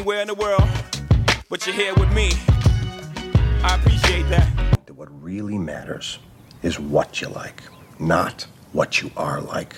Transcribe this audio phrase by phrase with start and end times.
[0.00, 0.66] Anywhere in the world,
[1.50, 2.30] but you're here with me.
[3.62, 4.50] I appreciate that.
[4.86, 6.18] that what really matters
[6.62, 7.62] is what you like,
[7.98, 9.76] not what you are like.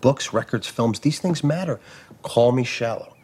[0.00, 1.78] Books, records, films, these things matter.
[2.22, 3.14] Call me shallow.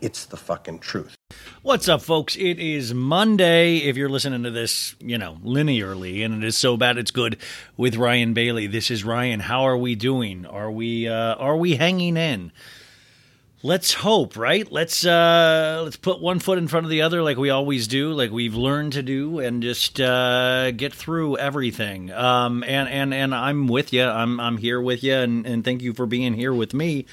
[0.00, 1.16] It's the fucking truth.
[1.62, 2.36] What's up, folks?
[2.36, 3.78] It is Monday.
[3.78, 7.38] If you're listening to this, you know, linearly, and it is so bad it's good
[7.76, 8.68] with Ryan Bailey.
[8.68, 9.40] This is Ryan.
[9.40, 10.46] How are we doing?
[10.46, 12.52] Are we uh, are we hanging in?
[13.62, 14.70] Let's hope, right?
[14.70, 18.12] Let's uh, let's put one foot in front of the other, like we always do,
[18.12, 22.12] like we've learned to do, and just uh, get through everything.
[22.12, 24.04] Um, and and and I'm with you.
[24.04, 27.06] I'm I'm here with you, and, and thank you for being here with me.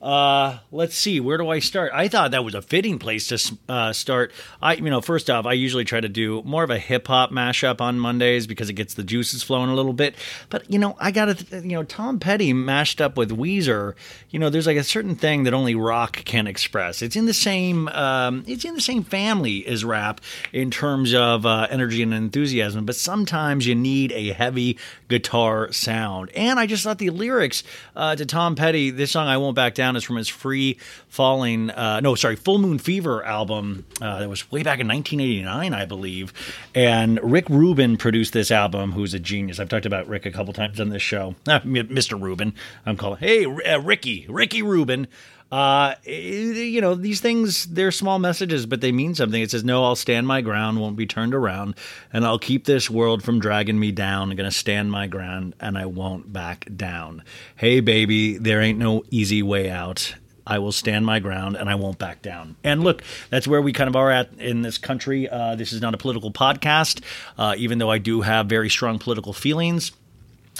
[0.00, 1.20] Uh, let's see.
[1.20, 1.92] Where do I start?
[1.92, 4.32] I thought that was a fitting place to uh, start.
[4.62, 7.30] I, you know, first off, I usually try to do more of a hip hop
[7.30, 10.14] mashup on Mondays because it gets the juices flowing a little bit.
[10.48, 13.94] But you know, I got to, you know, Tom Petty mashed up with Weezer.
[14.30, 17.02] You know, there's like a certain thing that only rock can express.
[17.02, 21.44] It's in the same, um, it's in the same family as rap in terms of
[21.44, 22.86] uh, energy and enthusiasm.
[22.86, 26.30] But sometimes you need a heavy guitar sound.
[26.34, 27.64] And I just thought the lyrics
[27.94, 30.78] uh, to Tom Petty, this song "I Won't Back Down." Is from his Free
[31.08, 35.74] Falling, uh, no, sorry, Full Moon Fever album uh, that was way back in 1989,
[35.74, 36.32] I believe.
[36.74, 39.58] And Rick Rubin produced this album, who's a genius.
[39.58, 41.34] I've talked about Rick a couple times on this show.
[41.44, 42.20] Mr.
[42.20, 42.54] Rubin,
[42.86, 43.18] I'm calling.
[43.20, 45.08] Hey, uh, Ricky, Ricky Rubin.
[45.50, 49.42] Uh, you know, these things, they're small messages, but they mean something.
[49.42, 51.74] It says, No, I'll stand my ground, won't be turned around,
[52.12, 54.30] and I'll keep this world from dragging me down.
[54.30, 57.24] I'm going to stand my ground, and I won't back down.
[57.56, 60.14] Hey, baby, there ain't no easy way out.
[60.46, 62.56] I will stand my ground and I won't back down.
[62.64, 65.28] And look, that's where we kind of are at in this country.
[65.28, 67.02] Uh, this is not a political podcast,
[67.38, 69.92] uh, even though I do have very strong political feelings.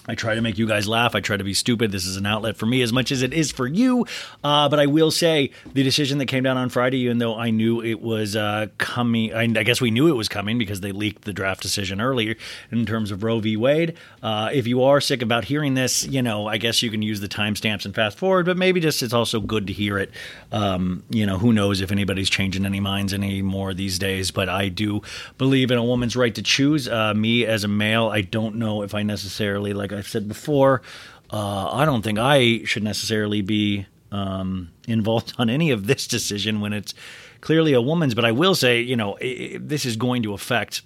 [0.08, 1.14] I try to make you guys laugh.
[1.14, 1.92] I try to be stupid.
[1.92, 4.06] This is an outlet for me as much as it is for you.
[4.42, 7.50] Uh, but I will say the decision that came down on Friday, even though I
[7.50, 10.92] knew it was uh, coming, I, I, guess we knew it was coming because they
[10.92, 12.34] leaked the draft decision earlier
[12.70, 13.56] in terms of Roe v.
[13.56, 13.94] Wade.
[14.22, 17.20] Uh, if you are sick about hearing this, you know, I guess you can use
[17.20, 20.10] the timestamps and fast forward, but maybe just it's also good to hear it.
[20.50, 24.68] Um, you know, who knows if anybody's changing any minds anymore these days, but I
[24.68, 25.02] do
[25.36, 26.88] believe in a woman's right to choose.
[26.88, 30.82] Uh, me as a male, I don't know if I necessarily like I've said before,
[31.30, 36.60] uh, I don't think I should necessarily be um, involved on any of this decision
[36.60, 36.94] when it's
[37.40, 38.14] clearly a woman's.
[38.14, 40.82] But I will say, you know, it, this is going to affect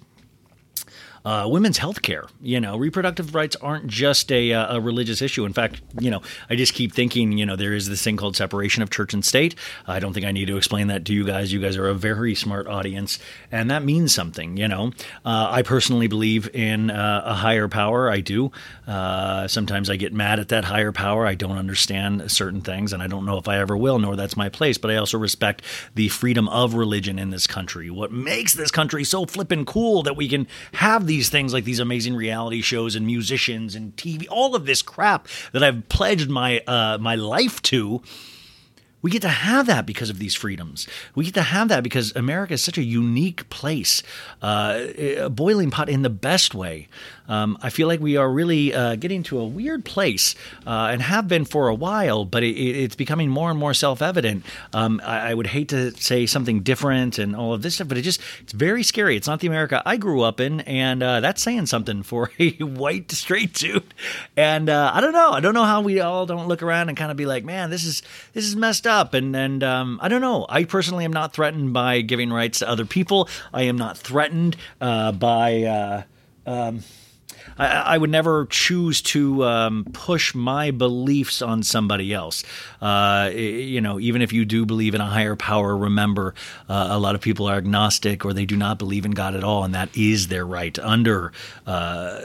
[1.25, 2.25] uh, women's health care.
[2.39, 5.43] You know, reproductive rights aren't just a, uh, a, religious issue.
[5.43, 8.35] In fact, you know, I just keep thinking, you know, there is this thing called
[8.35, 9.55] separation of church and state.
[9.87, 11.51] I don't think I need to explain that to you guys.
[11.51, 13.17] You guys are a very smart audience,
[13.51, 14.55] and that means something.
[14.55, 14.91] You know,
[15.25, 18.11] uh, I personally believe in uh, a higher power.
[18.11, 18.51] I do.
[18.85, 21.25] Uh, sometimes I get mad at that higher power.
[21.25, 24.37] I don't understand certain things, and I don't know if I ever will, nor that's
[24.37, 24.77] my place.
[24.77, 25.63] But I also respect
[25.95, 27.89] the freedom of religion in this country.
[27.89, 31.79] What makes this country so flippin' cool that we can have these things like these
[31.79, 36.59] amazing reality shows and musicians and TV, all of this crap that I've pledged my
[36.67, 38.01] uh, my life to.
[39.01, 40.87] We get to have that because of these freedoms.
[41.13, 44.01] We get to have that because America is such a unique place,
[44.41, 46.87] uh, a boiling pot in the best way.
[47.27, 51.01] Um, I feel like we are really uh, getting to a weird place uh, and
[51.01, 54.45] have been for a while, but it, it's becoming more and more self evident.
[54.73, 57.97] Um, I, I, would hate to say something different and all of this stuff, but
[57.97, 59.15] it just it's very scary.
[59.15, 62.51] It's not the America I grew up in, and uh, that's saying something for a
[62.59, 63.93] white straight dude.
[64.37, 65.31] And uh, I don't know.
[65.31, 67.69] I don't know how we all don't look around and kind of be like, man,
[67.69, 68.01] this is
[68.33, 69.13] this is messed up.
[69.13, 70.45] And and um, I don't know.
[70.49, 73.29] I personally am not threatened by giving rights to other people.
[73.53, 75.63] I am not threatened uh, by.
[75.63, 76.03] Uh,
[76.47, 76.81] um,
[77.57, 82.43] I, I would never choose to um, push my beliefs on somebody else.
[82.81, 86.33] Uh, you know, even if you do believe in a higher power, remember
[86.67, 89.43] uh, a lot of people are agnostic or they do not believe in God at
[89.43, 91.31] all, and that is their right under
[91.65, 92.21] uh,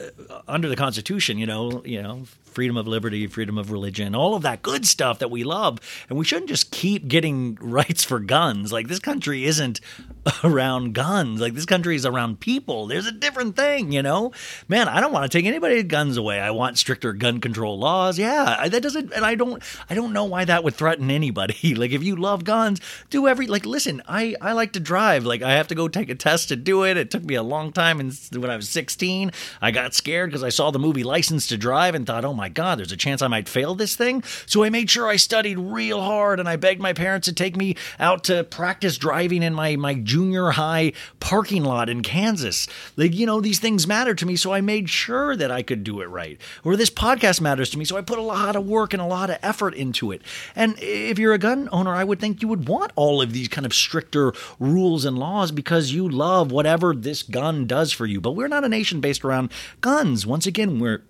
[0.49, 1.39] under the Constitution.
[1.39, 5.19] You know, you know, freedom of liberty, freedom of religion, all of that good stuff
[5.19, 5.79] that we love.
[6.09, 8.73] And we shouldn't just keep getting rights for guns.
[8.73, 9.81] Like this country isn't
[10.45, 11.41] around guns.
[11.41, 12.87] Like this country is around people.
[12.87, 14.33] There's a different thing, you know?
[14.69, 16.41] Man, I don't want to take anybody's guns away.
[16.41, 18.19] I want stricter gun control laws.
[18.19, 21.75] Yeah, that doesn't and I don't I don't know why that would threaten anybody.
[21.77, 25.25] like if you love guns, do every like listen, I I like to drive.
[25.25, 26.97] Like I have to go take a test to do it.
[26.97, 29.31] It took me a long time and when I was 16,
[29.61, 32.49] I got scared because I saw the movie License to Drive and thought, "Oh my
[32.49, 34.23] God, there's a chance I might fail this thing.
[34.47, 37.55] So I made sure I studied real hard and I begged my parents to take
[37.55, 42.67] me out to practice driving in my, my junior high parking lot in Kansas.
[42.97, 44.37] Like, you know, these things matter to me.
[44.37, 46.41] So I made sure that I could do it right.
[46.65, 49.07] Or this podcast matters to me, so I put a lot of work and a
[49.07, 50.23] lot of effort into it.
[50.57, 53.49] And if you're a gun owner, I would think you would want all of these
[53.49, 58.19] kind of stricter rules and laws because you love whatever this gun does for you.
[58.19, 60.27] But we're not a nation based around guns.
[60.27, 61.03] Once again, we're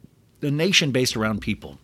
[0.43, 1.79] a nation based around people.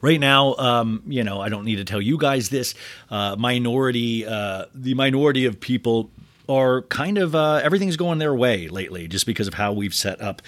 [0.00, 2.74] Right now, um, you know, I don't need to tell you guys this.
[3.10, 6.10] Uh, minority, uh, the minority of people
[6.48, 10.20] are kind of uh, everything's going their way lately, just because of how we've set
[10.20, 10.42] up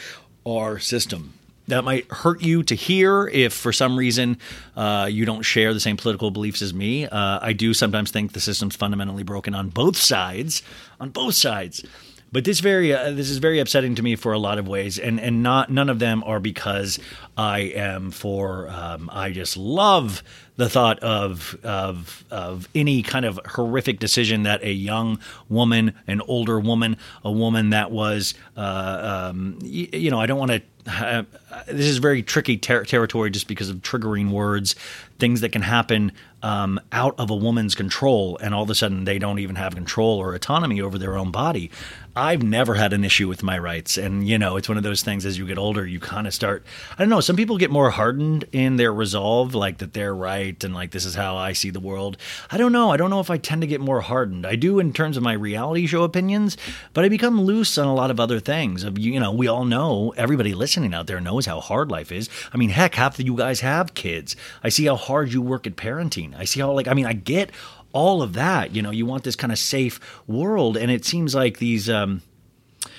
[0.46, 1.34] our system.
[1.66, 4.38] That might hurt you to hear if, for some reason,
[4.74, 7.06] uh, you don't share the same political beliefs as me.
[7.06, 10.62] Uh, I do sometimes think the system's fundamentally broken on both sides.
[10.98, 11.84] On both sides.
[12.30, 14.98] But this very uh, this is very upsetting to me for a lot of ways,
[14.98, 16.98] and and not none of them are because
[17.36, 20.22] I am for um, I just love
[20.56, 25.18] the thought of of of any kind of horrific decision that a young
[25.48, 30.38] woman, an older woman, a woman that was uh, um, y- you know I don't
[30.38, 30.62] want to.
[30.86, 31.22] Uh,
[31.66, 34.74] this is very tricky ter- territory just because of triggering words,
[35.18, 39.04] things that can happen um, out of a woman's control, and all of a sudden
[39.04, 41.70] they don't even have control or autonomy over their own body.
[42.16, 45.02] I've never had an issue with my rights, and you know it's one of those
[45.02, 45.24] things.
[45.24, 46.64] As you get older, you kind of start.
[46.94, 47.20] I don't know.
[47.20, 51.04] Some people get more hardened in their resolve, like that they're right, and like this
[51.04, 52.16] is how I see the world.
[52.50, 52.90] I don't know.
[52.90, 54.46] I don't know if I tend to get more hardened.
[54.46, 56.56] I do in terms of my reality show opinions,
[56.92, 58.82] but I become loose on a lot of other things.
[58.82, 60.12] Of you know, we all know.
[60.16, 62.28] Everybody listening out there knows how hard life is.
[62.52, 64.34] I mean, heck, half of you guys have kids.
[64.64, 66.27] I see how hard you work at parenting.
[66.36, 67.50] I see how like I mean, I get
[67.92, 68.74] all of that.
[68.74, 71.88] You know, you want this kind of safe world, and it seems like these.
[71.88, 72.22] Um,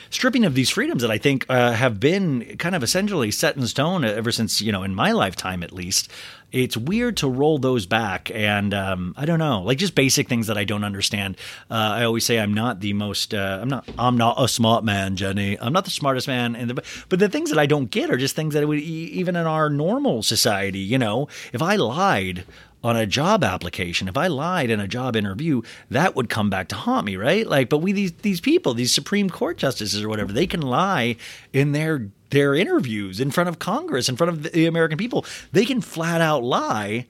[0.09, 3.65] stripping of these freedoms that I think uh, have been kind of essentially set in
[3.67, 6.11] stone ever since, you know, in my lifetime at least.
[6.51, 8.31] It's weird to roll those back.
[8.33, 11.37] And um, I don't know, like just basic things that I don't understand.
[11.69, 14.83] Uh, I always say I'm not the most, uh, I'm not, I'm not a smart
[14.83, 15.59] man, Jenny.
[15.59, 16.55] I'm not the smartest man.
[16.55, 19.35] In the, but the things that I don't get are just things that would, even
[19.35, 22.45] in our normal society, you know, if I lied,
[22.83, 24.07] on a job application.
[24.07, 27.45] If I lied in a job interview, that would come back to haunt me, right?
[27.45, 31.17] Like, but we these these people, these Supreme Court justices or whatever, they can lie
[31.51, 35.25] in their their interviews in front of Congress, in front of the American people.
[35.51, 37.07] They can flat out lie.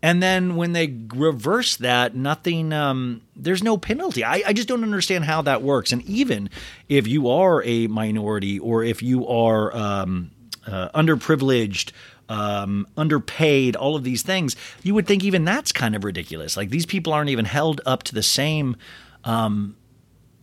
[0.00, 4.22] And then when they reverse that, nothing, um, there's no penalty.
[4.22, 5.90] I, I just don't understand how that works.
[5.90, 6.50] And even
[6.88, 10.30] if you are a minority or if you are um,
[10.68, 11.90] uh, underprivileged,
[12.28, 16.56] um, underpaid, all of these things, you would think even that's kind of ridiculous.
[16.56, 18.76] Like these people aren't even held up to the same.
[19.24, 19.76] Um,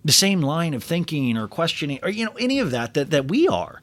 [0.03, 3.27] the same line of thinking or questioning or you know any of that that, that
[3.27, 3.81] we are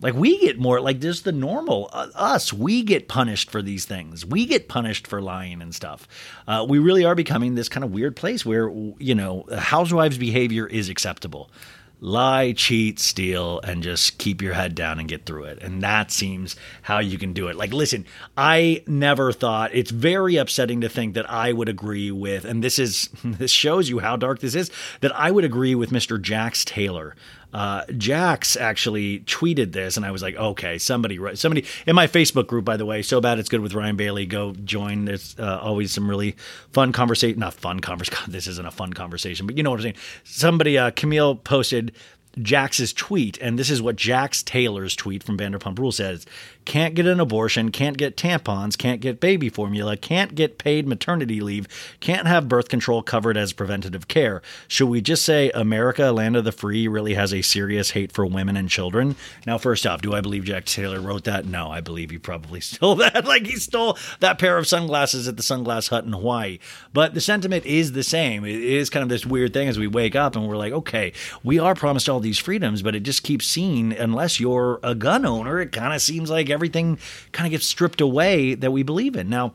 [0.00, 3.84] like we get more like this the normal uh, us we get punished for these
[3.84, 6.08] things we get punished for lying and stuff
[6.48, 10.66] uh, we really are becoming this kind of weird place where you know housewives behavior
[10.66, 11.48] is acceptable
[12.04, 15.62] lie cheat steal and just keep your head down and get through it.
[15.62, 17.56] And that seems how you can do it.
[17.56, 18.06] Like listen
[18.36, 22.78] i never thought it's very upsetting to think that i would agree with and this
[22.78, 24.70] is this shows you how dark this is
[25.00, 27.14] that i would agree with mr jax taylor
[27.54, 32.48] uh, Jax actually tweeted this, and I was like, okay, somebody, somebody in my Facebook
[32.48, 34.26] group, by the way, so bad it's good with Ryan Bailey.
[34.26, 35.04] Go join.
[35.04, 36.34] There's uh, always some really
[36.72, 37.38] fun conversation.
[37.38, 38.18] Not fun conversation.
[38.34, 39.94] This isn't a fun conversation, but you know what I'm saying.
[40.24, 41.92] Somebody, uh, Camille posted
[42.42, 46.26] Jax's tweet, and this is what Jax Taylor's tweet from Vanderpump Rules says:
[46.64, 51.40] "Can't get an abortion, can't get tampons, can't get baby formula, can't get paid maternity
[51.40, 51.66] leave,
[52.00, 54.42] can't have birth control covered as preventative care.
[54.68, 58.24] Should we just say America, land of the free, really has a serious hate for
[58.26, 59.16] women and children?"
[59.46, 61.46] Now, first off, do I believe Jax Taylor wrote that?
[61.46, 63.24] No, I believe he probably stole that.
[63.24, 66.58] like he stole that pair of sunglasses at the Sunglass Hut in Hawaii.
[66.92, 68.44] But the sentiment is the same.
[68.44, 71.12] It is kind of this weird thing as we wake up and we're like, okay,
[71.42, 75.24] we are promised all these freedoms, but it just keeps seeing, unless you're a gun
[75.24, 76.98] owner, it kind of seems like everything
[77.32, 79.28] kind of gets stripped away that we believe in.
[79.28, 79.54] Now,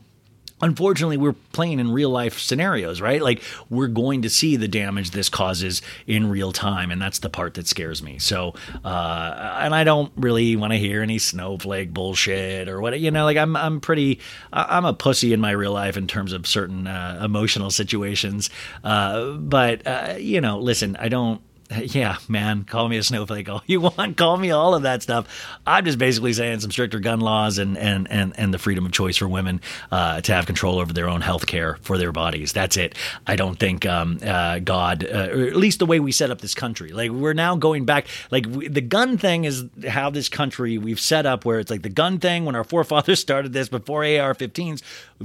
[0.62, 3.22] Unfortunately, we're playing in real life scenarios, right?
[3.22, 7.30] Like we're going to see the damage this causes in real time, and that's the
[7.30, 8.20] part that scares me.
[8.20, 13.10] So, uh, and I don't really want to hear any snowflake bullshit or what, you
[13.10, 13.24] know.
[13.24, 14.20] Like I'm, I'm pretty,
[14.52, 18.50] I'm a pussy in my real life in terms of certain uh, emotional situations.
[18.84, 21.42] Uh, but uh, you know, listen, I don't
[21.84, 24.18] yeah, man, call me a snowflake all you want.
[24.18, 25.28] Call me all of that stuff.
[25.68, 28.92] I'm just basically saying some stricter gun laws and and and, and the freedom of
[28.92, 29.62] choice for women
[29.92, 32.54] uh, to have control over their own health care for their bodies.
[32.54, 32.96] That's it.
[33.28, 36.42] I don't think um, uh, God, uh, or at least the way we set up
[36.42, 38.08] this country, like we're now going back.
[38.32, 41.84] Like we, the gun thing is how this country we've set up, where it's like
[41.84, 44.82] the gun thing when our forefathers started this before AR-15s,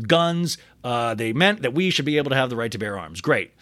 [0.06, 0.58] guns.
[0.82, 3.22] Uh, they meant that we should be able to have the right to bear arms.
[3.22, 3.52] Great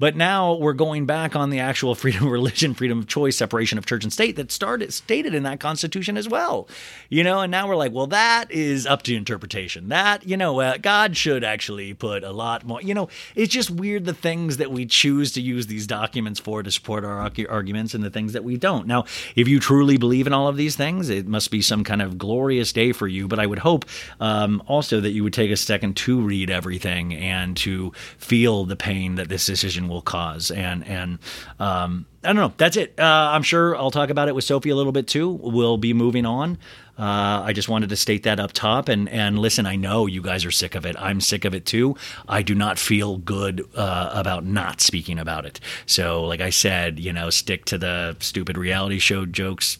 [0.00, 3.76] But now we're going back on the actual freedom of religion, freedom of choice, separation
[3.76, 6.66] of church and state that started stated in that Constitution as well.
[7.10, 9.90] You know, and now we're like, well, that is up to interpretation.
[9.90, 12.80] That you know, uh, God should actually put a lot more.
[12.80, 16.62] You know, it's just weird the things that we choose to use these documents for
[16.62, 18.86] to support our arguments and the things that we don't.
[18.86, 19.04] Now,
[19.36, 22.16] if you truly believe in all of these things, it must be some kind of
[22.16, 23.28] glorious day for you.
[23.28, 23.84] But I would hope
[24.18, 28.76] um, also that you would take a second to read everything and to feel the
[28.76, 30.50] pain that this decision will cause.
[30.50, 31.18] And and
[31.58, 32.52] um, I don't know.
[32.56, 32.98] That's it.
[32.98, 35.28] Uh, I'm sure I'll talk about it with Sophie a little bit too.
[35.28, 36.58] We'll be moving on.
[36.98, 38.88] Uh, I just wanted to state that up top.
[38.88, 40.96] And and listen, I know you guys are sick of it.
[40.98, 41.96] I'm sick of it too.
[42.28, 45.60] I do not feel good uh, about not speaking about it.
[45.86, 49.78] So, like I said, you know, stick to the stupid reality show jokes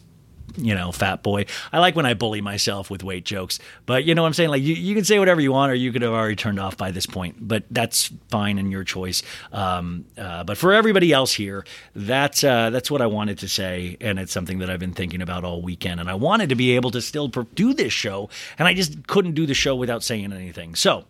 [0.57, 1.45] you know, fat boy.
[1.71, 4.49] I like when I bully myself with weight jokes, but you know what I'm saying?
[4.49, 6.77] Like, you, you can say whatever you want, or you could have already turned off
[6.77, 9.23] by this point, but that's fine and your choice.
[9.51, 13.97] Um, uh, but for everybody else here, that's, uh, that's what I wanted to say.
[14.01, 15.99] And it's something that I've been thinking about all weekend.
[15.99, 19.33] And I wanted to be able to still do this show, and I just couldn't
[19.33, 20.75] do the show without saying anything.
[20.75, 21.05] So,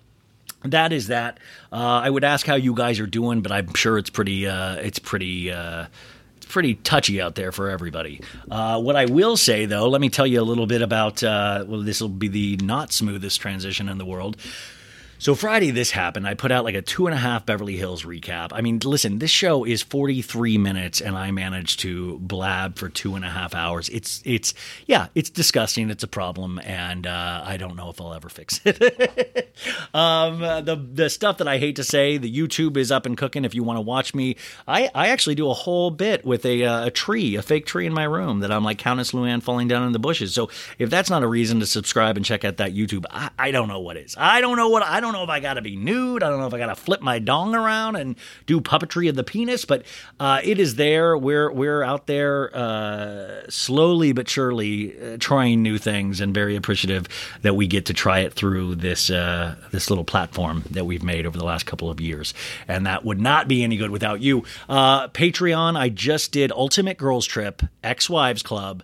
[0.64, 1.40] that is that.
[1.72, 4.48] Uh, I would ask how you guys are doing, but I'm sure it's pretty.
[4.48, 5.52] Uh, it's pretty.
[5.52, 5.88] Uh,
[6.52, 8.22] pretty touchy out there for everybody.
[8.50, 11.24] Uh, what I will say, though, let me tell you a little bit about.
[11.24, 14.38] Uh, well, this will be the not smoothest transition in the world.
[15.22, 16.28] So Friday, this happened.
[16.28, 18.50] I put out like a two and a half Beverly Hills recap.
[18.54, 23.14] I mean, listen, this show is 43 minutes, and I managed to blab for two
[23.14, 23.88] and a half hours.
[23.90, 24.56] It's, it's,
[24.88, 25.92] yeah, it's disgusting.
[25.92, 28.82] It's a problem, and uh, I don't know if I'll ever fix it.
[29.94, 33.46] um, the the stuff that I hate to say, the YouTube is up and cooking.
[33.46, 36.64] If you want to watch me, I, I actually do a whole bit with a,
[36.64, 39.68] uh, a tree, a fake tree in my room that I'm like Countess Luann falling
[39.68, 40.34] down in the bushes.
[40.34, 43.52] So if that's not a reason to subscribe and check out that YouTube, I, I
[43.52, 44.16] don't know what is.
[44.18, 46.24] I don't know what I don't know if I got to be nude.
[46.24, 49.16] I don't know if I got to flip my dong around and do puppetry of
[49.16, 49.84] the penis, but
[50.20, 51.18] uh, it is there.
[51.18, 57.08] We're we're out there uh, slowly but surely uh, trying new things, and very appreciative
[57.42, 61.26] that we get to try it through this uh, this little platform that we've made
[61.26, 62.34] over the last couple of years.
[62.68, 64.44] And that would not be any good without you.
[64.68, 65.78] Uh, Patreon.
[65.78, 68.84] I just did Ultimate Girls Trip, Ex Wives Club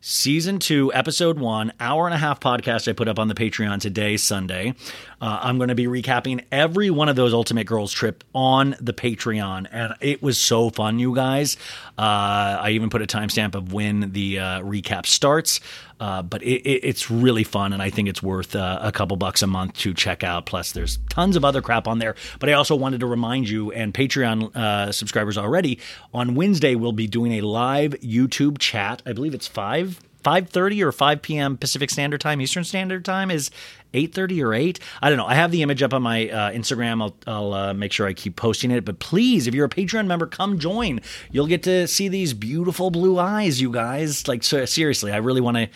[0.00, 3.80] season two, episode one, hour and a half podcast I put up on the Patreon
[3.80, 4.74] today, Sunday.
[5.20, 8.92] Uh, I'm going to be recapping every one of those Ultimate Girls Trip on the
[8.92, 11.56] Patreon, and it was so fun, you guys.
[11.98, 15.60] Uh, I even put a timestamp of when the uh, recap starts.
[15.98, 19.16] Uh, but it, it, it's really fun, and I think it's worth uh, a couple
[19.16, 20.46] bucks a month to check out.
[20.46, 22.14] Plus, there's tons of other crap on there.
[22.38, 25.78] But I also wanted to remind you, and Patreon uh, subscribers already,
[26.12, 29.02] on Wednesday we'll be doing a live YouTube chat.
[29.06, 30.00] I believe it's five.
[30.26, 31.56] 5:30 or 5 p.m.
[31.56, 33.48] Pacific Standard Time, Eastern Standard Time is
[33.94, 34.80] 8:30 or 8.
[35.00, 35.26] I don't know.
[35.26, 37.00] I have the image up on my uh, Instagram.
[37.00, 38.84] I'll, I'll uh, make sure I keep posting it.
[38.84, 41.00] But please, if you're a Patreon member, come join.
[41.30, 44.26] You'll get to see these beautiful blue eyes, you guys.
[44.26, 45.68] Like so, seriously, I really want to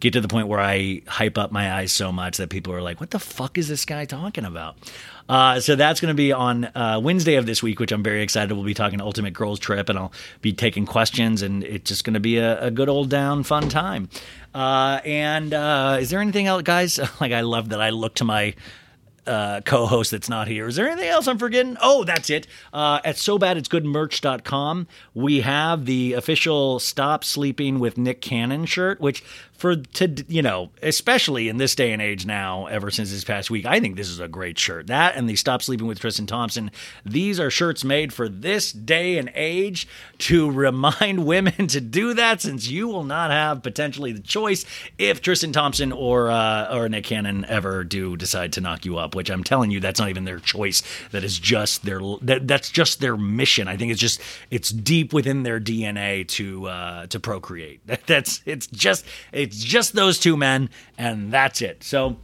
[0.00, 2.82] get to the point where I hype up my eyes so much that people are
[2.82, 4.76] like, "What the fuck is this guy talking about?"
[5.28, 8.22] Uh, so that's going to be on uh, Wednesday of this week, which I'm very
[8.22, 8.54] excited.
[8.54, 12.14] We'll be talking Ultimate Girls Trip, and I'll be taking questions, and it's just going
[12.14, 14.08] to be a, a, good old down fun time.
[14.54, 16.98] Uh, and uh, is there anything else, guys?
[17.20, 18.54] like I love that I look to my
[19.28, 20.66] uh, co-host that's not here.
[20.66, 21.76] Is there anything else I'm forgetting?
[21.82, 22.46] Oh, that's it.
[22.72, 29.22] Uh, at SoBadIt'sGoodMerch.com, we have the official "Stop Sleeping with Nick Cannon" shirt, which
[29.58, 33.50] for to you know, especially in this day and age now, ever since this past
[33.50, 34.86] week, I think this is a great shirt.
[34.86, 36.70] That and the "Stop Sleeping with Tristan Thompson."
[37.04, 42.40] These are shirts made for this day and age to remind women to do that,
[42.40, 44.64] since you will not have potentially the choice
[44.96, 49.16] if Tristan Thompson or uh, or Nick Cannon ever do decide to knock you up.
[49.16, 50.84] Which I'm telling you, that's not even their choice.
[51.10, 53.66] That is just their that, that's just their mission.
[53.66, 54.20] I think it's just
[54.52, 57.80] it's deep within their DNA to uh, to procreate.
[58.06, 61.82] That's it's just it's just those two men, and that's it.
[61.84, 62.16] So.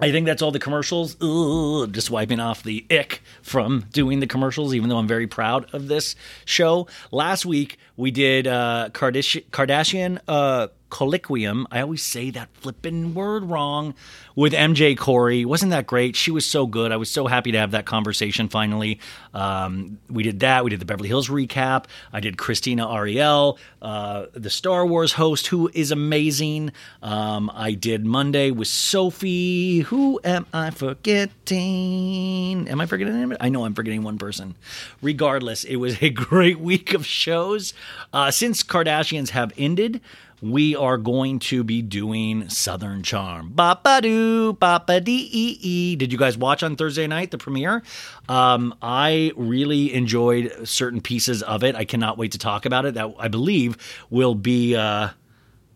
[0.00, 1.16] I think that's all the commercials.
[1.22, 5.72] Ugh, just wiping off the ick from doing the commercials, even though I'm very proud
[5.72, 6.88] of this show.
[7.12, 11.64] Last week we did uh, Kardashian uh, Kolloquium.
[11.70, 13.94] I always say that flippin' word wrong
[14.36, 15.44] with MJ Corey.
[15.44, 16.16] Wasn't that great?
[16.16, 16.92] She was so good.
[16.92, 19.00] I was so happy to have that conversation finally.
[19.32, 20.64] Um, we did that.
[20.64, 21.86] We did the Beverly Hills recap.
[22.12, 26.72] I did Christina Ariel, uh, the Star Wars host, who is amazing.
[27.02, 29.80] Um, I did Monday with Sophie.
[29.80, 32.68] Who am I forgetting?
[32.68, 33.40] Am I forgetting anybody?
[33.40, 34.54] I know I'm forgetting one person.
[35.02, 37.74] Regardless, it was a great week of shows.
[38.12, 40.00] Uh, since Kardashians have ended,
[40.44, 43.50] we are going to be doing Southern Charm.
[43.54, 45.96] Bapa doo, bapa dee ee ee.
[45.96, 47.82] Did you guys watch on Thursday night the premiere?
[48.28, 51.74] Um, I really enjoyed certain pieces of it.
[51.74, 52.92] I cannot wait to talk about it.
[52.92, 53.78] That I believe
[54.10, 54.76] will be.
[54.76, 55.08] Uh,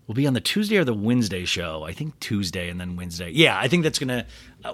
[0.07, 1.83] will be on the Tuesday or the Wednesday show.
[1.85, 3.31] I think Tuesday and then Wednesday.
[3.31, 4.27] Yeah, I think that's gonna,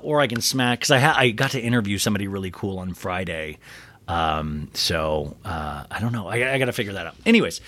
[0.03, 2.95] or I can smack because I ha- I got to interview somebody really cool on
[2.95, 3.59] Friday.
[4.09, 6.27] Um, so uh, I don't know.
[6.27, 7.15] I, I got to figure that out.
[7.25, 7.61] Anyways.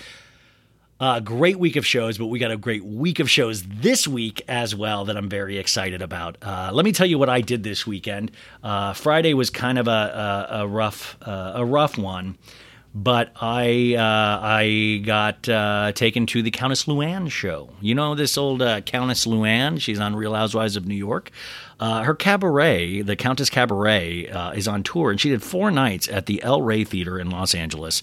[0.99, 4.41] Uh, great week of shows, but we got a great week of shows this week
[4.47, 6.37] as well that I'm very excited about.
[6.41, 8.31] Uh, let me tell you what I did this weekend.
[8.63, 12.35] Uh, Friday was kind of a, a, a rough uh, a rough one,
[12.95, 17.69] but I uh, I got uh, taken to the Countess Luann show.
[17.79, 19.79] You know this old Countess Luann?
[19.79, 21.29] She's on Real Housewives of New York.
[21.79, 26.07] Uh, her cabaret, the Countess Cabaret, uh, is on tour, and she did four nights
[26.07, 28.01] at the El Rey Theater in Los Angeles.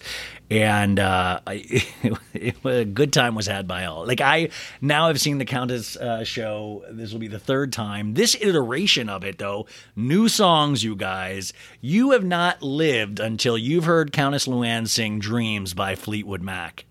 [0.48, 1.84] And uh, I,
[2.34, 4.06] it, a good time was had by all.
[4.06, 6.84] Like I now have seen the Countess uh, show.
[6.88, 8.14] This will be the third time.
[8.14, 11.52] This iteration of it, though, new songs, you guys.
[11.80, 16.84] You have not lived until you've heard Countess Luann sing "Dreams" by Fleetwood Mac.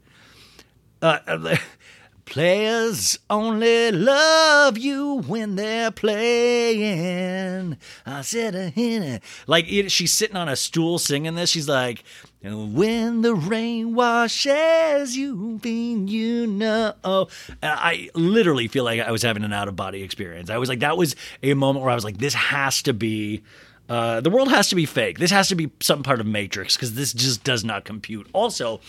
[2.25, 7.77] Uh, Players only love you when they're playing.
[8.05, 9.21] I said, a hint.
[9.45, 11.49] like it, she's sitting on a stool singing this.
[11.51, 12.03] She's like,
[12.41, 16.93] when the rain washes you, then you know.
[17.03, 17.29] And
[17.62, 20.49] I literally feel like I was having an out of body experience.
[20.49, 23.43] I was like, that was a moment where I was like, this has to be.
[23.89, 25.19] Uh, the world has to be fake.
[25.19, 28.27] This has to be some part of Matrix because this just does not compute.
[28.33, 28.79] Also,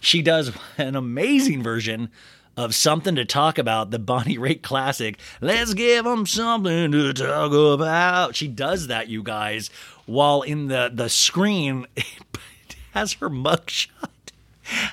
[0.00, 2.10] she does an amazing version
[2.56, 5.18] of something to talk about, the Bonnie Raitt classic.
[5.40, 8.36] Let's give them something to talk about.
[8.36, 9.70] She does that, you guys,
[10.06, 13.88] while in the the screen it has her mugshot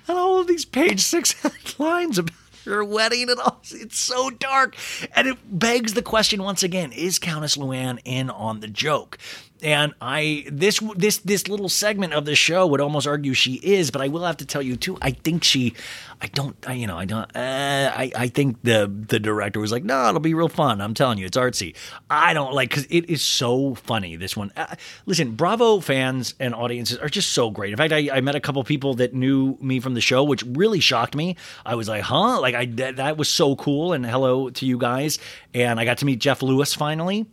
[0.07, 2.33] and all of these page six headlines about
[2.65, 3.61] her wedding and all.
[3.71, 4.75] It's so dark,
[5.15, 9.17] and it begs the question once again: Is Countess Luann in on the joke?
[9.61, 13.91] And I this this this little segment of the show would almost argue she is,
[13.91, 14.97] but I will have to tell you too.
[15.01, 15.73] I think she,
[16.21, 17.29] I don't, I, you know, I don't.
[17.35, 20.79] Uh, I I think the the director was like, no, it'll be real fun.
[20.79, 21.75] I'm telling you, it's artsy.
[22.09, 24.15] I don't like because it is so funny.
[24.15, 24.53] This one.
[24.55, 27.71] Uh, listen, Bravo fans and audiences are just so great.
[27.71, 30.43] In fact, I, I met a couple people that knew me from the show, which
[30.43, 31.35] really shocked me.
[31.65, 33.91] I was like, huh, like I that, that was so cool.
[33.91, 35.19] And hello to you guys.
[35.53, 37.25] And I got to meet Jeff Lewis finally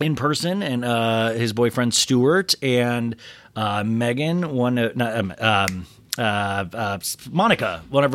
[0.00, 3.16] in person and uh, his boyfriend Stuart and
[3.56, 5.86] uh, Megan, one of not, um, um,
[6.18, 6.98] uh, uh,
[7.30, 8.12] Monica, one of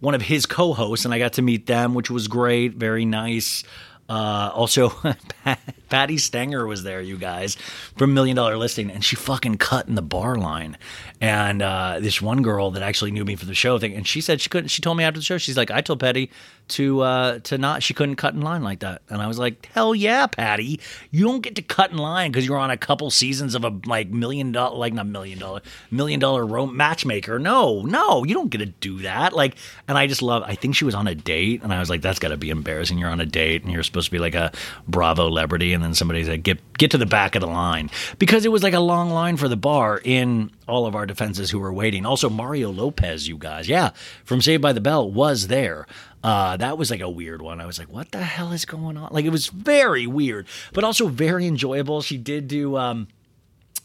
[0.00, 3.64] one of his co-hosts, and I got to meet them, which was great, very nice.
[4.08, 4.92] Uh, also,
[5.88, 7.56] Patti Stanger was there, you guys,
[7.96, 10.76] from Million Dollar Listing, and she fucking cut in the bar line.
[11.20, 14.20] And uh, this one girl that actually knew me for the show thing, and she
[14.20, 14.68] said she couldn't.
[14.68, 16.30] She told me after the show, she's like, I told Patty
[16.68, 17.82] to uh, to not.
[17.82, 20.78] She couldn't cut in line like that, and I was like, hell yeah, Patty,
[21.10, 23.72] you don't get to cut in line because you're on a couple seasons of a
[23.86, 27.38] like million dollar, like not million dollar, million dollar rom- matchmaker.
[27.38, 29.32] No, no, you don't get to do that.
[29.32, 29.56] Like,
[29.88, 30.42] and I just love.
[30.44, 32.50] I think she was on a date, and I was like, that's got to be
[32.50, 32.98] embarrassing.
[32.98, 34.52] You're on a date, and you're supposed to be like a
[34.86, 38.44] Bravo celebrity, and then somebody said, get get to the back of the line because
[38.44, 41.58] it was like a long line for the bar in all of our defenses who
[41.58, 42.06] were waiting.
[42.06, 43.90] Also, Mario Lopez, you guys, yeah,
[44.24, 45.86] from Saved by the Bell was there.
[46.24, 47.60] Uh, that was like a weird one.
[47.60, 49.12] I was like, what the hell is going on?
[49.12, 52.02] Like, it was very weird, but also very enjoyable.
[52.02, 52.76] She did do.
[52.76, 53.08] Um,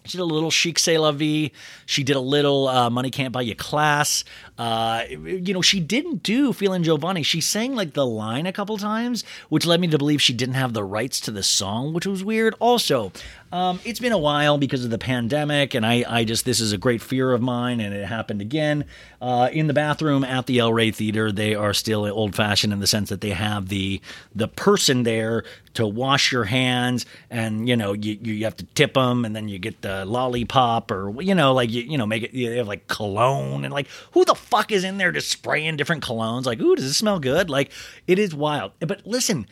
[0.06, 1.52] she did a little chic c'est la vie.
[1.86, 4.24] She did a little uh, money can't buy you class.
[4.58, 7.26] Uh, you know, she didn't do feeling Jovani.
[7.26, 10.56] She sang like the line a couple times, which led me to believe she didn't
[10.56, 12.56] have the rights to the song, which was weird.
[12.60, 13.12] Also,
[13.52, 16.72] um, it's been a while because of the pandemic, and I, I just this is
[16.72, 18.86] a great fear of mine, and it happened again
[19.22, 21.32] uh, in the bathroom at the El Rey Theater.
[21.32, 24.02] They are still old fashioned in the sense that they have the
[24.34, 28.94] the person there to wash your hands, and you know you you have to tip
[28.94, 32.24] them, and then you get the lollipop, or you know like you you know make
[32.24, 35.76] it you have like cologne, and like who the fuck is in there just spraying
[35.76, 36.46] different colognes?
[36.46, 37.50] Like, ooh, does this smell good?
[37.50, 37.72] Like
[38.08, 38.72] it is wild.
[38.80, 39.46] But listen,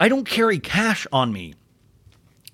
[0.00, 1.54] I don't carry cash on me.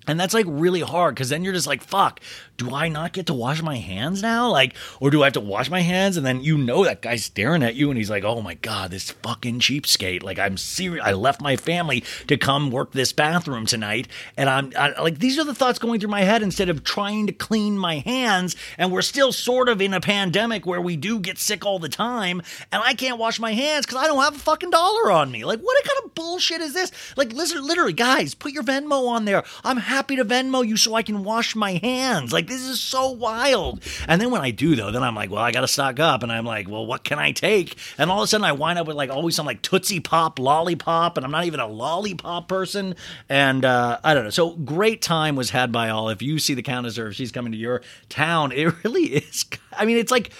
[0.09, 2.19] And that's like really hard because then you're just like, fuck,
[2.59, 4.49] do I not get to wash my hands now?
[4.49, 6.17] Like, or do I have to wash my hands?
[6.17, 8.91] And then you know that guy's staring at you and he's like, oh my God,
[8.91, 10.23] this fucking cheapskate.
[10.23, 11.03] Like, I'm serious.
[11.03, 14.09] I left my family to come work this bathroom tonight.
[14.35, 17.27] And I'm I, like, these are the thoughts going through my head instead of trying
[17.27, 18.57] to clean my hands.
[18.77, 21.87] And we're still sort of in a pandemic where we do get sick all the
[21.87, 22.41] time.
[22.73, 25.45] And I can't wash my hands because I don't have a fucking dollar on me.
[25.45, 26.91] Like, what kind of bullshit is this?
[27.15, 29.43] Like, listen, literally, guys, put your Venmo on there.
[29.63, 32.33] I'm happy to Venmo you so I can wash my hands.
[32.33, 33.83] Like, this is so wild.
[34.07, 36.23] And then when I do, though, then I'm like, well, I got to stock up.
[36.23, 37.77] And I'm like, well, what can I take?
[37.97, 40.39] And all of a sudden, I wind up with like always some like Tootsie Pop
[40.39, 41.17] lollipop.
[41.17, 42.95] And I'm not even a lollipop person.
[43.29, 44.29] And uh, I don't know.
[44.29, 46.09] So great time was had by all.
[46.09, 49.45] If you see the Countess or if she's coming to your town, it really is.
[49.71, 50.31] I mean, it's like,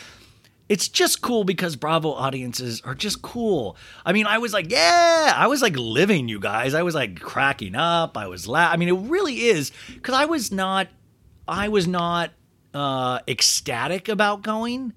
[0.69, 3.76] it's just cool because Bravo audiences are just cool.
[4.06, 6.76] I mean, I was like, yeah, I was like living you guys.
[6.76, 8.15] I was like cracking up.
[8.15, 10.88] I was la- I mean, it really is because I was not,
[11.49, 12.31] I was not
[12.73, 14.93] uh, ecstatic about going.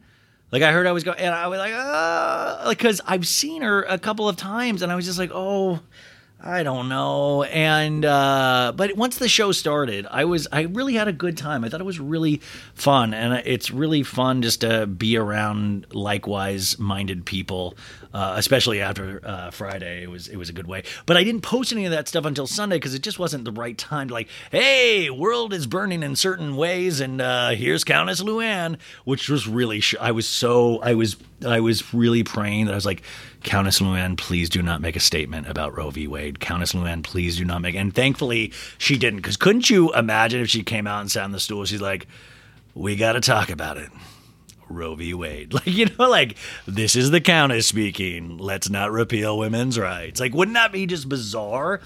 [0.50, 3.82] Like I heard I was going, and I was like, uh, because I've seen her
[3.82, 5.80] a couple of times, and I was just like, oh,
[6.44, 7.44] I don't know.
[7.44, 11.64] And uh, but once the show started, I was I really had a good time.
[11.64, 12.42] I thought it was really
[12.74, 17.74] fun, and it's really fun just to be around likewise minded people,
[18.14, 20.02] uh, especially after uh, Friday.
[20.02, 20.84] It was it was a good way.
[21.06, 23.52] But I didn't post any of that stuff until Sunday because it just wasn't the
[23.52, 24.08] right time.
[24.08, 29.28] To like, hey, world is burning in certain ways, and uh, here's Countess Luann, which
[29.28, 32.86] was really sh- I was so I was I was really praying that I was
[32.86, 33.02] like.
[33.42, 36.06] Countess Luann, please do not make a statement about Roe v.
[36.06, 36.38] Wade.
[36.38, 37.74] Countess Luann, please do not make.
[37.74, 39.16] And thankfully, she didn't.
[39.16, 41.64] Because couldn't you imagine if she came out and sat on the stool?
[41.64, 42.06] She's like,
[42.72, 43.90] "We got to talk about it."
[44.72, 45.14] Roe v.
[45.14, 45.52] Wade.
[45.62, 48.38] Like, you know, like, this is the Countess speaking.
[48.38, 50.18] Let's not repeal women's rights.
[50.18, 51.80] Like, wouldn't that be just bizarre?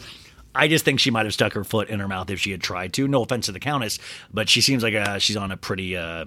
[0.54, 2.62] I just think she might have stuck her foot in her mouth if she had
[2.62, 3.06] tried to.
[3.06, 3.98] No offense to the Countess,
[4.32, 5.96] but she seems like uh, she's on a pretty.
[5.96, 6.26] Uh,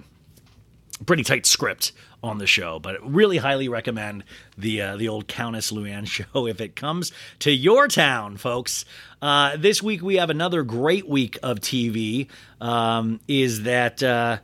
[1.06, 1.92] pretty tight script
[2.22, 4.24] on the show, but really highly recommend
[4.58, 8.84] the uh, the old Countess Luann show if it comes to your town, folks.
[9.22, 12.28] Uh, this week we have another great week of TV.
[12.60, 14.38] Um, is that uh,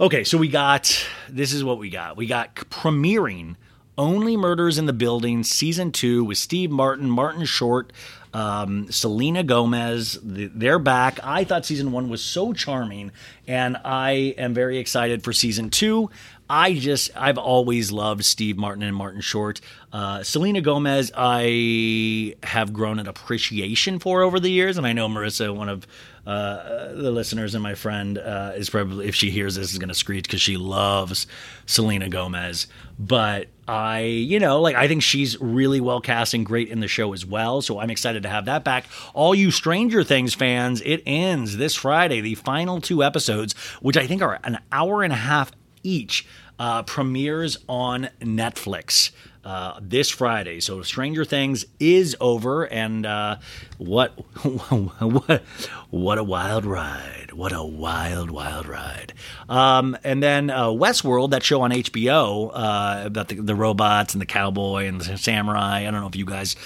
[0.00, 0.24] okay?
[0.24, 2.16] So we got this is what we got.
[2.16, 3.56] We got premiering
[3.96, 7.92] only Murders in the Building season two with Steve Martin, Martin Short,
[8.32, 10.18] um, Selena Gomez.
[10.22, 11.20] They're back.
[11.22, 13.12] I thought season one was so charming,
[13.46, 16.10] and I am very excited for season two.
[16.50, 19.60] I just, I've always loved Steve Martin and Martin Short.
[19.92, 25.08] Uh, Selena Gomez, I have grown an appreciation for over the years, and I know
[25.08, 25.86] Marissa, one of
[26.26, 29.88] uh, the listeners and my friend, uh, is probably, if she hears this, is going
[29.88, 31.26] to screech because she loves
[31.66, 32.66] Selena Gomez.
[32.98, 36.88] But I, you know, like I think she's really well cast and great in the
[36.88, 37.62] show as well.
[37.62, 38.86] So I'm excited to have that back.
[39.12, 42.20] All you Stranger Things fans, it ends this Friday.
[42.20, 46.26] The final two episodes, which I think are an hour and a half each,
[46.58, 49.10] uh, premieres on Netflix.
[49.44, 53.36] Uh, this Friday, so Stranger Things is over, and uh,
[53.76, 54.10] what,
[54.42, 55.42] what,
[55.90, 57.30] what a wild ride!
[57.32, 59.12] What a wild, wild ride!
[59.50, 64.20] Um, and then uh, Westworld, that show on HBO uh, about the, the robots and
[64.22, 65.86] the cowboy and the samurai.
[65.86, 66.56] I don't know if you guys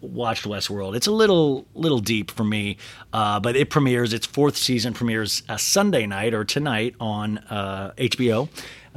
[0.00, 0.96] watched Westworld.
[0.96, 2.76] It's a little little deep for me,
[3.12, 4.12] uh, but it premieres.
[4.12, 8.48] Its fourth season premieres uh, Sunday night or tonight on uh, HBO.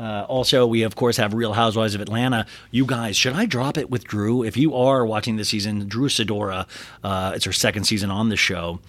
[0.01, 2.47] Uh, also, we of course have Real Housewives of Atlanta.
[2.71, 4.43] You guys, should I drop it with Drew?
[4.43, 6.67] If you are watching this season, Drew Sidora,
[7.03, 8.79] uh, it's her second season on the show.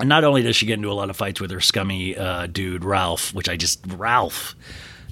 [0.00, 2.48] And not only does she get into a lot of fights with her scummy uh,
[2.48, 4.56] dude Ralph, which I just Ralph.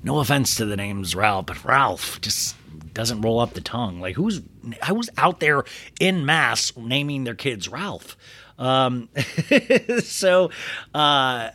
[0.03, 2.57] No offense to the names Ralph, but Ralph just
[2.93, 4.01] doesn't roll up the tongue.
[4.01, 4.41] Like who's
[4.83, 5.63] I was out there
[6.01, 8.17] in mass naming their kids Ralph?
[8.59, 9.09] Um,
[10.03, 10.51] so,
[10.93, 11.51] uh,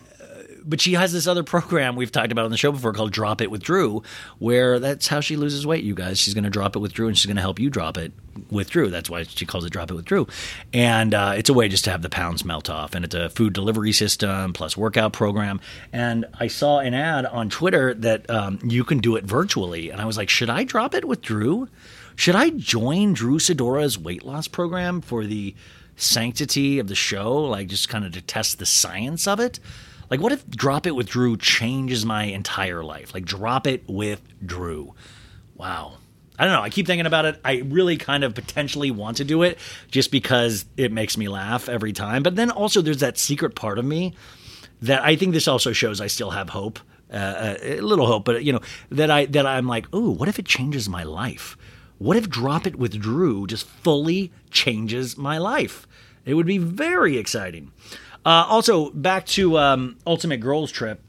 [0.65, 3.41] but she has this other program we've talked about on the show before called Drop
[3.41, 4.03] It with Drew,
[4.39, 5.83] where that's how she loses weight.
[5.83, 7.69] You guys, she's going to drop it with Drew, and she's going to help you
[7.69, 8.11] drop it
[8.49, 8.89] with Drew.
[8.89, 10.27] That's why she calls it Drop It with Drew,
[10.73, 12.95] and uh, it's a way just to have the pounds melt off.
[12.95, 15.59] And it's a food delivery system plus workout program.
[15.93, 20.01] And I saw an ad on Twitter that um, you can do it virtually, and
[20.01, 21.67] I was like, should I drop it with Drew?
[22.15, 25.53] Should I join Drew Sidora's weight loss program for the
[25.97, 29.59] sanctity of the show, like just kind of to test the science of it?
[30.15, 33.13] Like, what if Drop It with Drew changes my entire life?
[33.13, 34.93] Like, Drop It with Drew.
[35.55, 35.97] Wow.
[36.39, 36.61] I don't know.
[36.61, 37.37] I keep thinking about it.
[37.43, 39.59] I really kind of potentially want to do it
[39.91, 42.23] just because it makes me laugh every time.
[42.23, 44.13] But then also, there's that secret part of me
[44.83, 46.79] that I think this also shows I still have hope,
[47.11, 50.39] uh, a little hope, but you know that I that I'm like, oh, what if
[50.39, 51.57] it changes my life?
[51.97, 55.85] What if Drop It with Drew just fully changes my life?
[56.23, 57.73] It would be very exciting.
[58.25, 60.99] Uh, also, back to um, Ultimate Girls Trip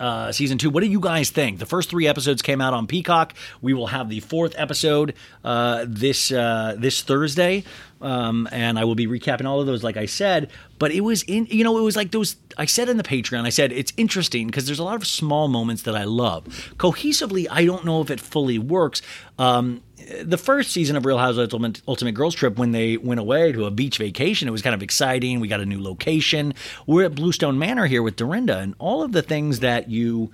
[0.00, 0.70] uh, season two.
[0.70, 1.58] What do you guys think?
[1.58, 3.34] The first three episodes came out on Peacock.
[3.60, 5.14] We will have the fourth episode
[5.44, 7.64] uh, this uh, this Thursday.
[8.00, 10.50] Um, and I will be recapping all of those, like I said.
[10.78, 12.36] But it was in, you know, it was like those.
[12.56, 15.48] I said in the Patreon, I said it's interesting because there's a lot of small
[15.48, 16.44] moments that I love.
[16.76, 19.02] Cohesively, I don't know if it fully works.
[19.38, 19.82] Um,
[20.22, 23.66] the first season of Real Housewives Ultimate, Ultimate Girls Trip, when they went away to
[23.66, 25.40] a beach vacation, it was kind of exciting.
[25.40, 26.54] We got a new location.
[26.86, 30.30] We're at Bluestone Manor here with Dorinda, and all of the things that you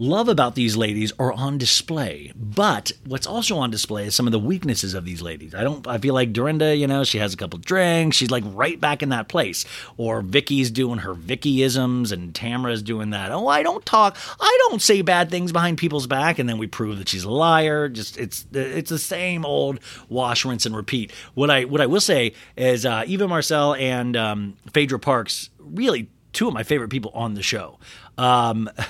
[0.00, 2.32] love about these ladies are on display.
[2.34, 5.54] But what's also on display is some of the weaknesses of these ladies.
[5.54, 8.42] I don't I feel like Dorinda, you know, she has a couple drinks, she's like
[8.46, 9.66] right back in that place.
[9.98, 13.30] Or Vicki's doing her Vickyisms and Tamra's doing that.
[13.30, 16.66] Oh, I don't talk I don't say bad things behind people's back and then we
[16.66, 17.90] prove that she's a liar.
[17.90, 21.12] Just it's it's the same old wash, rinse and repeat.
[21.34, 26.08] What I what I will say is uh Eva Marcille and um Phaedra Parks really
[26.32, 27.78] two of my favorite people on the show.
[28.16, 28.70] Um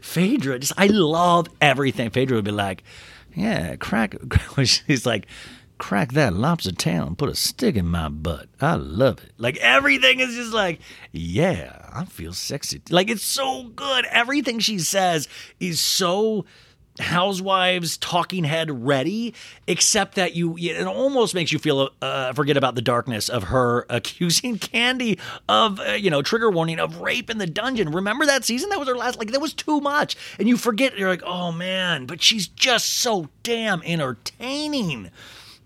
[0.00, 2.10] Phaedra, just I love everything.
[2.10, 2.82] Phaedra would be like,
[3.34, 4.14] "Yeah, crack."
[4.64, 5.26] She's like,
[5.78, 9.32] "Crack that lobster tail and put a stick in my butt." I love it.
[9.38, 10.80] Like everything is just like,
[11.12, 14.04] "Yeah, I feel sexy." Like it's so good.
[14.06, 15.28] Everything she says
[15.58, 16.44] is so
[16.98, 19.34] housewives talking head ready
[19.66, 23.86] except that you it almost makes you feel uh, forget about the darkness of her
[23.90, 27.90] accusing Kandi of uh, you know trigger warning of rape in the dungeon.
[27.90, 28.70] Remember that season?
[28.70, 30.16] That was her last like that was too much.
[30.38, 35.10] And you forget you're like oh man but she's just so damn entertaining.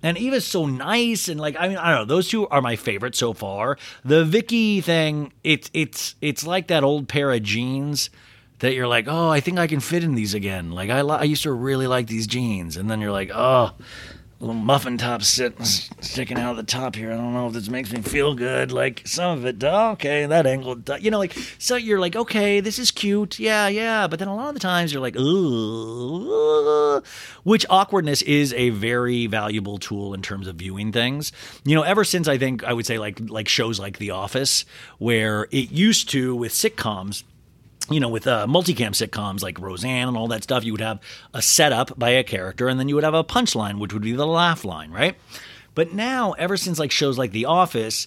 [0.02, 2.76] And Eva's so nice and like I mean I don't know those two are my
[2.76, 3.78] favorite so far.
[4.04, 8.10] The Vicki thing it's it's it's like that old pair of jeans
[8.60, 10.70] that you're like, oh, I think I can fit in these again.
[10.70, 13.72] Like I, I used to really like these jeans, and then you're like, oh,
[14.40, 17.10] little muffin top sit- sticking out of the top here.
[17.10, 18.72] I don't know if this makes me feel good.
[18.72, 22.78] Like some of it, okay, that angle, you know, like so you're like, okay, this
[22.78, 24.06] is cute, yeah, yeah.
[24.06, 27.02] But then a lot of the times you're like, ooh,
[27.42, 31.32] which awkwardness is a very valuable tool in terms of viewing things.
[31.64, 34.64] You know, ever since I think I would say like like shows like The Office,
[34.98, 37.24] where it used to with sitcoms
[37.90, 41.00] you know, with uh, multicam sitcoms like Roseanne and all that stuff, you would have
[41.32, 44.12] a setup by a character, and then you would have a punchline, which would be
[44.12, 45.16] the laugh line, right?
[45.74, 48.06] But now, ever since like shows like The Office,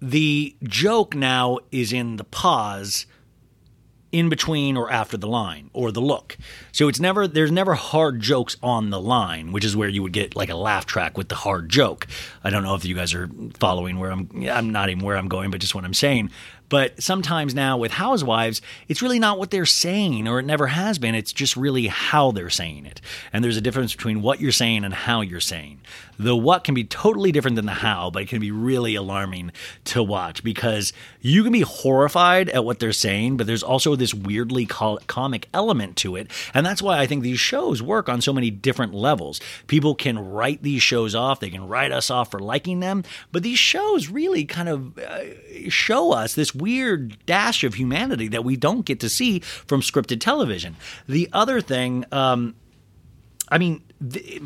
[0.00, 3.06] the joke now is in the pause
[4.10, 6.36] in between or after the line or the look.
[6.72, 10.12] So it's never there's never hard jokes on the line, which is where you would
[10.12, 12.06] get like a laugh track with the hard joke.
[12.42, 13.28] I don't know if you guys are
[13.58, 16.30] following where I'm I'm not even where I'm going, but just what I'm saying.
[16.68, 20.98] But sometimes now with housewives, it's really not what they're saying, or it never has
[20.98, 21.14] been.
[21.14, 23.00] It's just really how they're saying it.
[23.32, 25.80] And there's a difference between what you're saying and how you're saying.
[26.18, 29.52] The what can be totally different than the how, but it can be really alarming
[29.84, 34.12] to watch because you can be horrified at what they're saying, but there's also this
[34.12, 36.30] weirdly comic element to it.
[36.52, 39.40] And that's why I think these shows work on so many different levels.
[39.66, 43.42] People can write these shows off, they can write us off for liking them, but
[43.42, 45.24] these shows really kind of uh,
[45.68, 50.20] show us this weird dash of humanity that we don't get to see from scripted
[50.20, 50.76] television.
[51.08, 52.54] The other thing, um,
[53.48, 54.42] I mean, the,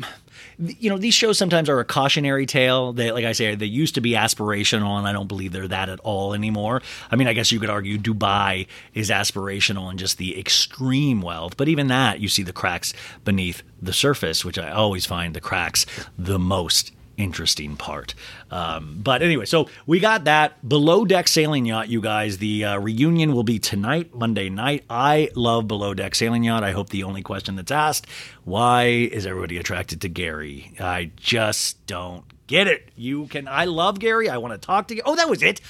[0.57, 2.93] you know, these shows sometimes are a cautionary tale.
[2.93, 5.89] They, like I say, they used to be aspirational, and I don't believe they're that
[5.89, 6.81] at all anymore.
[7.11, 11.57] I mean, I guess you could argue Dubai is aspirational and just the extreme wealth,
[11.57, 12.93] but even that, you see the cracks
[13.25, 15.85] beneath the surface, which I always find the cracks
[16.17, 18.15] the most interesting part.
[18.51, 22.37] Um, but anyway, so we got that below deck sailing yacht, you guys.
[22.37, 24.85] The uh, reunion will be tonight, Monday night.
[24.89, 26.63] I love below deck sailing yacht.
[26.63, 28.07] I hope the only question that's asked
[28.43, 30.73] why is everybody attracted to Gary?
[30.79, 32.89] I just don't get it.
[32.95, 33.47] You can.
[33.47, 34.29] I love Gary.
[34.29, 35.01] I want to talk to.
[35.05, 35.61] Oh, that was it.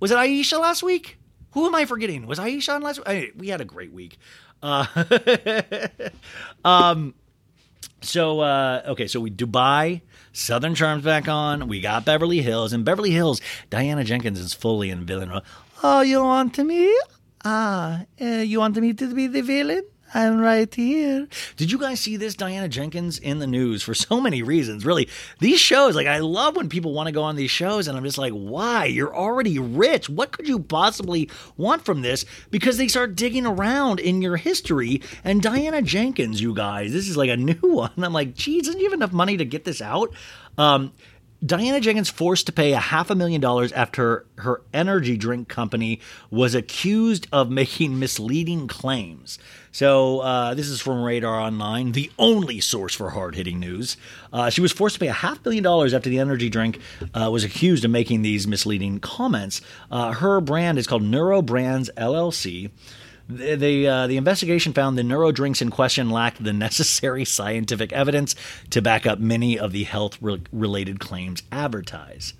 [0.00, 1.18] Was it Aesha last week?
[1.52, 2.26] Who am I forgetting?
[2.26, 3.08] Was Aesha on last week?
[3.08, 4.18] I, we had a great week.
[4.62, 4.86] Uh,
[6.64, 7.14] um,
[8.02, 10.02] so uh, okay, so we Dubai,
[10.36, 11.66] Southern Charms back on.
[11.66, 13.40] We got Beverly Hills, and Beverly Hills.
[13.70, 15.40] Diana Jenkins is fully in villain.
[15.82, 16.94] Oh, you want me?
[17.42, 19.82] Ah, uh, you want me to be the villain?
[20.14, 21.26] I'm right here.
[21.56, 24.86] Did you guys see this Diana Jenkins in the news for so many reasons?
[24.86, 25.08] Really,
[25.40, 28.04] these shows, like, I love when people want to go on these shows, and I'm
[28.04, 28.84] just like, why?
[28.84, 30.08] You're already rich.
[30.08, 32.24] What could you possibly want from this?
[32.50, 35.02] Because they start digging around in your history.
[35.24, 37.92] And Diana Jenkins, you guys, this is like a new one.
[37.96, 40.14] I'm like, geez, doesn't you have enough money to get this out?
[40.56, 40.92] Um,
[41.44, 46.00] Diana Jenkins forced to pay a half a million dollars after her energy drink company
[46.30, 49.38] was accused of making misleading claims.
[49.76, 53.98] So, uh, this is from Radar Online, the only source for hard hitting news.
[54.32, 56.80] Uh, she was forced to pay a half million dollars after the energy drink
[57.12, 59.60] uh, was accused of making these misleading comments.
[59.90, 62.70] Uh, her brand is called Neuro Brands LLC.
[63.28, 67.92] The the, uh, the investigation found the neuro drinks in question lacked the necessary scientific
[67.92, 68.34] evidence
[68.70, 72.32] to back up many of the health re- related claims advertised.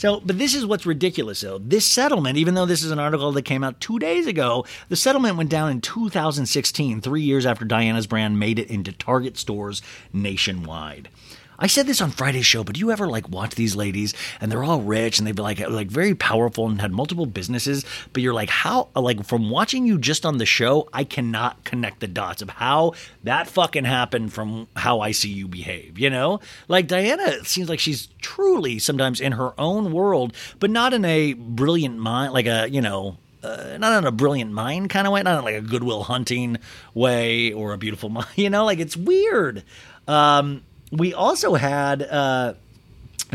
[0.00, 1.58] So, but this is what's ridiculous though.
[1.58, 4.96] This settlement, even though this is an article that came out two days ago, the
[4.96, 9.82] settlement went down in 2016, three years after Diana's brand made it into Target stores
[10.10, 11.10] nationwide.
[11.62, 14.50] I said this on Friday's show, but do you ever like watch these ladies and
[14.50, 17.84] they're all rich and they've been like like very powerful and had multiple businesses,
[18.14, 22.00] but you're like how like from watching you just on the show, I cannot connect
[22.00, 22.94] the dots of how
[23.24, 26.40] that fucking happened from how I see you behave, you know?
[26.66, 31.34] Like Diana seems like she's truly sometimes in her own world, but not in a
[31.34, 35.22] brilliant mind like a, you know, uh, not in a brilliant mind kind of way,
[35.22, 36.56] not in like a goodwill hunting
[36.94, 39.62] way or a beautiful mind, you know, like it's weird.
[40.08, 42.54] Um, we also had uh,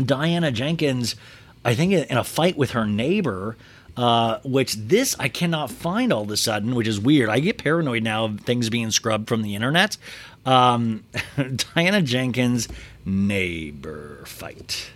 [0.04, 1.16] Diana Jenkins,
[1.64, 3.56] I think, in a fight with her neighbor.
[3.96, 7.30] Uh, which this I cannot find all of a sudden, which is weird.
[7.30, 9.96] I get paranoid now of things being scrubbed from the internet.
[10.44, 11.04] Um,
[11.74, 12.68] Diana Jenkins
[13.06, 14.90] neighbor fight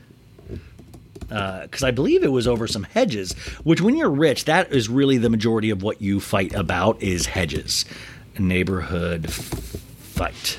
[1.31, 3.33] because I believe it was over some hedges.
[3.63, 7.27] Which, when you're rich, that is really the majority of what you fight about is
[7.27, 7.85] hedges,
[8.39, 10.59] neighborhood f- fight.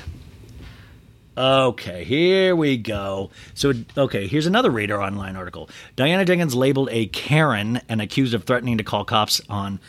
[1.36, 3.30] Okay, here we go.
[3.54, 5.70] So, okay, here's another Radar Online article.
[5.96, 9.80] Diana Jenkins labeled a Karen and accused of threatening to call cops on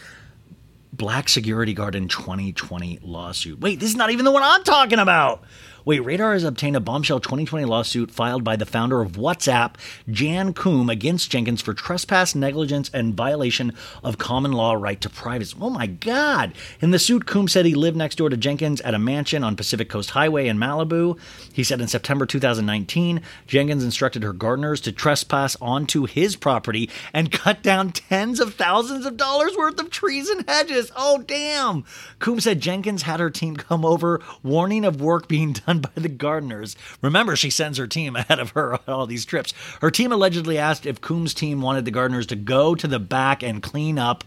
[0.94, 3.60] Black Security Guard in 2020 lawsuit.
[3.60, 5.44] Wait, this is not even the one I'm talking about.
[5.86, 9.76] Wait, Radar has obtained a bombshell 2020 lawsuit filed by the founder of WhatsApp,
[10.10, 15.58] Jan Koum, against Jenkins for trespass, negligence, and violation of common law right to privacy.
[15.60, 16.54] Oh my God.
[16.80, 19.58] In the suit, Koum said he lived next door to Jenkins at a mansion on
[19.58, 21.20] Pacific Coast Highway in Malibu.
[21.52, 27.30] He said in September 2019, Jenkins instructed her gardeners to trespass onto his property and
[27.30, 30.94] cut down tens of thousands of dollars worth of trees and hedges.
[30.96, 31.84] Oh, damn.
[32.20, 36.10] Koum said Jenkins had her team come over, warning of work being done by the
[36.10, 36.76] gardeners.
[37.02, 39.54] Remember, she sends her team ahead of her on all these trips.
[39.82, 43.44] Her team allegedly asked if Koum's team wanted the gardeners to go to the back
[43.44, 44.24] and clean up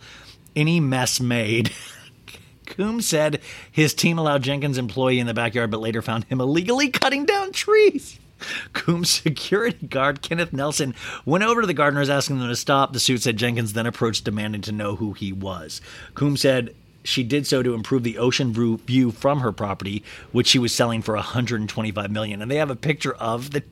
[0.54, 1.72] any mess made.
[2.66, 3.40] Koum said
[3.70, 7.52] his team allowed Jenkins' employee in the backyard, but later found him illegally cutting down
[7.52, 8.18] trees.
[8.74, 10.94] Koum's security guard, Kenneth Nelson,
[11.24, 12.92] went over to the gardeners asking them to stop.
[12.92, 15.80] The suit said Jenkins then approached demanding to know who he was.
[16.14, 16.74] Koum said
[17.06, 20.02] she did so to improve the ocean view- from her property,
[20.32, 22.42] which she was selling for 125 million.
[22.42, 23.62] And they have a picture of the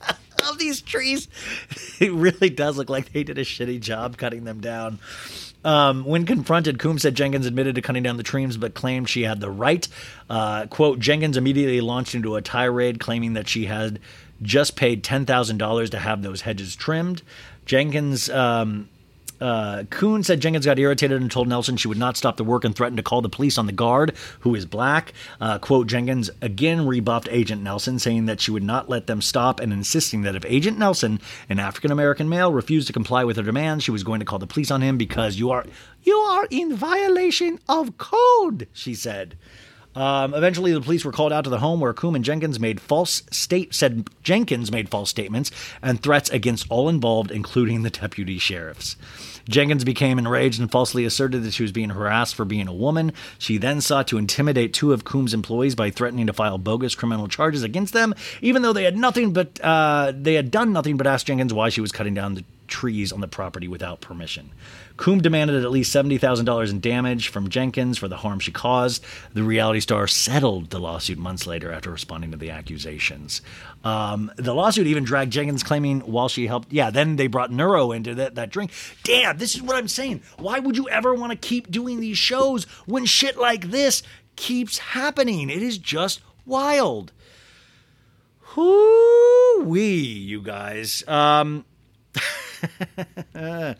[0.48, 1.28] of these trees.
[2.00, 5.00] It really does look like they did a shitty job cutting them down.
[5.64, 9.22] Um, when confronted, Coombs said Jenkins admitted to cutting down the trees, but claimed she
[9.22, 9.88] had the right.
[10.30, 13.98] Uh, quote, Jenkins immediately launched into a tirade claiming that she had
[14.40, 17.22] just paid $10,000 to have those hedges trimmed.
[17.66, 18.88] Jenkins, um,
[19.40, 22.64] uh, Koum said Jenkins got irritated and told Nelson she would not stop the work
[22.64, 25.12] and threatened to call the police on the guard, who is black.
[25.40, 29.60] Uh, quote, Jenkins again rebuffed Agent Nelson, saying that she would not let them stop
[29.60, 33.42] and insisting that if Agent Nelson, an African American male, refused to comply with her
[33.42, 35.64] demands, she was going to call the police on him because you are
[36.02, 39.36] you are in violation of code, she said.
[39.98, 42.80] Um, eventually, the police were called out to the home where Koum and Jenkins made
[42.80, 45.50] false state said Jenkins made false statements
[45.82, 48.94] and threats against all involved, including the deputy sheriffs.
[49.48, 53.12] Jenkins became enraged and falsely asserted that she was being harassed for being a woman.
[53.38, 57.26] She then sought to intimidate two of Koum's employees by threatening to file bogus criminal
[57.26, 61.08] charges against them, even though they had nothing but uh, they had done nothing but
[61.08, 64.52] ask Jenkins why she was cutting down the trees on the property without permission.
[64.96, 69.04] Koum demanded at least $70,000 in damage from Jenkins for the harm she caused.
[69.32, 73.40] The reality star settled the lawsuit months later after responding to the accusations.
[73.84, 76.72] Um, the lawsuit even dragged Jenkins claiming while she helped.
[76.72, 78.72] Yeah, then they brought Neuro into that, that drink.
[79.04, 80.22] Damn, this is what I'm saying.
[80.38, 84.02] Why would you ever want to keep doing these shows when shit like this
[84.36, 85.50] keeps happening?
[85.50, 87.12] It is just wild.
[88.56, 91.06] Whoo wee, you guys.
[91.06, 91.64] Um,
[93.32, 93.76] that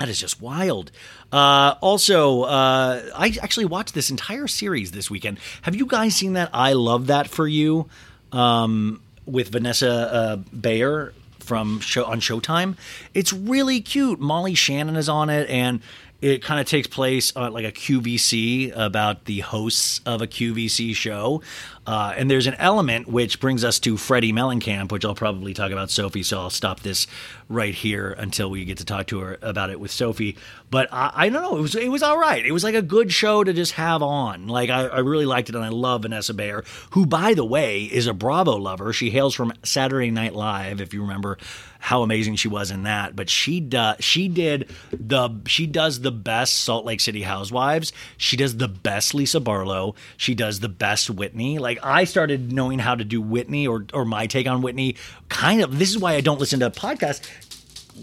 [0.00, 0.90] is just wild.
[1.32, 5.38] Uh, also, uh, I actually watched this entire series this weekend.
[5.62, 6.50] Have you guys seen that?
[6.52, 7.88] I love that for you
[8.32, 12.76] um, with Vanessa uh, Bayer from show on Showtime.
[13.12, 14.18] It's really cute.
[14.18, 15.80] Molly Shannon is on it, and
[16.20, 21.42] it kind of takes place like a QVC about the hosts of a QVC show.
[21.86, 25.70] Uh, and there's an element which brings us to Freddie Mellencamp, which I'll probably talk
[25.70, 26.22] about Sophie.
[26.22, 27.06] So I'll stop this
[27.48, 30.36] right here until we get to talk to her about it with Sophie.
[30.70, 31.58] But I, I don't know.
[31.58, 32.44] It was it was all right.
[32.44, 34.48] It was like a good show to just have on.
[34.48, 37.84] Like I, I really liked it, and I love Vanessa Bayer, who by the way
[37.84, 38.92] is a Bravo lover.
[38.92, 41.38] She hails from Saturday Night Live, if you remember
[41.84, 43.14] how amazing she was in that.
[43.14, 47.92] But she does she did the she does the best Salt Lake City housewives.
[48.16, 49.94] She does the best Lisa Barlow.
[50.16, 51.58] She does the best Whitney.
[51.58, 54.96] Like I started knowing how to do Whitney or or my take on Whitney.
[55.28, 55.78] Kind of.
[55.78, 57.26] This is why I don't listen to podcasts.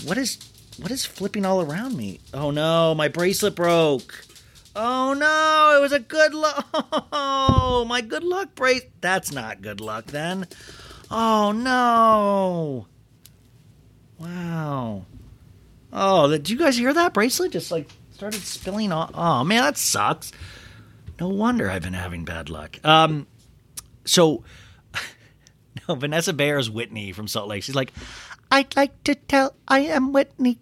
[0.08, 0.38] What is
[0.78, 2.20] what is flipping all around me?
[2.34, 4.26] Oh no, my bracelet broke.
[4.76, 6.68] Oh no, it was a good luck.
[7.14, 8.84] Oh, my good luck brace.
[9.00, 10.46] That's not good luck then.
[11.10, 12.88] Oh no.
[14.20, 15.06] Wow.
[15.92, 17.52] Oh, did you guys hear that bracelet?
[17.52, 19.12] Just like started spilling off.
[19.14, 20.32] Oh man, that sucks.
[21.20, 22.80] No wonder I've been having bad luck.
[22.84, 23.28] Um,
[24.12, 24.44] so
[25.88, 27.64] no, Vanessa Bayer's Whitney from Salt Lake.
[27.64, 27.94] She's like,
[28.52, 30.60] I'd like to tell I am Whitney.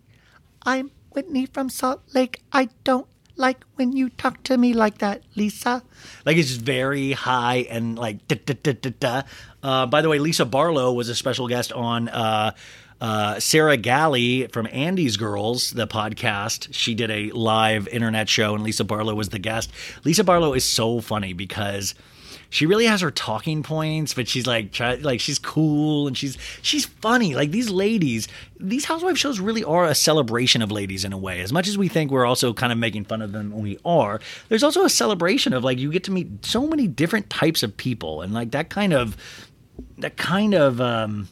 [0.63, 2.43] I'm Whitney from Salt Lake.
[2.51, 5.81] I don't like when you talk to me like that, Lisa.
[6.25, 9.21] Like it's very high and like da da da da da.
[9.63, 12.51] Uh, by the way, Lisa Barlow was a special guest on uh,
[13.01, 16.67] uh, Sarah Galley from Andy's Girls, the podcast.
[16.71, 19.71] She did a live internet show, and Lisa Barlow was the guest.
[20.03, 21.95] Lisa Barlow is so funny because
[22.49, 26.37] she really has her talking points, but she's like, try, like she's cool and she's
[26.61, 27.35] she's funny.
[27.35, 28.27] Like these ladies,
[28.59, 31.41] these housewife shows really are a celebration of ladies in a way.
[31.41, 34.19] As much as we think we're also kind of making fun of them, we are.
[34.49, 37.75] There's also a celebration of like you get to meet so many different types of
[37.77, 39.15] people, and like that kind of
[39.99, 40.81] that kind of.
[40.81, 41.27] um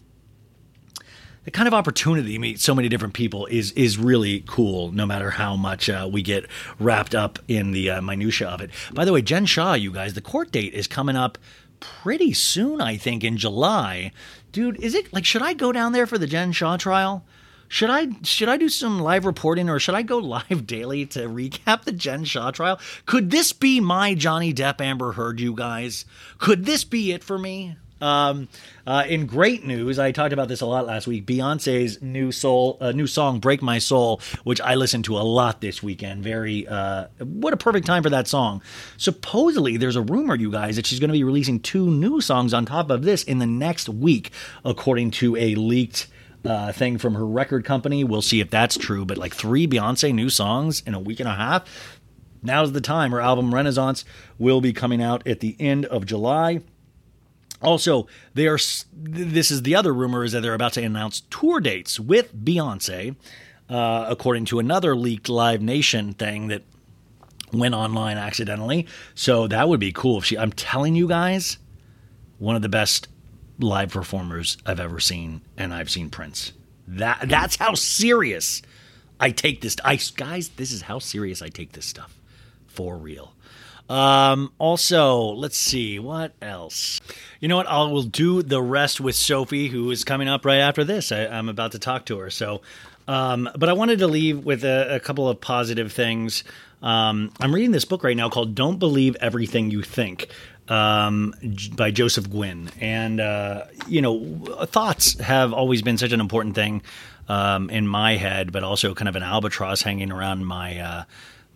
[1.48, 4.92] the kind of opportunity to meet so many different people is is really cool.
[4.92, 6.46] No matter how much uh, we get
[6.78, 8.70] wrapped up in the uh, minutia of it.
[8.92, 11.38] By the way, Jen Shah, you guys, the court date is coming up
[11.80, 12.82] pretty soon.
[12.82, 14.12] I think in July,
[14.52, 14.78] dude.
[14.84, 17.24] Is it like should I go down there for the Jen Shah trial?
[17.70, 20.18] Should I should I do some live reporting or should I go
[20.50, 22.78] live daily to recap the Jen Shah trial?
[23.06, 26.04] Could this be my Johnny Depp Amber Heard, you guys?
[26.40, 27.78] Could this be it for me?
[28.02, 28.48] Um,
[28.86, 31.26] uh, in great news, I talked about this a lot last week.
[31.26, 35.62] Beyonce's new soul, uh, new song "Break My Soul," which I listened to a lot
[35.62, 36.24] this weekend.
[36.24, 38.62] Very, uh, what a perfect time for that song.
[38.98, 42.54] Supposedly, there's a rumor, you guys, that she's going to be releasing two new songs
[42.54, 44.32] on top of this in the next week,
[44.64, 46.08] according to a leaked.
[46.46, 48.06] Uh, thing from her record company.
[48.06, 51.28] We'll see if that's true, but like three Beyonce new songs in a week and
[51.28, 52.00] a half.
[52.42, 53.12] Now's the time.
[53.12, 54.06] Her album Renaissance
[54.38, 56.62] will be coming out at the end of July.
[57.62, 58.60] Also, they are.
[58.94, 63.16] This is the other rumor is that they're about to announce tour dates with Beyonce,
[63.70, 66.64] uh, according to another leaked Live Nation thing that
[67.52, 68.86] went online accidentally.
[69.16, 70.38] So that would be cool if she.
[70.38, 71.58] I'm telling you guys,
[72.38, 73.08] one of the best
[73.60, 76.54] live performers I've ever seen, and I've seen Prince.
[76.88, 78.62] That that's how serious
[79.20, 79.76] I take this.
[79.84, 82.18] I guys, this is how serious I take this stuff
[82.68, 83.34] for real.
[83.90, 87.00] Um, also, let's see what else.
[87.40, 87.68] You know what?
[87.68, 91.12] I will do the rest with Sophie, who is coming up right after this.
[91.12, 92.30] I, I'm about to talk to her.
[92.30, 92.62] So,
[93.08, 96.44] um, but I wanted to leave with a, a couple of positive things.
[96.82, 100.28] Um, I'm reading this book right now called "Don't Believe Everything You Think."
[100.70, 101.34] Um,
[101.78, 106.82] by Joseph Nguyen, and uh, you know, thoughts have always been such an important thing
[107.30, 111.04] um, in my head, but also kind of an albatross hanging around my uh,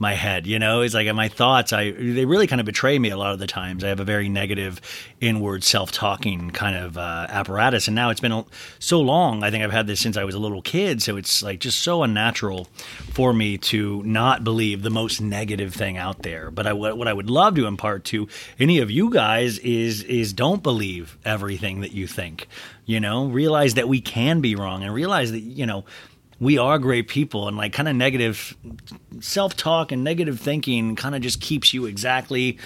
[0.02, 0.48] my head.
[0.48, 1.72] You know, it's like my thoughts.
[1.72, 3.84] I they really kind of betray me a lot of the times.
[3.84, 4.82] I have a very negative,
[5.22, 8.44] inward, self-talking kind of uh, apparatus, and now it's been
[8.80, 9.44] so long.
[9.44, 11.80] I think I've had this since I was a little kid, so it's like just
[11.80, 12.68] so unnatural
[13.14, 16.50] for me to not believe the most negative thing out there.
[16.50, 18.28] But I, what I would love to impart to
[18.60, 22.48] any of you guys is is don't believe everything that you think.
[22.88, 25.86] You know, realize that we can be wrong, and realize that you know
[26.42, 28.58] we are great people and like kind of negative
[29.20, 32.58] self-talk and negative thinking kind of just keeps you exactly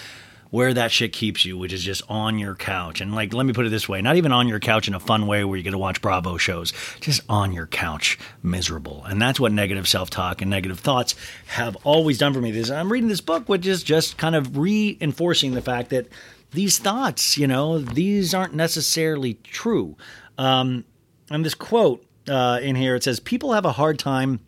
[0.50, 3.02] where that shit keeps you, which is just on your couch.
[3.02, 5.00] And like, let me put it this way: not even on your couch in a
[5.00, 6.72] fun way where you get to watch Bravo shows,
[7.02, 9.04] just on your couch, miserable.
[9.04, 11.16] And that's what negative self-talk and negative thoughts
[11.48, 12.52] have always done for me.
[12.52, 16.08] This I'm reading this book, which is just kind of reinforcing the fact that
[16.52, 19.98] these thoughts, you know, these aren't necessarily true.
[20.38, 20.86] Um,
[21.30, 24.40] and this quote uh, in here it says, "People have a hard time."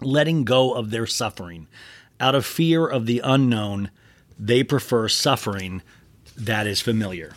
[0.00, 1.66] letting go of their suffering.
[2.20, 3.90] Out of fear of the unknown,
[4.38, 5.82] they prefer suffering
[6.36, 7.34] that is familiar.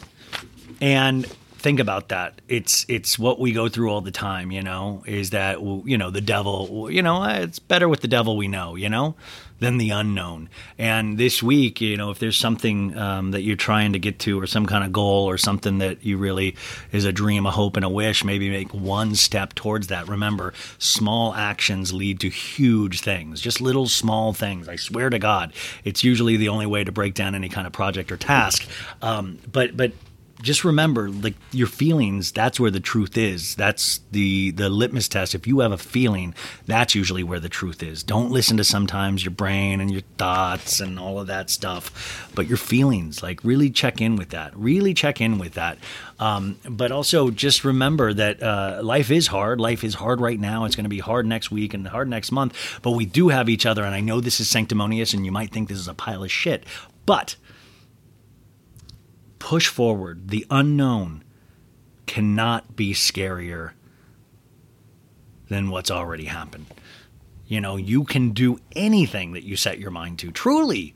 [0.81, 2.41] And think about that.
[2.47, 6.09] It's it's what we go through all the time, you know, is that you know,
[6.09, 9.15] the devil, you know, it's better with the devil we know, you know,
[9.59, 10.49] than the unknown.
[10.77, 14.39] And this week, you know, if there's something um, that you're trying to get to
[14.39, 16.55] or some kind of goal or something that you really
[16.91, 20.07] is a dream, a hope and a wish, maybe make one step towards that.
[20.07, 23.41] Remember, small actions lead to huge things.
[23.41, 24.67] Just little small things.
[24.67, 25.53] I swear to God,
[25.83, 28.67] it's usually the only way to break down any kind of project or task.
[29.01, 29.91] Um, but but
[30.41, 33.55] just remember like your feelings that's where the truth is.
[33.55, 35.35] That's the the litmus test.
[35.35, 36.33] If you have a feeling
[36.65, 38.03] that's usually where the truth is.
[38.03, 42.47] Don't listen to sometimes your brain and your thoughts and all of that stuff but
[42.47, 44.55] your feelings like really check in with that.
[44.55, 45.77] Really check in with that.
[46.19, 49.61] Um, but also just remember that uh, life is hard.
[49.61, 50.65] Life is hard right now.
[50.65, 53.49] It's going to be hard next week and hard next month but we do have
[53.49, 55.93] each other and i know this is sanctimonious and you might think this is a
[55.93, 56.65] pile of shit
[57.05, 57.35] but
[59.39, 60.29] push forward.
[60.29, 61.23] The unknown
[62.05, 63.71] cannot be scarier
[65.47, 66.67] than what's already happened.
[67.47, 70.93] You know, you can do anything that you set your mind to, truly.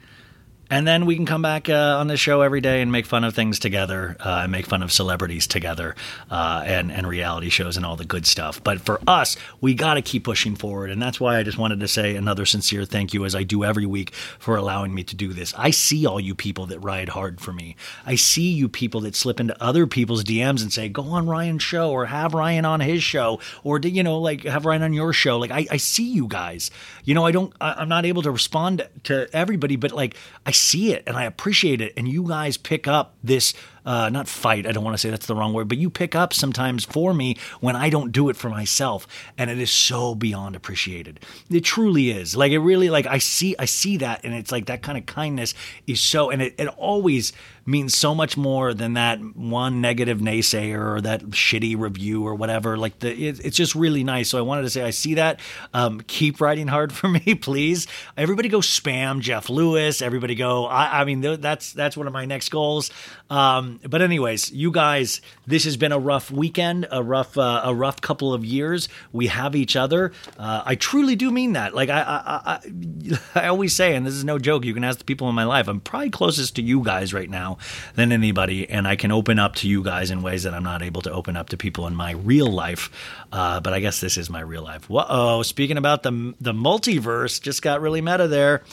[0.74, 3.24] And then we can come back uh, on the show every day and make fun
[3.24, 5.96] of things together, uh, and make fun of celebrities together,
[6.32, 8.64] uh, and and reality shows and all the good stuff.
[8.64, 11.80] But for us, we got to keep pushing forward, and that's why I just wanted
[11.82, 15.16] to say another sincere thank you, as I do every week, for allowing me to
[15.16, 15.54] do this.
[15.56, 17.76] I see all you people that ride hard for me.
[18.04, 21.62] I see you people that slip into other people's DMs and say, "Go on Ryan's
[21.62, 25.14] show," or "Have Ryan on his show," or you know, like have Ryan on your
[25.14, 25.38] show.
[25.38, 26.72] Like I, I see you guys.
[27.04, 27.54] You know, I don't.
[27.62, 30.18] I, I'm not able to respond to everybody, but like
[30.48, 31.94] I see it and I appreciate it.
[31.98, 33.54] And you guys pick up this,
[33.86, 36.16] uh, not fight, I don't want to say that's the wrong word, but you pick
[36.16, 39.08] up sometimes for me when I don't do it for myself.
[39.38, 41.20] And it is so beyond appreciated.
[41.50, 42.36] It truly is.
[42.36, 44.22] Like it really, like I see, I see that.
[44.24, 45.54] And it's like that kind of kindness
[45.88, 47.34] is so, and it, it always
[47.66, 52.78] means so much more than that one negative naysayer or that shitty review or whatever.
[52.78, 54.30] Like the, it, it's just really nice.
[54.30, 55.40] So I wanted to say, I see that.
[55.74, 57.88] Um, keep writing hard for me, please.
[58.18, 60.02] Everybody go spam Jeff Lewis.
[60.02, 60.66] Everybody go.
[60.66, 62.92] I, I mean, th- that's that's one of my next goals.
[63.30, 67.74] Um, but anyways, you guys, this has been a rough weekend, a rough uh, a
[67.74, 68.90] rough couple of years.
[69.12, 70.12] We have each other.
[70.38, 71.74] Uh, I truly do mean that.
[71.74, 74.66] Like I, I, I, I always say, and this is no joke.
[74.66, 75.68] You can ask the people in my life.
[75.68, 77.53] I'm probably closest to you guys right now
[77.96, 80.82] than anybody, and I can open up to you guys in ways that I'm not
[80.82, 82.90] able to open up to people in my real life.
[83.32, 84.90] Uh, but I guess this is my real life.
[84.90, 85.44] Whoa!
[85.44, 88.64] Speaking about the the multiverse, just got really meta there.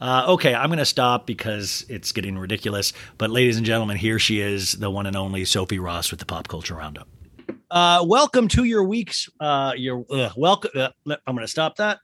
[0.00, 2.92] Uh, okay, I'm going to stop because it's getting ridiculous.
[3.16, 6.26] But, ladies and gentlemen, here she is, the one and only Sophie Ross with the
[6.26, 7.08] Pop Culture Roundup.
[7.70, 9.28] Uh, welcome to your week's.
[9.40, 10.04] Uh, your
[10.36, 10.70] welcome.
[10.74, 12.00] Uh, I'm going to stop that.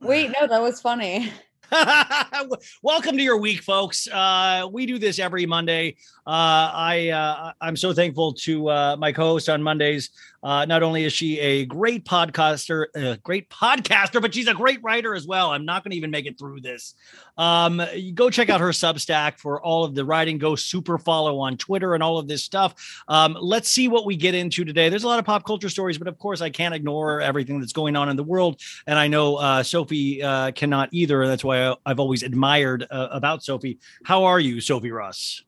[0.00, 1.30] Wait, no, that was funny.
[2.82, 4.06] Welcome to your week, folks.
[4.08, 5.96] Uh, we do this every Monday.
[6.26, 10.10] Uh, I uh, I'm so thankful to uh, my co-host on Mondays.
[10.46, 14.80] Uh, not only is she a great podcaster, a great podcaster, but she's a great
[14.80, 15.50] writer as well.
[15.50, 16.94] I'm not going to even make it through this.
[17.36, 17.82] Um,
[18.14, 20.38] go check out her Substack for all of the writing.
[20.38, 23.02] Go super follow on Twitter and all of this stuff.
[23.08, 24.88] Um, let's see what we get into today.
[24.88, 27.72] There's a lot of pop culture stories, but of course, I can't ignore everything that's
[27.72, 28.60] going on in the world.
[28.86, 31.22] And I know uh, Sophie uh, cannot either.
[31.22, 33.80] And that's why I, I've always admired uh, about Sophie.
[34.04, 35.42] How are you, Sophie Ross?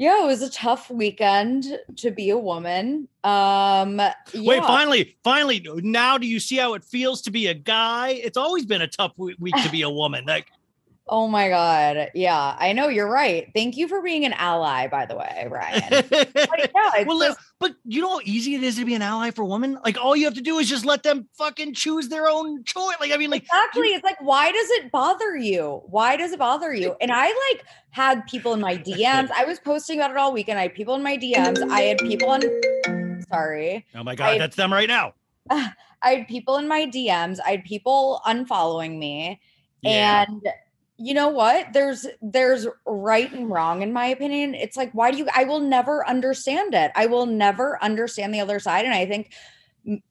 [0.00, 3.06] Yeah, it was a tough weekend to be a woman.
[3.22, 4.00] Um
[4.34, 8.12] Wait, finally, finally, now do you see how it feels to be a guy?
[8.12, 10.24] It's always been a tough week to be a woman.
[10.26, 10.46] Like,
[11.12, 12.10] Oh my god.
[12.14, 13.50] Yeah, I know you're right.
[13.52, 15.82] Thank you for being an ally, by the way, Ryan.
[15.90, 19.02] Like, yeah, it's well, just- but you know how easy it is to be an
[19.02, 19.76] ally for women?
[19.84, 22.94] Like, all you have to do is just let them fucking choose their own choice.
[23.00, 23.88] Like, I mean, like, exactly.
[23.88, 25.82] It's like, why does it bother you?
[25.86, 26.94] Why does it bother you?
[27.00, 29.30] And I like had people in my DMs.
[29.36, 30.58] I was posting about it all weekend.
[30.60, 31.60] I had people in my DMs.
[31.70, 32.40] I had people on
[33.28, 33.84] sorry.
[33.96, 35.14] oh my God, I- that's them right now.
[35.50, 37.38] I had people in my DMs.
[37.44, 39.40] I had people unfollowing me.
[39.82, 40.24] Yeah.
[40.28, 40.42] And
[41.02, 41.72] you know what?
[41.72, 44.54] There's there's right and wrong in my opinion.
[44.54, 46.92] It's like why do you I will never understand it.
[46.94, 49.32] I will never understand the other side and I think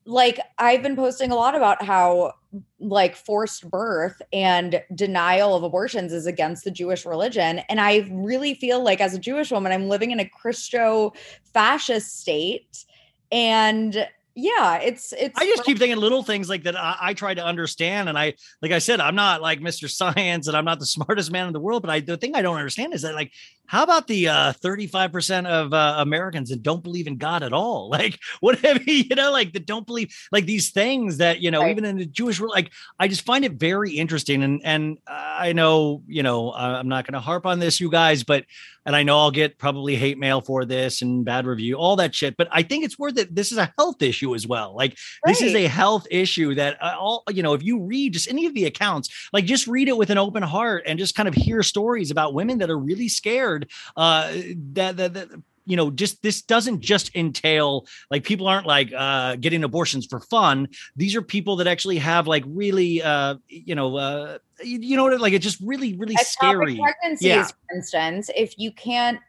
[0.05, 2.33] like I've been posting a lot about how
[2.79, 8.55] like forced birth and denial of abortions is against the Jewish religion and I really
[8.55, 11.13] feel like as a Jewish woman I'm living in a Christo
[11.53, 12.83] fascist state
[13.31, 14.07] and
[14.41, 17.43] yeah, it's it's I just keep thinking little things like that I, I try to
[17.43, 18.09] understand.
[18.09, 19.89] And I, like I said, I'm not like Mr.
[19.89, 22.41] Science and I'm not the smartest man in the world, but I, the thing I
[22.41, 23.31] don't understand is that like,
[23.69, 27.89] how about the uh, 35% of uh, Americans that don't believe in God at all?
[27.99, 31.61] Like, whatever, you you know, like that don't believe like these things that, you know,
[31.61, 31.71] Right.
[31.71, 34.41] even in the Jewish world, like, I just find it very interesting.
[34.41, 38.23] And, and I know, you know, I'm not going to harp on this, you guys,
[38.23, 38.45] but,
[38.85, 42.15] and I know I'll get probably hate mail for this and bad review, all that
[42.15, 43.35] shit, but I think it's worth it.
[43.35, 44.73] This is a health issue as well.
[44.75, 48.29] Like, this is a health issue that uh, all you know if you read just
[48.29, 51.27] any of the accounts like just read it with an open heart and just kind
[51.27, 53.58] of hear stories about women that are really scared
[53.97, 54.31] uh
[54.73, 55.29] that that, that
[55.65, 60.19] you know just this doesn't just entail like people aren't like uh getting abortions for
[60.19, 64.97] fun these are people that actually have like really uh you know uh you, you
[64.97, 67.45] know what like it's just really really scary pregnancies, Yeah.
[67.45, 69.19] for instance, if you can't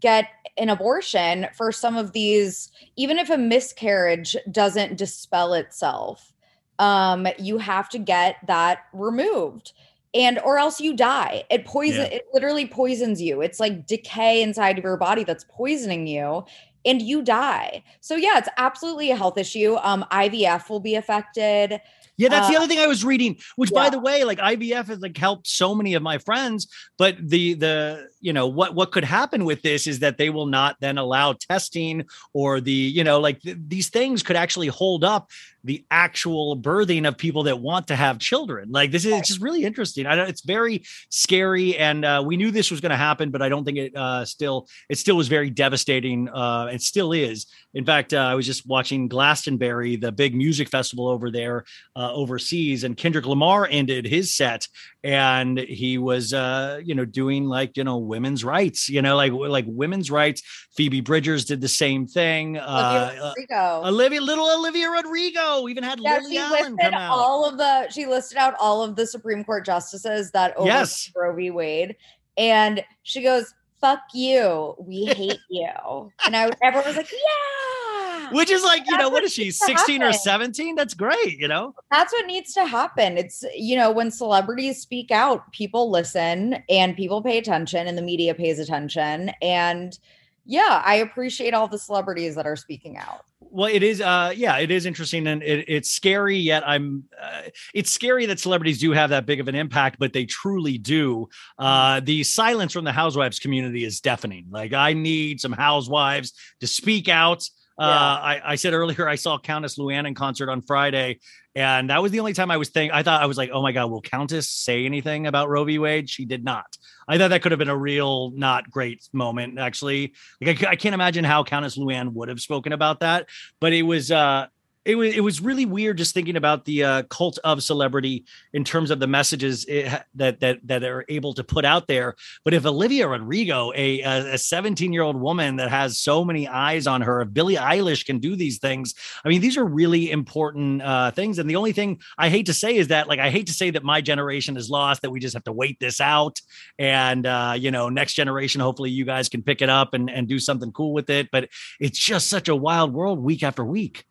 [0.00, 6.32] get an abortion for some of these, even if a miscarriage doesn't dispel itself,
[6.78, 9.72] um, you have to get that removed.
[10.14, 11.42] And or else you die.
[11.50, 12.18] It poison Yeah.
[12.18, 13.40] it literally poisons you.
[13.42, 16.44] It's like decay inside of your body that's poisoning you
[16.84, 17.82] and you die.
[18.00, 19.76] So yeah, it's absolutely a health issue.
[19.82, 21.80] Um IVF will be affected.
[22.16, 23.36] Yeah, that's the Uh, other thing I was reading.
[23.56, 26.68] Which, by the way, like IVF has like helped so many of my friends.
[26.96, 30.46] But the the you know what what could happen with this is that they will
[30.46, 35.04] not then allow testing or the you know like th- these things could actually hold
[35.04, 35.30] up
[35.64, 38.70] the actual birthing of people that want to have children.
[38.70, 40.06] Like this is just really interesting.
[40.06, 43.40] I know it's very scary, and uh, we knew this was going to happen, but
[43.40, 46.28] I don't think it uh, still it still was very devastating.
[46.28, 47.46] Uh, it still is.
[47.72, 51.64] In fact, uh, I was just watching Glastonbury, the big music festival over there
[51.96, 54.68] uh, overseas, and Kendrick Lamar ended his set,
[55.02, 59.32] and he was, uh, you know, doing like you know women's rights, you know, like
[59.32, 60.42] like women's rights.
[60.76, 62.56] Phoebe Bridgers did the same thing.
[62.58, 63.88] Uh, Olivia uh, Rodrigo.
[63.88, 67.10] Olivia, little Olivia Rodrigo, even had Yeah, Lily she Allen listed come out.
[67.10, 71.10] all of the she listed out all of the Supreme Court justices that overturned Yes.
[71.16, 71.50] Roe v.
[71.50, 71.96] Wade,
[72.36, 77.83] and she goes, "Fuck you, we hate you," and I everyone was like, "Yeah."
[78.32, 80.74] Which is like, you That's know, what is she, needs to 16 or 17?
[80.74, 81.74] That's great, you know?
[81.90, 83.16] That's what needs to happen.
[83.18, 88.02] It's, you know, when celebrities speak out, people listen and people pay attention and the
[88.02, 89.30] media pays attention.
[89.42, 89.98] And
[90.46, 93.24] yeah, I appreciate all the celebrities that are speaking out.
[93.40, 96.36] Well, it is, uh, yeah, it is interesting and it, it's scary.
[96.36, 100.12] Yet I'm, uh, it's scary that celebrities do have that big of an impact, but
[100.12, 101.28] they truly do.
[101.58, 104.46] Uh, the silence from the housewives community is deafening.
[104.50, 107.48] Like, I need some housewives to speak out.
[107.76, 111.18] Uh, I, I said earlier, I saw Countess Luann in concert on Friday,
[111.56, 112.92] and that was the only time I was thinking.
[112.94, 115.78] I thought I was like, "Oh my god, will Countess say anything about Roe v.
[115.80, 116.66] Wade?" She did not.
[117.08, 120.14] I thought that could have been a real not great moment, actually.
[120.40, 123.28] Like I can't imagine how Countess Luann would have spoken about that,
[123.60, 124.46] but it was uh
[124.84, 128.64] it was it was really weird just thinking about the uh, cult of celebrity in
[128.64, 132.14] terms of the messages that that that they're able to put out there.
[132.44, 136.86] But if Olivia Rodrigo, a a 17 year old woman that has so many eyes
[136.86, 140.82] on her, if Billie Eilish can do these things, I mean, these are really important
[140.82, 141.38] uh, things.
[141.38, 143.70] And the only thing I hate to say is that, like, I hate to say
[143.70, 146.40] that my generation is lost, that we just have to wait this out,
[146.78, 150.28] and uh, you know, next generation, hopefully, you guys can pick it up and and
[150.28, 151.30] do something cool with it.
[151.30, 151.48] But
[151.80, 154.04] it's just such a wild world, week after week.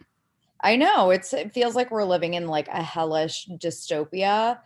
[0.63, 4.59] I know it's it feels like we're living in like a hellish dystopia.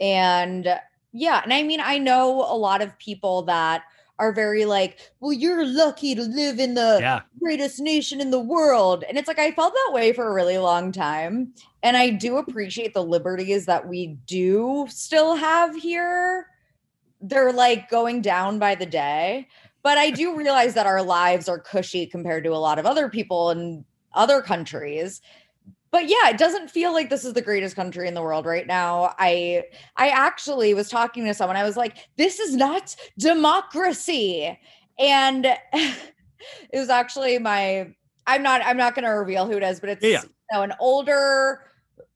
[0.00, 0.80] And
[1.12, 3.82] yeah, and I mean, I know a lot of people that
[4.18, 7.22] are very like, well, you're lucky to live in the Yeah.
[7.40, 9.04] greatest nation in the world.
[9.08, 11.54] And it's like I felt that way for a really long time.
[11.82, 16.46] And I do appreciate the liberties that we do still have here.
[17.20, 19.48] They're like going down by the day.
[19.82, 23.08] But I do realize that our lives are cushy compared to a lot of other
[23.08, 25.22] people in other countries.
[25.92, 28.66] But yeah, it doesn't feel like this is the greatest country in the world right
[28.66, 29.14] now.
[29.18, 29.64] I
[29.96, 31.56] I actually was talking to someone.
[31.56, 34.56] I was like, this is not democracy.
[34.98, 35.98] And it
[36.72, 37.88] was actually my
[38.26, 40.22] I'm not I'm not going to reveal who it is, but it's Yeah.
[40.22, 41.62] you know, an older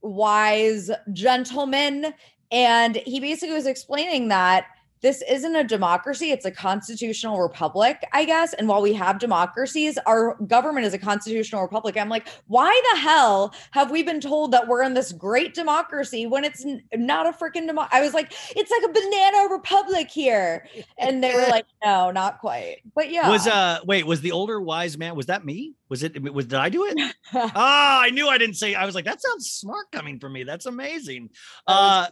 [0.02, 2.14] wise gentleman
[2.52, 4.66] and he basically was explaining that
[5.04, 9.98] this isn't a democracy it's a constitutional republic i guess and while we have democracies
[10.06, 14.50] our government is a constitutional republic i'm like why the hell have we been told
[14.50, 18.32] that we're in this great democracy when it's not a freaking demo i was like
[18.56, 23.28] it's like a banana republic here and they were like no not quite but yeah
[23.28, 25.14] Was uh wait, was the older wise man?
[25.16, 25.74] Was that me?
[25.88, 27.14] Was it was did I do it?
[27.34, 28.74] Ah, I knew I didn't say.
[28.74, 30.44] I was like, that sounds smart coming from me.
[30.44, 31.30] That's amazing.
[31.66, 32.08] Uh,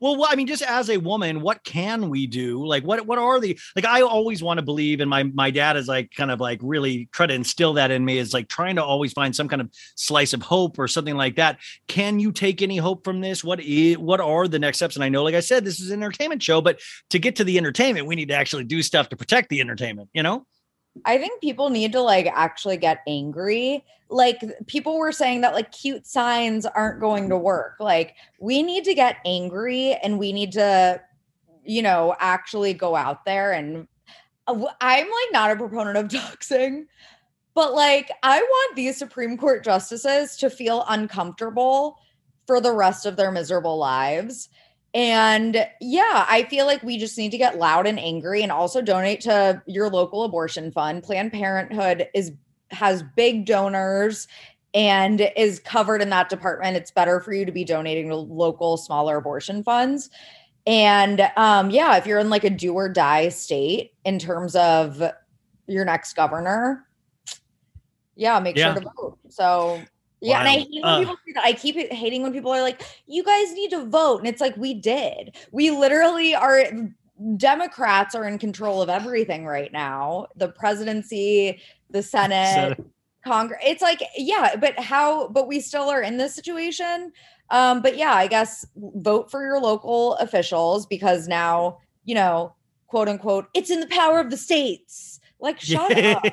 [0.00, 2.66] well, I mean, just as a woman, what can we do?
[2.66, 3.84] Like, what what are the like?
[3.84, 7.08] I always want to believe, and my my dad is like kind of like really
[7.12, 8.18] try to instill that in me.
[8.18, 11.36] Is like trying to always find some kind of slice of hope or something like
[11.36, 11.58] that.
[11.86, 13.44] Can you take any hope from this?
[13.44, 14.96] What is what are the next steps?
[14.96, 16.80] And I know, like I said, this is an entertainment show, but
[17.10, 20.08] to get to the entertainment, we need to actually do stuff to protect the entertainment.
[20.14, 20.46] You know?
[21.04, 23.84] I think people need to like actually get angry.
[24.08, 27.76] Like people were saying that like cute signs aren't going to work.
[27.78, 31.00] Like we need to get angry and we need to,
[31.64, 33.86] you know, actually go out there and
[34.46, 36.86] uh, I'm like not a proponent of doxing,
[37.54, 41.98] but like I want these Supreme Court justices to feel uncomfortable
[42.46, 44.48] for the rest of their miserable lives.
[44.92, 48.82] And yeah, I feel like we just need to get loud and angry and also
[48.82, 51.02] donate to your local abortion fund.
[51.02, 52.32] Planned Parenthood is
[52.70, 54.26] has big donors
[54.74, 56.76] and is covered in that department.
[56.76, 60.10] It's better for you to be donating to local smaller abortion funds.
[60.66, 65.02] And um yeah, if you're in like a do or die state in terms of
[65.66, 66.86] your next governor,
[68.16, 68.74] yeah, make Yeah.
[68.74, 69.18] sure to vote.
[69.28, 69.82] So
[70.20, 70.98] yeah, and I hate when Uh.
[71.00, 71.44] people say that.
[71.44, 74.56] I keep hating when people are like, "You guys need to vote," and it's like
[74.56, 75.36] we did.
[75.52, 76.64] We literally are.
[77.36, 80.26] Democrats are in control of everything right now.
[80.36, 81.60] The presidency,
[81.90, 82.78] the Senate,
[83.26, 83.60] Congress.
[83.64, 85.28] It's like, yeah, but how?
[85.28, 87.12] But we still are in this situation.
[87.50, 92.54] Um, but yeah, I guess vote for your local officials because now you know,
[92.86, 95.09] quote unquote, it's in the power of the states.
[95.40, 96.24] Like, shut up.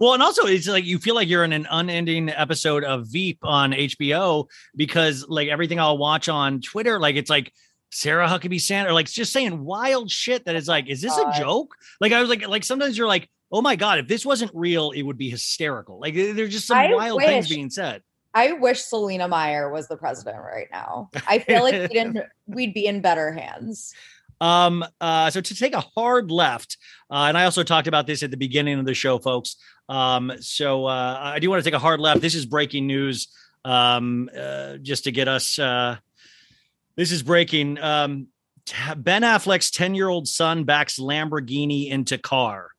[0.00, 3.38] well, and also it's like you feel like you're in an unending episode of Veep
[3.42, 7.52] on HBO because like everything I'll watch on Twitter, like it's like
[7.90, 11.74] Sarah Huckabee Sanders, like just saying wild shit that is like, is this a joke?
[12.00, 14.90] Like I was like, like sometimes you're like, oh my god, if this wasn't real,
[14.90, 15.98] it would be hysterical.
[15.98, 18.02] Like there's just some I wild things being said.
[18.34, 21.08] I wish Selina Meyer was the president right now.
[21.26, 23.94] I feel like we'd, in, we'd be in better hands.
[24.40, 26.76] Um, uh, so to take a hard left,
[27.10, 29.56] uh, and I also talked about this at the beginning of the show, folks.
[29.88, 32.20] Um, so uh, I do want to take a hard left.
[32.20, 33.28] This is breaking news.
[33.64, 35.96] Um, uh, just to get us, uh,
[36.96, 37.78] this is breaking.
[37.78, 38.28] Um,
[38.96, 42.70] ben Affleck's 10 year old son backs Lamborghini into car.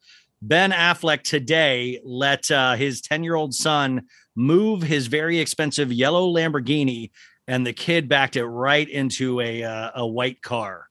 [0.41, 6.31] Ben Affleck today let uh, his 10 year old son move his very expensive yellow
[6.31, 7.11] Lamborghini,
[7.47, 10.87] and the kid backed it right into a uh, a white car.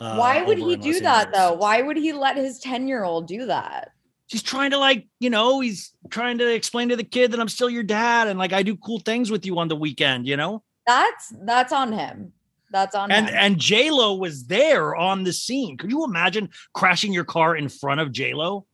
[0.00, 1.38] Uh, Why would he do Los that Angeles.
[1.38, 1.52] though?
[1.54, 3.90] Why would he let his 10 year old do that?
[4.26, 7.48] He's trying to like, you know, he's trying to explain to the kid that I'm
[7.48, 10.36] still your dad and like I do cool things with you on the weekend, you
[10.36, 10.62] know.
[10.86, 12.32] That's that's on him.
[12.72, 13.36] That's on And him.
[13.38, 15.76] and J Lo was there on the scene.
[15.76, 18.66] Could you imagine crashing your car in front of J Lo?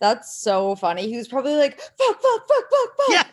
[0.00, 1.08] That's so funny.
[1.08, 3.08] He was probably like, fuck, fuck, fuck, fuck, fuck.
[3.10, 3.24] Yeah.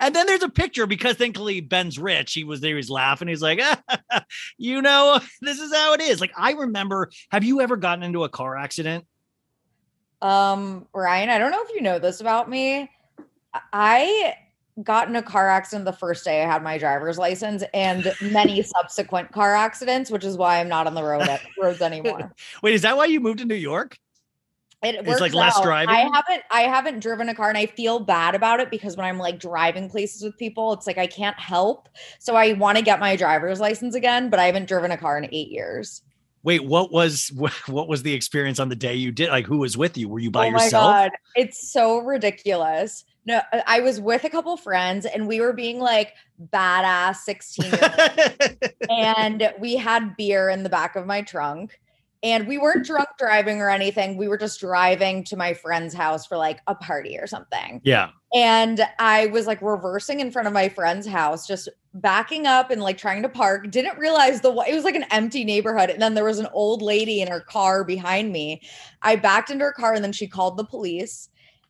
[0.00, 2.34] And then- there's a picture because thankfully Ben's rich.
[2.34, 3.28] He was there, he's laughing.
[3.28, 3.60] He's like,
[4.58, 6.20] you know, this is how it is.
[6.20, 9.06] Like, I remember, have you ever gotten into a car accident?
[10.20, 12.90] Um, Ryan, I don't know if you know this about me.
[13.72, 14.34] I
[14.82, 18.62] got in a car accident the first day I had my driver's license and many
[18.76, 22.32] subsequent car accidents, which is why I'm not on the road at, roads anymore.
[22.62, 23.96] Wait, is that why you moved to New York?
[24.82, 25.64] It It's works like less out.
[25.64, 25.94] driving?
[25.94, 29.06] I haven't I haven't driven a car and I feel bad about it because when
[29.06, 31.88] I'm like driving places with people, it's like I can't help.
[32.20, 35.18] So I want to get my driver's license again, but I haven't driven a car
[35.18, 36.02] in eight years.
[36.44, 37.32] Wait, what was
[37.66, 39.30] what was the experience on the day you did?
[39.30, 40.08] Like, who was with you?
[40.08, 40.92] Were you by oh my yourself?
[40.92, 43.04] god, it's so ridiculous.
[43.26, 46.14] No, I- I was with a couple friends and we were being like
[46.52, 48.74] badass 16 year olds.
[48.90, 51.78] and we had beer in the back of my trunk.
[52.22, 54.16] And we weren't drunk driving or anything.
[54.16, 57.80] We were just driving to my friend's house for like a party or something.
[57.84, 58.10] yeah.
[58.34, 62.82] And I was like reversing in front of my friend's house, just backing up and
[62.82, 63.70] like trying to park.
[63.70, 65.90] Didn't realize the it was like an empty neighborhood.
[65.90, 68.60] And then there was an old lady in her car behind me.
[69.02, 71.28] I backed into her car and then she called the police.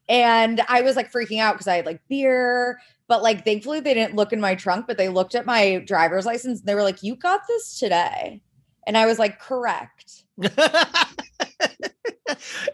[0.08, 3.94] And I was like freaking out because I had like beer, but like thankfully they
[3.94, 6.82] didn't look in my trunk, but they looked at my driver's license and they were
[6.82, 8.40] like, You got this today.
[8.88, 10.24] And I was like, Correct.
[10.42, 10.56] I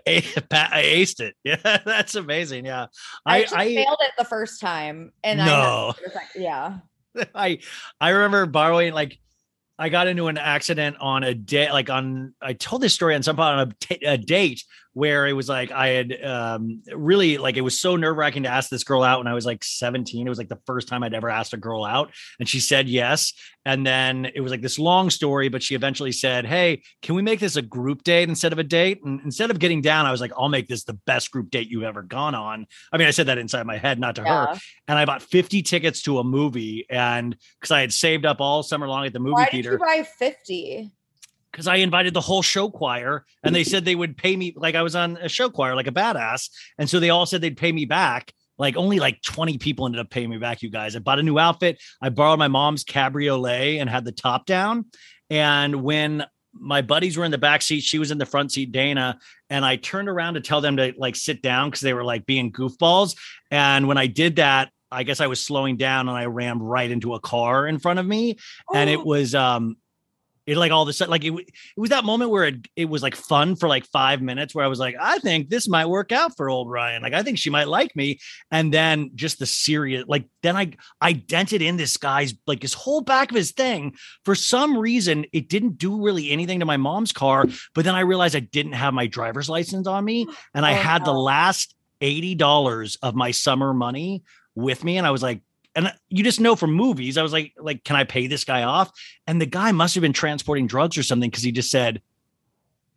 [0.07, 1.35] aced it.
[1.45, 2.65] Yeah, that's amazing.
[2.65, 2.87] Yeah.
[3.27, 5.13] I, I I failed it the first time.
[5.23, 5.95] And I No.
[6.15, 6.79] had- yeah.
[7.35, 7.59] I
[8.01, 9.19] I remember borrowing like
[9.79, 13.23] I got into an accident on a day like on I told this story on
[13.23, 17.37] some part on a, t- a date where it was like I had um really
[17.37, 20.27] like it was so nerve-wracking to ask this girl out when I was like 17
[20.27, 22.89] it was like the first time I'd ever asked a girl out and she said
[22.89, 23.33] yes.
[23.67, 27.23] And then it was like this long story but she eventually said hey can we
[27.23, 29.01] make this a group date instead of a date?
[29.05, 31.69] And instead of getting down I was like I'll make this the best group date
[31.69, 32.67] you've ever gone on.
[32.93, 34.57] I mean I said that inside my head not to her.
[34.87, 38.63] And I bought 50 tickets to a movie and because I had saved up all
[38.63, 40.93] summer long at the movie Why did theater you buy 50?
[41.55, 44.75] Because I invited the whole show choir and they said they would pay me like
[44.75, 47.57] I was on a show choir like a badass and so they all said they'd
[47.57, 50.97] pay me back like only like 20 people ended up paying me back you guys.
[50.97, 54.87] I bought a new outfit I borrowed my mom's cabriolet and had the top down
[55.31, 58.73] and when my buddies were in the back seat she was in the front seat
[58.73, 62.05] Dana and I turned around to tell them to like sit down because they were
[62.05, 63.17] like being goofballs
[63.53, 66.91] and when I did that I guess I was slowing down and I rammed right
[66.91, 68.39] into a car in front of me
[68.75, 69.77] and it was um
[70.47, 72.85] it like all of a sudden like it, it was that moment where it, it
[72.87, 75.87] was like fun for like five minutes where i was like i think this might
[75.87, 77.03] work out for old ryan.
[77.03, 78.19] Like i think she might like me.
[78.51, 82.75] And then just the serious like then i i dented in this guy's like his
[82.75, 83.95] whole back of his thing.
[84.25, 88.01] For some reason it didn't do really anything to my mom's car but then i
[88.01, 91.75] realized i didn't have my driver's license on me and i Oh, had the last
[92.01, 94.23] $80 of my summer money
[94.55, 95.41] with me and i was like
[95.75, 98.63] and you just know from movies i was like like can i pay this guy
[98.63, 98.93] off
[99.27, 102.01] and the guy must have been transporting drugs or something because he just said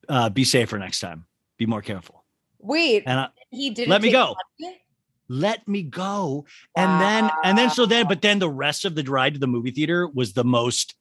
[0.10, 1.26] uh, be safer next time
[1.58, 2.24] be more careful
[2.60, 4.36] Wait, and I, he didn't Let me go.
[4.60, 4.82] money?
[5.30, 6.46] let me go.
[6.76, 9.48] And then, and then, so then, but then the rest of the ride to the
[9.48, 10.96] movie theater was the most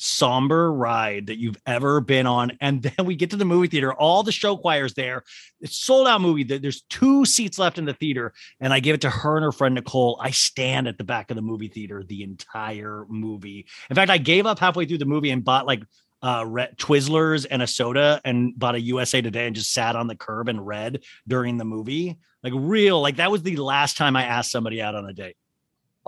[0.00, 2.52] somber ride that you've ever been on.
[2.60, 5.24] And then we get to the movie theater, all the show choirs there.
[5.60, 6.44] It's sold out movie.
[6.44, 8.32] There's two seats left in the theater.
[8.60, 10.18] And I give it to her and her friend Nicole.
[10.22, 13.66] I stand at the back of the movie theater the entire movie.
[13.90, 15.82] In fact, I gave up halfway through the movie and bought like
[16.20, 20.08] uh re- Twizzlers and a soda and bought a USA Today and just sat on
[20.08, 22.18] the curb and read during the movie.
[22.42, 25.36] Like real, like that was the last time I asked somebody out on a date.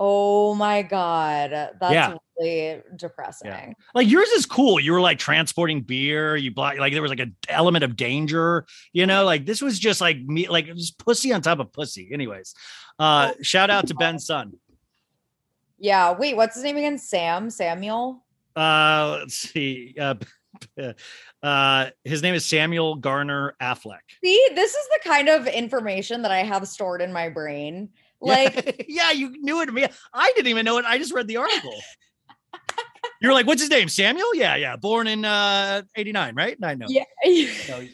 [0.03, 2.15] Oh my god, that's Yeah.
[2.39, 3.75] really depressing.
[3.93, 4.79] Like yours is cool.
[4.79, 6.35] You were like transporting beer.
[6.35, 8.65] You bought like there was like an element of danger.
[8.93, 12.09] You know, like this was just like me, like just pussy on top of pussy.
[12.11, 12.55] Anyways,
[12.97, 14.53] uh, shout out to Ben's son.
[15.77, 16.17] Yeah.
[16.17, 16.97] Wait, what's his name again?
[16.97, 18.25] Sam Samuel.
[18.55, 19.93] Uh, let's see.
[19.99, 20.15] Uh,
[21.43, 23.99] uh, his name is Samuel Garner Affleck.
[24.23, 27.89] See, this is the kind of information that I have stored in my brain.
[28.31, 29.73] Like, yeah, you knew it.
[29.73, 30.85] Me, I didn't even know it.
[30.85, 31.73] I just read the article.
[33.21, 33.87] You're like, what's his name?
[33.89, 34.35] Samuel?
[34.35, 34.75] Yeah, yeah.
[34.75, 36.57] Born in uh 89, right?
[36.63, 36.87] I know.
[36.87, 37.03] yeah.
[37.67, 37.87] No,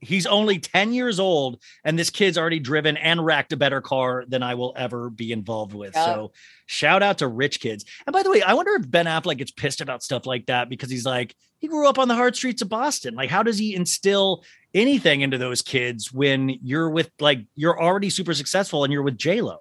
[0.00, 4.24] he's only 10 years old, and this kid's already driven and racked a better car
[4.28, 5.94] than I will ever be involved with.
[5.94, 6.32] So
[6.66, 7.84] shout out to rich kids.
[8.06, 10.68] And by the way, I wonder if Ben Affleck gets pissed about stuff like that
[10.68, 13.14] because he's like, he grew up on the hard streets of Boston.
[13.14, 18.08] Like, how does he instill anything into those kids when you're with like you're already
[18.08, 19.58] super successful and you're with J Lo?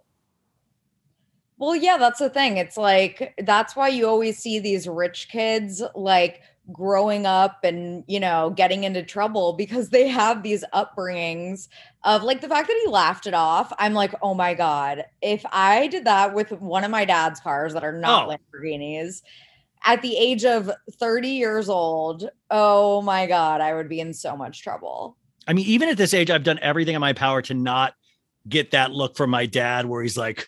[1.60, 2.57] Well, yeah, that's the thing.
[2.57, 6.41] It's like that's why you always see these rich kids like
[6.72, 11.68] growing up and, you know, getting into trouble because they have these upbringings
[12.05, 13.74] of like the fact that he laughed it off.
[13.78, 17.74] I'm like, "Oh my god, if I did that with one of my dad's cars
[17.74, 18.36] that are not Oh.
[18.36, 19.22] Lamborghinis
[19.84, 24.38] at the age of 30 years old, oh my god, I would be in so
[24.38, 27.53] much trouble." I mean, even at this age, I've done everything in my power to
[27.53, 27.95] not
[28.47, 30.47] get that look from my dad where he's like,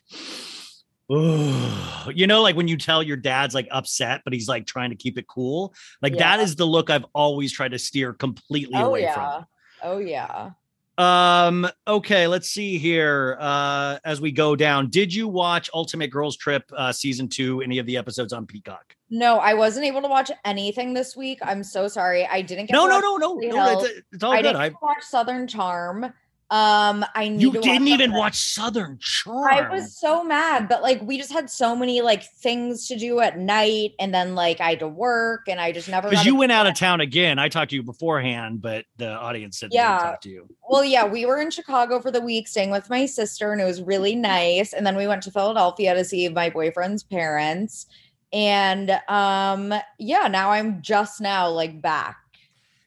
[1.11, 4.95] you know, like when you tell your dad's like upset, but he's like trying to
[4.95, 5.73] keep it cool.
[6.01, 6.43] Like that Yeah.
[6.45, 9.43] is the look I've always tried to steer completely Oh away yeah.
[9.83, 10.27] Oh yeah.
[10.43, 10.55] from.
[10.97, 13.37] Um, okay, let's see here.
[13.39, 17.79] Uh, as we go down, did you watch Ultimate Girls Trip uh season two, any
[17.79, 18.95] of the episodes on Peacock?
[19.09, 21.39] No, I wasn't able to watch anything this week.
[21.41, 22.25] I'm so sorry.
[22.27, 23.79] I didn't get No, no, no, no, no.
[23.79, 24.55] It's, it's all I good.
[24.55, 26.13] I get to watch Southern Charm.
[26.51, 29.47] Um, I need you didn't watch even watch Southern Charm.
[29.47, 33.21] I was so mad, but like we just had so many like things to do
[33.21, 36.09] at night, and then like I had to work, and I just never.
[36.09, 37.39] because you went out of town again.
[37.39, 39.97] I talked to you beforehand, but the audience said Yeah.
[39.97, 40.49] didn't talk to you.
[40.69, 43.65] Well, yeah, we were in Chicago for the week, staying with my sister, and it
[43.65, 44.73] was really nice.
[44.73, 47.85] And then we went to Philadelphia to see my boyfriend's parents.
[48.33, 52.17] And um, yeah, now I'm just now like back.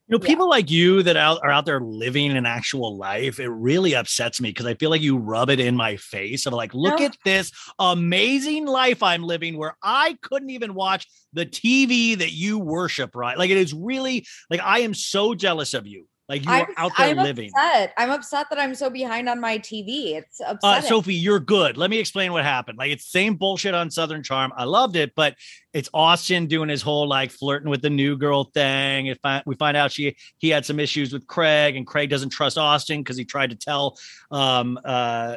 [0.07, 0.29] You know, Yeah.
[0.29, 4.39] people like you that out, are out there living an actual life, it really upsets
[4.39, 7.07] me because I feel like you rub it in my face of like, look No.
[7.07, 12.59] at this amazing life I'm living where I couldn't even watch the TV that you
[12.59, 13.39] worship, right?
[13.39, 16.07] Like it is really like I am so jealous of you.
[16.29, 17.51] Like you I'm, are out there I'm living.
[17.55, 17.93] upset.
[17.99, 20.14] I'm upset that I'm so behind on my TV.
[20.14, 20.81] It's Uh.
[20.81, 21.77] Sophie, you're good.
[21.77, 22.79] Let me explain what happened.
[22.79, 24.53] Like it's same bullshit on Southern Charm.
[24.57, 25.37] I loved it, but
[25.75, 29.07] it's Austin doing his whole like flirting with the new girl thing.
[29.07, 32.31] If I, we find out she he had some issues with Craig, and Craig doesn't
[32.31, 33.99] trust Austin because he tried to tell
[34.31, 35.37] um uh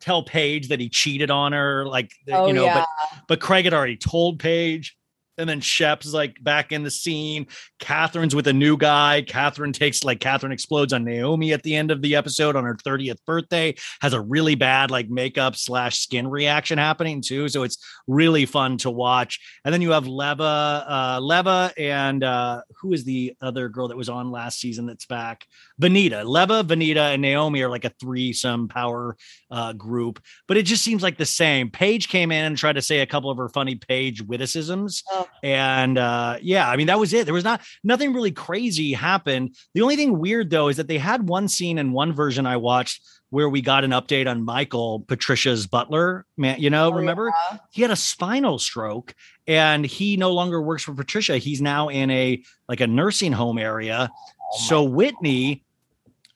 [0.00, 1.86] tell Paige that he cheated on her.
[1.86, 2.80] Like oh, you know, yeah.
[2.80, 4.96] but but Craig had already told Paige.
[5.38, 7.46] And then Shep's like back in the scene.
[7.80, 9.24] Kathryn's with a new guy.
[9.26, 12.76] Kathryn takes like Kathryn explodes on Naomie at the end of the episode on her
[12.76, 13.74] 30th birthday.
[14.00, 17.48] Has a really bad like makeup slash skin reaction happening too.
[17.48, 19.40] So it's really fun to watch.
[19.64, 23.96] And then you have Leva, uh, Leva, and uh, who is the other girl that
[23.96, 25.46] was on last season that's back?
[25.80, 26.24] Venita.
[26.24, 29.16] Leva, Venita, and Naomie are like a threesome power
[29.50, 31.70] uh, group, but it just seems like the same.
[31.70, 35.26] Paige came in and tried to say a couple of her funny Paige witticisms, Oh.
[35.42, 37.24] and uh, yeah, I mean that was it.
[37.24, 39.56] There was not nothing really crazy happened.
[39.74, 42.56] The only thing weird though is that they had one scene in one version I
[42.56, 46.24] watched where we got an update on Michael, Patricia's butler.
[46.36, 47.58] Man, you know, Oh, remember yeah.
[47.72, 49.12] he had a spinal stroke
[49.48, 51.36] and he no longer works for Patricia.
[51.38, 54.08] He's now in a like a nursing home area.
[54.52, 55.64] Oh so Whitney,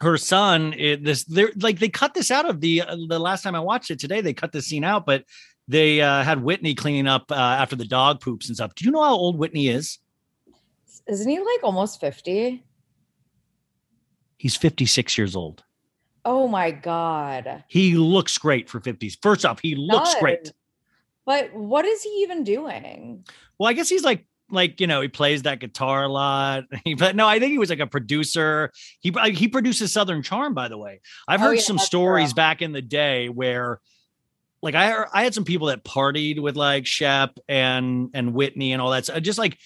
[0.00, 3.42] her son, it, this they're like they cut this out of the uh, the last
[3.42, 4.20] time I watched it today.
[4.20, 5.24] They cut this scene out, but
[5.68, 8.74] they uh, had Whitney cleaning up uh, after the dog poops and stuff.
[8.74, 9.98] Do you know how old Whitney is?
[11.06, 12.64] Isn't he like almost 50?
[14.36, 15.64] He's 56 years old.
[16.24, 17.64] Oh my God.
[17.68, 19.16] He looks great for 50s.
[19.22, 20.52] First off, he looks great.
[21.24, 23.24] But what is he even doing?
[23.59, 26.64] Well, I guess he's like like you know he plays that guitar a lot.
[26.99, 28.70] But no, I think he was like a producer.
[29.01, 31.01] He uh, he produces Southern Charm, by the way.
[31.26, 33.80] I've Oh, heard yeah, some stories back in the day where,
[34.62, 38.80] like I I had some people that partied with like Shep and and Whitney and
[38.82, 39.07] all that.
[39.07, 39.59] So just like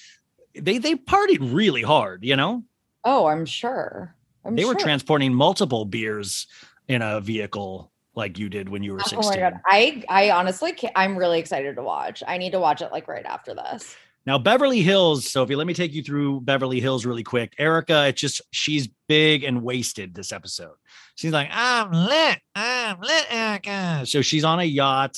[0.54, 2.64] they they partied really hard, you know.
[3.04, 4.14] Oh, I'm sure.
[4.44, 6.46] I'm they were transporting multiple beers
[6.88, 9.30] in a vehicle like you did when you were Oh 16.
[9.30, 9.60] my god.
[9.66, 12.22] I I honestly can't, I'm really excited to watch.
[12.26, 13.96] I need to watch it like right after this.
[14.24, 17.54] Now, Beverly Hills, Sophie, let me take you through Beverly Hills really quick.
[17.58, 20.74] Erika, it's just she's big and wasted this episode.
[21.16, 24.06] She's like, I'm lit, I'm lit, Erika.
[24.06, 25.16] So she's on a yacht,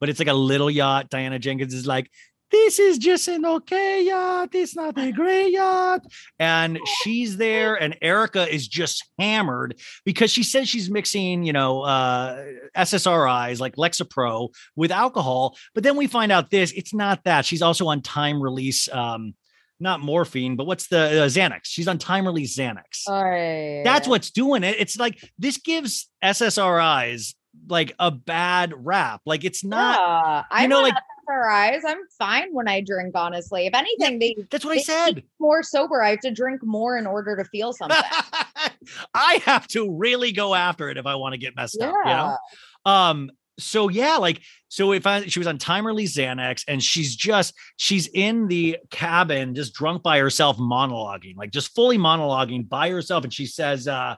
[0.00, 1.10] but it's like a little yacht.
[1.10, 2.10] Diana Jenkins is like,
[2.50, 4.50] This is just an okay yacht.
[4.52, 6.02] It's not a great yacht.
[6.38, 11.82] And she's there, and Erika is just hammered because she says she's mixing, you know,
[11.82, 12.44] uh,
[12.76, 15.56] SSRIs like Lexapro with alcohol.
[15.74, 17.44] But then we find out this it's not that.
[17.44, 19.34] She's also on time release, um,
[19.80, 21.62] not morphine, but what's the uh, Xanax?
[21.64, 23.08] She's on time release Xanax.
[23.08, 23.82] All right.
[23.84, 24.76] That's what's doing it.
[24.78, 27.34] It's like this gives SSRIs
[27.68, 29.20] like a bad rap.
[29.26, 30.44] Like it's not.
[30.50, 30.94] Yeah, you know, know, like-
[31.28, 31.80] SSRIs.
[31.86, 33.12] I'm fine when I drink.
[33.14, 35.22] Honestly, if anything, they That's what I said.
[35.38, 36.02] more sober.
[36.02, 37.98] I have to drink more in order to feel something.
[39.14, 41.92] I have to really go after it if I want to get messed up.
[41.92, 42.36] You Yeah.
[42.84, 42.90] know?
[42.92, 47.16] Um, so yeah, like so if I she was on time release Xanax and she's
[47.16, 52.90] just she's in the cabin just drunk by herself monologuing, like just fully monologuing by
[52.90, 53.24] herself.
[53.24, 54.16] And she says, uh,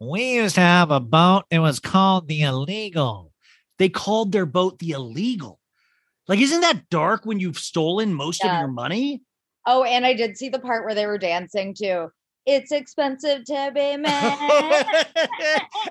[0.00, 3.32] we used to have a boat, it was called the illegal.
[3.78, 5.58] They called their boat the illegal.
[6.26, 9.22] Like, isn't that dark when you've stolen most of your money?
[9.66, 12.08] Oh, and I did see the part where they were dancing too.
[12.46, 15.04] It's expensive to be man.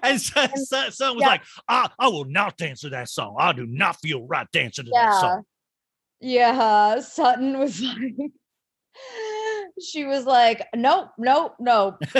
[0.04, 1.28] and so, so, someone was yeah.
[1.28, 3.36] like, I, I will not dance to that song.
[3.40, 5.44] I do not feel right dancing to that song.
[6.20, 7.00] Yeah.
[7.00, 8.32] Sutton was like,
[9.82, 11.98] she was like, nope, nope, nope.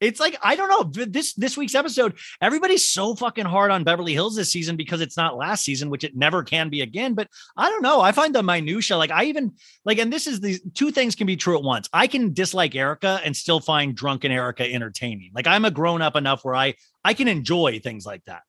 [0.00, 2.18] it's like I don't know this this week's episode.
[2.40, 6.04] Everybody's so fucking hard on Beverly Hills this season because it's not last season, which
[6.04, 7.14] it never can be again.
[7.14, 8.00] But I don't know.
[8.00, 9.52] I find the minutia like I even
[9.84, 11.88] like, and this is the two things can be true at once.
[11.92, 15.32] I can dislike Erika and still find drunken Erika entertaining.
[15.34, 18.42] Like I'm a grown up enough where I I can enjoy things like that.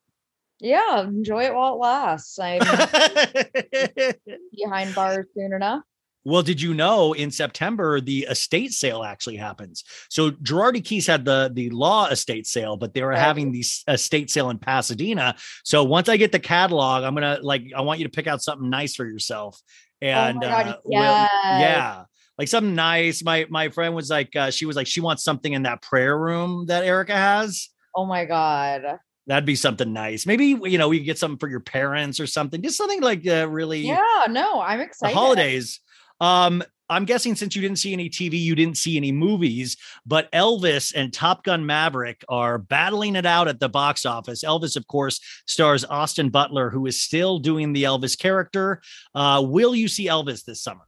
[0.59, 2.39] Yeah, enjoy it while it lasts.
[2.39, 2.59] I'm
[4.51, 5.83] behind bars soon enough.
[6.27, 9.85] Well, did you know in September the estate sale actually happens?
[10.09, 13.19] So Girardi Keese had the the law estate sale, but they were Right.
[13.19, 15.35] having the estate sale in Pasadena.
[15.63, 18.41] So once I get the catalog, I'm gonna like I want you to pick out
[18.43, 19.61] something nice for yourself.
[20.01, 21.27] And oh God, uh, we'll-
[21.59, 22.03] yeah,
[22.37, 23.23] like something nice.
[23.23, 26.17] My my friend was like, uh, she was like, she wants something in that prayer
[26.19, 27.69] room that Erika has.
[27.95, 28.81] Oh my God.
[29.27, 30.25] That'd be something nice.
[30.25, 32.61] Maybe you know we could get something for your parents or something.
[32.61, 35.13] Just something like uh, really Yeah, no, I'm the excited.
[35.15, 35.79] holidays.
[36.19, 40.31] Um, I'm guessing since you didn't see any TV, you didn't see any movies, but
[40.31, 44.41] Elvis and Top Gun Maverick are battling it out at the box office.
[44.43, 48.81] Elvis, of course, stars Austin Butler, who is still doing the Elvis character.
[49.13, 50.83] Uh, will you see Elvis this summer?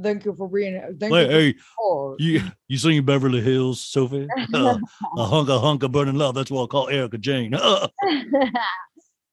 [0.00, 0.80] Thank you for being.
[1.00, 1.28] Thank Hey, you.
[1.30, 4.28] hey, for- you you seen Beverly Hills, Sophie?
[4.54, 4.78] Uh,
[5.16, 6.34] a hunk of hunk of burning love.
[6.34, 7.54] That's what I call Erika Jayne.
[7.54, 7.88] Uh,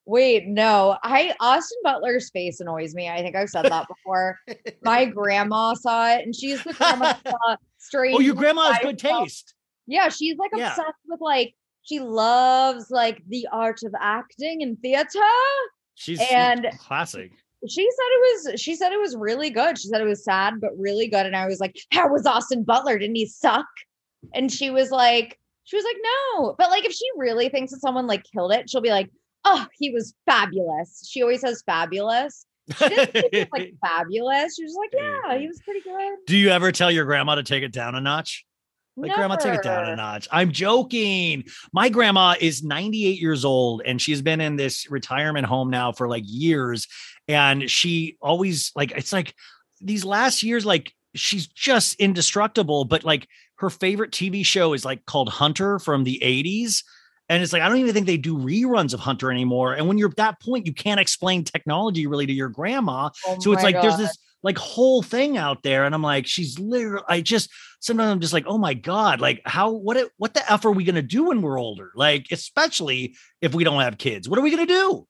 [0.08, 0.98] Wait, no.
[1.04, 3.10] I Austin Butler's face annoys me.
[3.10, 4.40] I think I've said that before.
[4.84, 7.14] My grandma saw it, and she's the grandma
[7.78, 8.16] strange.
[8.18, 9.54] oh, your grandma has good taste.
[9.86, 10.70] Yeah, she's like Yeah.
[10.72, 11.54] obsessed with like
[11.84, 15.08] she loves like the art of acting and theater.
[15.96, 17.32] She's And- classic.
[17.68, 18.22] She said it
[18.54, 19.78] was she said it was really good.
[19.80, 21.26] She said it was sad but really good.
[21.26, 22.98] And I was like, How was Austin Butler?
[23.00, 23.66] Didn't he suck?
[24.36, 25.98] And she was like, she was like,
[26.36, 26.56] no.
[26.58, 29.10] But like if she really thinks that someone like killed it, she'll be like,
[29.46, 31.08] Oh, he was fabulous.
[31.10, 32.46] She always says fabulous.
[32.78, 34.56] She didn't like fabulous.
[34.56, 36.18] She was like, Yeah, he was pretty good.
[36.26, 38.46] Do you ever tell your grandma to take it down a notch?
[39.00, 40.28] Like, grandma, take it down a notch.
[40.32, 41.44] I'm joking.
[41.72, 46.08] My grandma is 98 years old and she's been in this retirement home now for
[46.08, 46.88] like years.
[47.28, 49.36] And she always, like, it's like
[49.80, 52.86] these last years, like, she's just indestructible.
[52.86, 53.28] But like,
[53.60, 56.84] her favorite TV show is like called Hunter from the 80s.
[57.30, 59.74] And it's like, I don't even think they do reruns of Hunter anymore.
[59.74, 63.10] And when you're at that point, you can't explain technology really to your grandma.
[63.28, 66.58] Oh So it's like there's this like whole thing out there, and I'm like, she's
[66.58, 67.04] literally.
[67.10, 67.50] I just
[67.80, 70.84] sometimes I'm just like, oh my god, like how what what the f are we
[70.84, 71.92] gonna do when we're older?
[71.96, 75.08] Like especially if we don't have kids, what are we gonna do?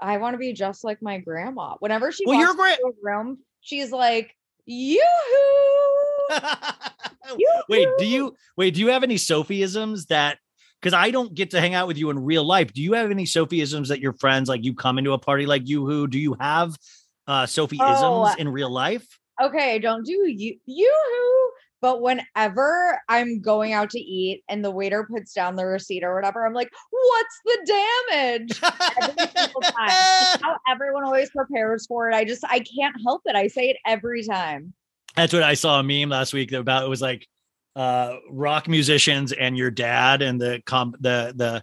[0.00, 1.76] I want to be just like my grandma.
[1.80, 4.34] Whenever she Well, walks your gra- into a room, she's like,
[4.66, 6.36] yoo-hoo.
[7.68, 8.74] wait, do you wait?
[8.74, 10.38] Do you have any Sophisms that?
[10.80, 12.72] Because I don't get to hang out with you in real life.
[12.72, 15.68] Do you have any Sophieisms that your friends like you come into a party like
[15.68, 16.06] you who?
[16.06, 16.76] Do you have
[17.26, 18.24] uh, Sophie Oh.
[18.26, 19.06] isms in real life?
[19.40, 21.50] okay, I don't do you you who
[21.80, 26.14] But whenever I'm going out to eat and the waiter puts down the receipt or
[26.14, 27.58] whatever, I'm like, what's the
[28.10, 28.60] damage?
[29.00, 29.90] Every single time.
[30.42, 32.14] How everyone always prepares for it.
[32.16, 33.36] I just I can't help it.
[33.36, 34.72] I say it every time.
[35.14, 36.82] That's what I saw a meme last week about.
[36.84, 37.28] It was like
[37.78, 41.62] uh, rock musicians and your dad, and the com the the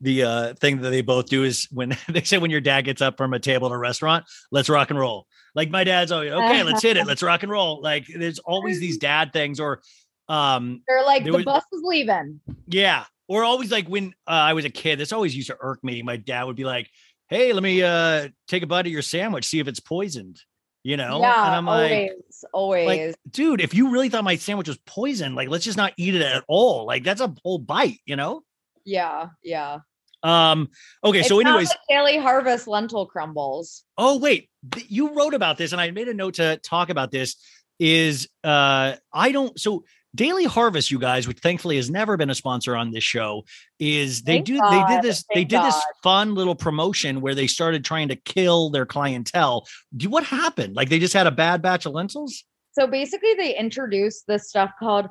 [0.00, 3.02] the uh, thing that they both do is when they say when your dad gets
[3.02, 5.26] up from a table at a restaurant, let's rock and roll.
[5.54, 7.80] Like my dad's always okay, let's hit it, let's rock and roll.
[7.82, 9.80] Like there's always these dad things, or
[10.28, 12.40] um, They're like, the was- bus is leaving.
[12.68, 15.82] yeah, or always like when uh, I was a kid, this always used to irk
[15.82, 16.02] me.
[16.02, 16.88] My dad would be like,
[17.28, 20.40] "Hey, let me uh, take a bite of your sandwich, see if it's poisoned."
[20.84, 21.90] You know, yeah, and I'm like.
[21.90, 22.10] always,
[22.52, 22.86] always.
[22.86, 26.14] like dude if you really thought my sandwich was poison like let's just not eat
[26.14, 28.42] it at all like that's a whole bite you know
[28.84, 29.78] yeah, yeah.
[30.22, 30.68] um
[31.02, 33.84] okay so anyways like daily harvest lentil crumbles.
[33.98, 34.48] oh wait
[34.88, 37.36] you wrote about this and i made a note to talk about this
[37.78, 39.84] is uh i don't so
[40.16, 43.44] daily harvest you guys which thankfully has never been a sponsor on this show
[43.78, 47.34] is they Thank do they did this they thank did this fun little promotion where
[47.34, 49.66] they started trying to kill their clientele
[49.96, 52.44] do what happened like they just had a bad batch of lentils
[52.76, 55.08] So basically, they introduced this stuff called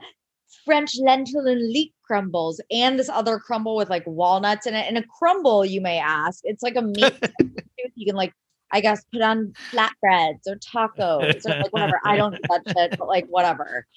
[0.64, 4.86] French lentil and leek crumbles, and this other crumble with like walnuts in it.
[4.88, 7.14] And a crumble, you may ask, it's like a meat
[7.96, 8.34] you can like,
[8.72, 12.00] I guess, put on flatbreads or tacos or like whatever.
[12.06, 13.88] I don't do that shit, but like whatever.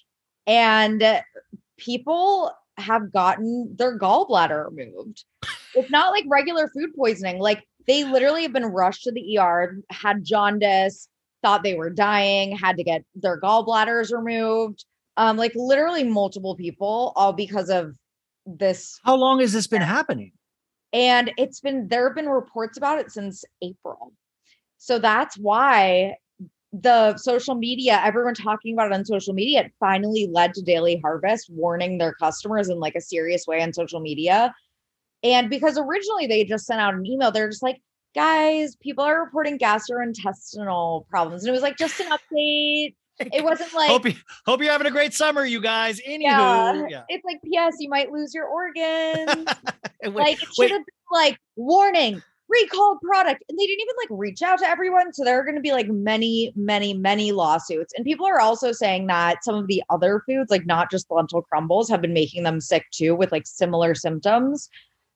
[0.48, 1.22] And
[1.76, 5.24] people have gotten their gallbladder removed.
[5.74, 7.38] It's not like regular food poisoning.
[7.38, 11.08] Like they literally have been rushed to the ER, had jaundice,
[11.42, 14.84] thought they were dying, had to get their gallbladders removed.
[15.16, 17.94] Um, like literally multiple people, all because of
[18.46, 18.98] this.
[19.04, 20.32] how long has this been happening
[20.92, 24.12] And it's been there have been reports about it since April.
[24.78, 26.14] So that's why
[26.72, 31.00] the social media, everyone talking about it on social media, it finally led to Daily
[31.02, 34.54] Harvest warning their customers in like a serious way on social media.
[35.22, 37.80] And because originally they just sent out an email, they're just like,
[38.14, 41.42] guys, people are reporting gastrointestinal problems.
[41.42, 42.94] And it was like just an update.
[43.18, 44.14] It wasn't like hope you
[44.46, 46.00] hope you're having a great summer, you guys.
[46.06, 47.02] Anywho, yeah, yeah.
[47.08, 47.76] it's like P.S.
[47.80, 49.46] You might lose your organs.
[50.04, 54.18] Wait, like it should have been like warning, recalled product, and they didn't even like
[54.18, 55.12] reach out to everyone.
[55.12, 57.92] So there are going to be like many, many, many lawsuits.
[57.96, 61.42] And people are also saying that some of the other foods, like not just lentil
[61.42, 64.68] crumbles, have been making them sick too with like similar symptoms.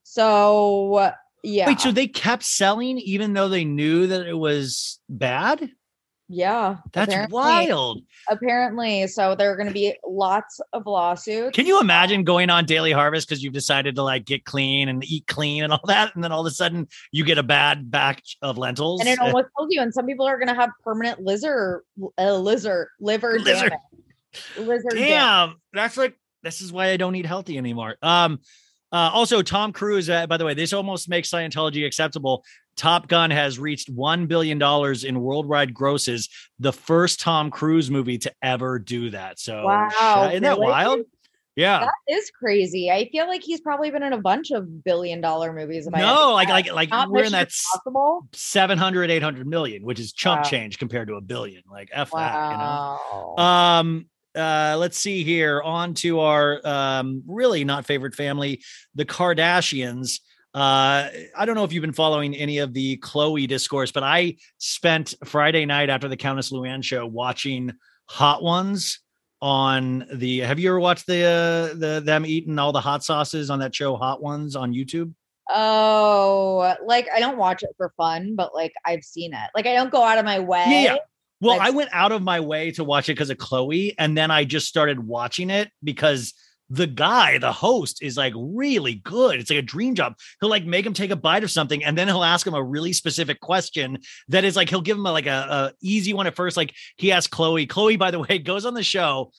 [0.02, 5.70] So yeah, wait, so they kept selling even though they knew that it was bad?
[6.32, 8.02] Yeah, That's apparently- wild.
[8.30, 11.54] Apparently, so there are going to be lots of lawsuits.
[11.54, 15.04] Can you imagine going on Daily Harvest because you've decided to like get clean and
[15.04, 17.90] eat clean and all that, and then all of a sudden you get a bad
[17.90, 19.00] batch of lentils?
[19.00, 19.80] and it almost kills you.
[19.82, 21.82] And some people are going to have permanent lizard,
[22.18, 23.70] uh, lizard, liver Lizard.
[23.70, 24.68] damage.
[24.68, 25.08] Lizard damage.
[25.08, 27.96] Damn, that's like this is why I don't eat healthy anymore.
[28.02, 28.40] Um,
[28.90, 30.08] uh, also Tom Cruise.
[30.10, 32.44] Uh, by the way, this almost makes Scientology acceptable.
[32.76, 36.28] Top Gun has reached one billion dollars in worldwide grosses,
[36.58, 39.38] the first Tom Cruise movie to ever do that.
[39.38, 41.00] So, Wow, isn't that wild?
[41.54, 41.80] Yeah.
[41.80, 42.90] That is crazy.
[42.90, 45.86] I feel like he's probably been in a bunch of billion dollar movies.
[45.86, 47.62] if I had No, to like like like we're in that s-
[48.32, 50.48] 700 800 million, which is chump Wow.
[50.50, 51.62] change compared to a billion.
[51.70, 53.34] Like F that, you know.
[53.36, 53.78] Wow.
[53.80, 55.60] Um, uh, let's see here.
[55.60, 58.62] On to our um, really not favorite family,
[58.94, 60.20] the Kardashians.
[60.54, 64.36] Uh, I don't know if you've been following any of the Khloe discourse, but I
[64.58, 67.72] spent Friday night after the Countess Luann show watching
[68.10, 69.00] Hot Ones
[69.40, 70.40] on the.
[70.40, 73.74] Have you ever watched the uh, the them eating all the hot sauces on that
[73.74, 75.14] show Hot Ones on YouTube?
[75.52, 79.50] oh, like I don't watch it for fun, but like I've seen it.
[79.54, 80.64] Like I don't go out of my way.
[80.66, 80.96] Yeah, yeah.
[81.40, 84.30] Well, I went out of my way to watch it because of Khloe, and then
[84.30, 86.34] I just started watching it because
[86.72, 89.38] the guy, the host, is like really good.
[89.38, 90.14] It's like a dream job.
[90.40, 92.62] He'll like make him take a bite of something, and then he'll ask him a
[92.62, 96.26] really specific question that is like he'll give him a, like a, a easy one
[96.26, 96.56] at first.
[96.56, 97.68] Like he asked Khloe.
[97.68, 99.32] Khloe, by the way, goes on the show.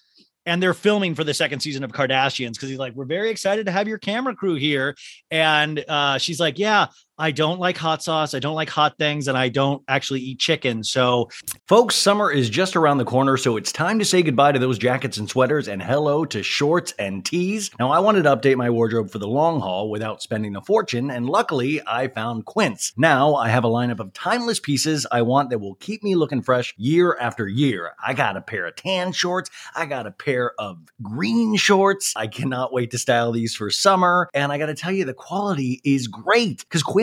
[0.46, 3.66] And they're filming for the second season of Kardashians because he's like, We're very excited
[3.66, 4.94] to have your camera crew here.
[5.32, 6.88] And uh, she's like, Yeah,
[7.18, 8.34] I don't like hot sauce.
[8.34, 9.28] I don't like hot things.
[9.28, 10.84] And I don't actually eat chicken.
[10.84, 11.30] So
[11.68, 14.78] Folks, summer is just around the corner, so it's time to say goodbye to those
[14.78, 17.72] jackets and sweaters and hello to shorts and tees.
[17.80, 21.10] Now, I wanted to update my wardrobe for the long haul without spending a fortune,
[21.10, 22.94] and luckily, I found Quince.
[22.98, 26.42] Now, I have a lineup of timeless pieces I want that will keep me looking
[26.42, 27.94] fresh year after year.
[28.06, 32.14] I got a pair of tan shorts, I got a pair of green shorts.
[32.16, 35.82] I cannot wait to style these for summer, and I gotta tell you, the quality
[35.86, 37.03] is great because Quince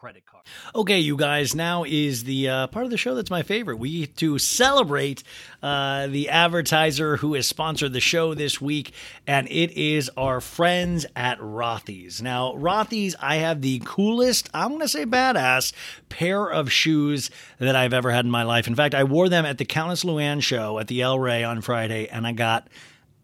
[0.00, 0.44] credit card.
[0.76, 3.80] Okay, you guys, now is the uh, part of the show that's my favorite.
[3.80, 5.24] We get to celebrate
[5.60, 8.92] uh, the advertiser who has sponsored the show this week,
[9.26, 12.22] and it is our friends at Rothy's.
[12.22, 15.72] Now, Rothy's, I have the coolest, I'm going to say badass,
[16.08, 18.68] pair of shoes that I've ever had in my life.
[18.68, 21.60] In fact, I wore them at the Countess Luann show at the El Rey on
[21.60, 22.68] Friday, and I got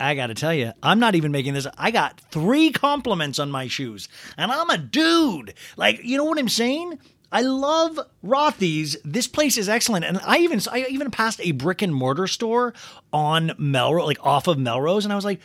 [0.00, 1.66] I got to tell you, I'm not even making this.
[1.78, 5.54] I got three compliments on my shoes, and I'm a dude.
[5.76, 6.98] Like, you know what I'm saying?
[7.30, 8.96] I love Rothy's.
[9.04, 12.74] This place is excellent, and I even I even passed a brick and mortar store
[13.12, 15.40] on Melrose, like off of Melrose, and I was like,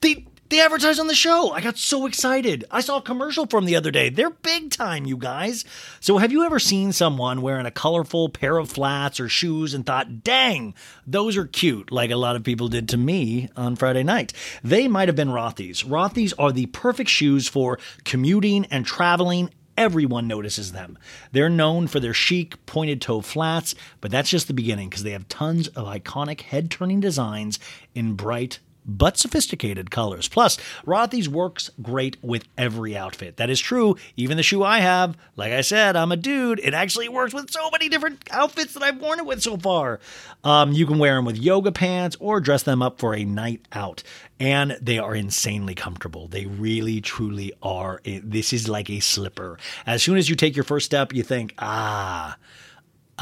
[0.00, 1.50] they they advertise on the show.
[1.50, 2.64] I got so excited.
[2.70, 4.10] I saw a commercial from the other day.
[4.10, 5.64] They're big time, you guys.
[5.98, 9.86] So, have you ever seen someone wearing a colorful pair of flats or shoes and
[9.86, 10.74] thought, dang,
[11.06, 14.34] those are cute, like a lot of people did to me on Friday night?
[14.62, 15.84] They might have been Rothy's.
[15.84, 20.98] Rothy's are the perfect shoes for commuting and traveling Everyone notices them.
[21.32, 25.12] They're known for their chic, pointed toe flats, but that's just the beginning because they
[25.12, 27.58] have tons of iconic head turning designs
[27.94, 30.28] in bright, but sophisticated colors.
[30.28, 33.36] Plus, Rothy's works great with every outfit.
[33.36, 33.96] That is true.
[34.16, 36.60] Even the shoe I have, like I said, I'm a dude.
[36.60, 40.00] It actually works with so many different outfits that I've worn it with so far.
[40.44, 43.66] Um, you can wear them with yoga pants or dress them up for a night
[43.72, 44.02] out.
[44.40, 46.26] And they are insanely comfortable.
[46.26, 48.00] They really, truly are.
[48.04, 49.58] This is like a slipper.
[49.86, 52.36] As soon as you take your first step, you think, ah,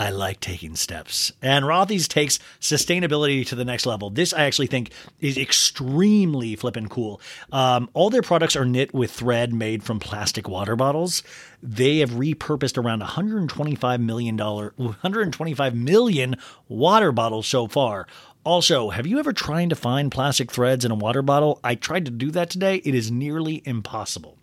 [0.01, 1.31] I like taking steps.
[1.43, 4.09] And Rothy's takes sustainability to the next level.
[4.09, 7.21] This I actually think is extremely flippin' cool.
[7.53, 11.23] Um, all their products are knit with thread made from plastic water bottles.
[11.63, 16.37] They have repurposed around 125 million dollar 125 million
[16.67, 18.07] water bottles so far.
[18.43, 21.61] Also, have you ever tried to find plastic threads in a water bottle?
[21.63, 22.77] I tried to do that today.
[22.77, 24.39] It is nearly impossible.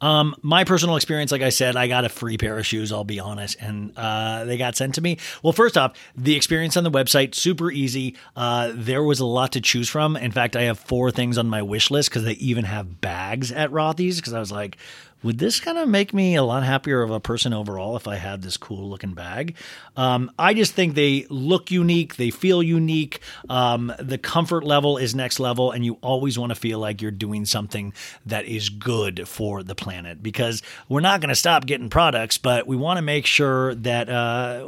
[0.00, 2.92] Um, my personal experience, like I said, I got a free pair of shoes.
[2.92, 5.18] I'll be honest, and uh, they got sent to me.
[5.42, 8.16] Well, first off, the experience on the website super easy.
[8.34, 10.16] Uh, there was a lot to choose from.
[10.16, 13.52] In fact, I have four things on my wish list because they even have bags
[13.52, 14.16] at Rothy's.
[14.16, 14.76] Because I was like,
[15.22, 18.16] would this kind of make me a lot happier of a person overall if I
[18.16, 19.56] had this cool looking bag?
[19.96, 23.20] Um, I just think they look unique, they feel unique.
[23.48, 27.10] Um, the comfort level is next level, and you always want to feel like you're
[27.10, 27.92] doing something
[28.26, 32.66] that is good for the planet because we're not going to stop getting products, but
[32.66, 34.08] we want to make sure that.
[34.08, 34.66] Uh,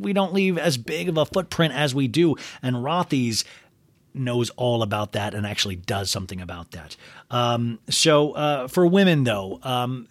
[0.00, 2.36] we don't leave as big of a footprint as we do.
[2.62, 3.44] And Rothy's
[4.14, 6.96] knows all about that and actually does something about that.
[7.30, 10.08] Um, so uh, for women, though, um,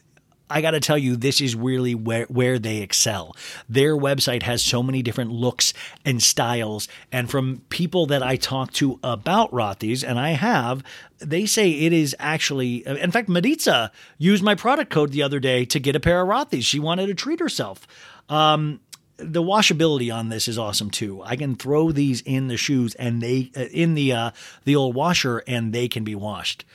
[0.50, 3.36] I got to tell you, this is really where, where they excel.
[3.68, 5.74] Their website has so many different looks
[6.04, 6.88] and styles.
[7.12, 10.84] And from people that I talk to about Rothy's, and I have,
[11.20, 15.66] they say it is actually, in fact, Maritza used my product code the other day
[15.66, 16.66] to get a pair of Rothy's.
[16.66, 17.88] She wanted to treat herself.
[18.28, 18.80] Um,
[19.22, 21.22] the washability on this is awesome too.
[21.24, 24.32] I can throw these in the shoes and they uh, in the uh,
[24.66, 26.66] the old washer and they can be washed.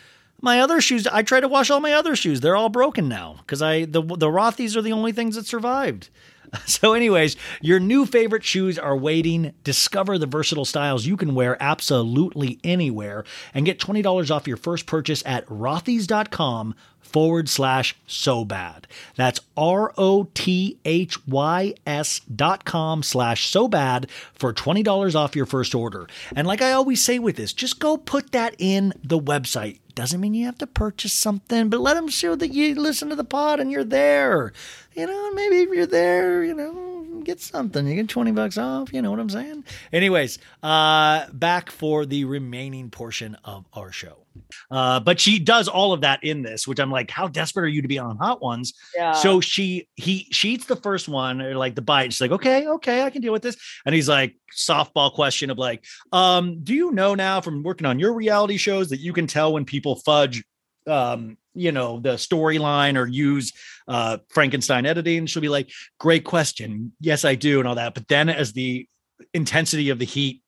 [0.40, 2.40] My other shoes, I try to wash all my other shoes.
[2.40, 6.10] They're all broken now because I the the Rothy's are the only things that survived.
[6.66, 9.54] So, anyways, your new favorite shoes are waiting.
[9.64, 14.86] Discover the versatile styles you can wear absolutely anywhere and get $20 off your first
[14.86, 16.74] purchase at rothys.com
[17.14, 18.88] forward slash so bad.
[19.14, 25.36] That's R O T H Y S dot com slash so bad for $20 off
[25.36, 26.08] your first order.
[26.34, 29.78] And like I always say with this, just go put that in the website.
[29.94, 33.14] Doesn't mean you have to purchase something, but let them show that you listen to
[33.14, 34.52] the pod and you're there.
[34.94, 37.86] You know, maybe if you're there, you know, get something.
[37.86, 38.92] You get 20 bucks off.
[38.92, 39.62] You know what I'm saying?
[39.92, 44.23] Anyways, uh, back for the remaining portion of our show.
[44.70, 47.68] Uh, but she does all of that in this, which I'm like, how desperate are
[47.68, 48.74] you to be on Hot Ones?
[48.94, 49.12] Yeah.
[49.12, 52.12] So she he she eats the first one or like the bite.
[52.12, 53.56] She's like, okay, okay, I can deal with this.
[53.86, 57.98] And he's like, softball question of like, um, do you know now from working on
[57.98, 60.44] your reality shows that you can tell when people fudge
[60.86, 63.52] um, you know, the storyline or use
[63.88, 65.26] uh Frankenstein editing?
[65.26, 66.92] She'll be like, great question.
[67.00, 67.94] Yes, I do, and all that.
[67.94, 68.88] But then as the
[69.32, 70.42] intensity of the heat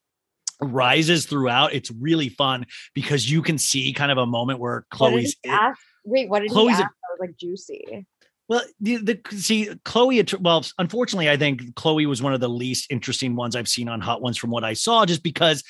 [0.60, 5.36] rises throughout, it's really fun because you can see kind of a moment where Khloe's
[5.46, 5.80] ask?
[6.04, 6.82] Wait, what did Khloe's he ask?
[6.82, 8.06] That was like juicy.
[8.48, 10.40] well, the, the see Khloe.
[10.40, 14.00] Well, unfortunately, I think Khloe was one of the least interesting ones I've seen on
[14.00, 15.62] Hot Ones from what I saw, just because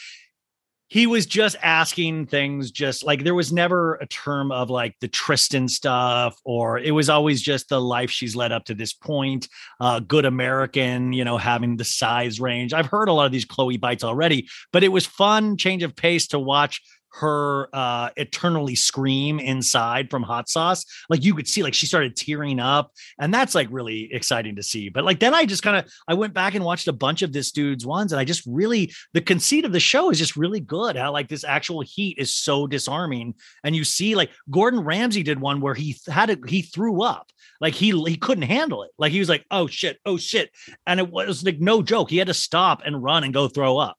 [0.89, 5.09] he was just asking things, just like there was never a term of like the
[5.09, 9.49] Tristan stuff, or it was always just the life she's led up to this point.
[9.81, 12.73] Uh, good American, you know, having the size range.
[12.73, 15.97] I've heard a lot of these Khloe bites already, but it was fun change of
[15.97, 16.81] pace to watch
[17.13, 22.17] her uh eternally scream inside from hot sauce like you could see like she started
[22.17, 25.77] tearing up and that's like really exciting to see but like then i just kind
[25.77, 28.43] of i went back and watched a bunch of this dude's ones and i just
[28.47, 32.19] really the conceit of the show is just really good how like this actual heat
[32.19, 33.35] is so disarming
[33.65, 37.31] and you see like gordon ramsay did one where he had it he threw up
[37.61, 40.51] like he he couldn't handle it like he was like oh shit oh shit
[40.87, 43.79] and it was like no joke he had to stop and run and go throw
[43.79, 43.97] up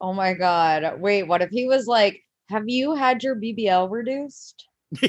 [0.00, 1.00] Oh my god.
[1.00, 4.66] Wait, what if he was like, have you had your BBL reduced?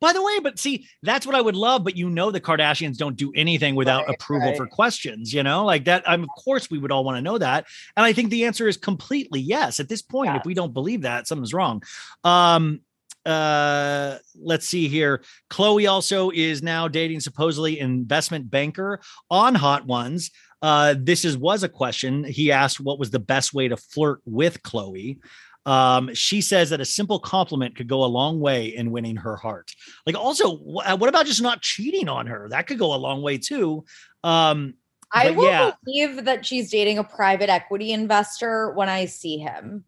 [0.00, 1.82] By the way, but see, that's what I would love.
[1.82, 5.32] But you know, the Kardashians don't do anything without Right, approval for questions.
[5.32, 6.08] You know, like that.
[6.08, 8.68] I'm of course we would all want to know that, and I think the answer
[8.68, 9.80] is completely yes.
[9.80, 11.82] At this point, if we don't believe that, something's wrong.
[12.24, 12.82] Um,
[13.26, 15.22] uh, let's see here.
[15.50, 19.00] Khloe also is now dating supposedly investment banker
[19.30, 20.30] on Hot Ones.
[20.62, 22.80] Uh, this is was a question he asked.
[22.80, 25.18] What was the best way to flirt with Khloe?
[25.66, 29.36] Um, she says that a simple compliment could go a long way in winning her
[29.36, 29.72] heart.
[30.06, 32.48] Like, also, wh- what about just not cheating on her?
[32.48, 33.84] That could go a long way too.
[34.22, 34.74] Um,
[35.12, 39.84] I will yeah, believe that she's dating a private equity investor when I see him.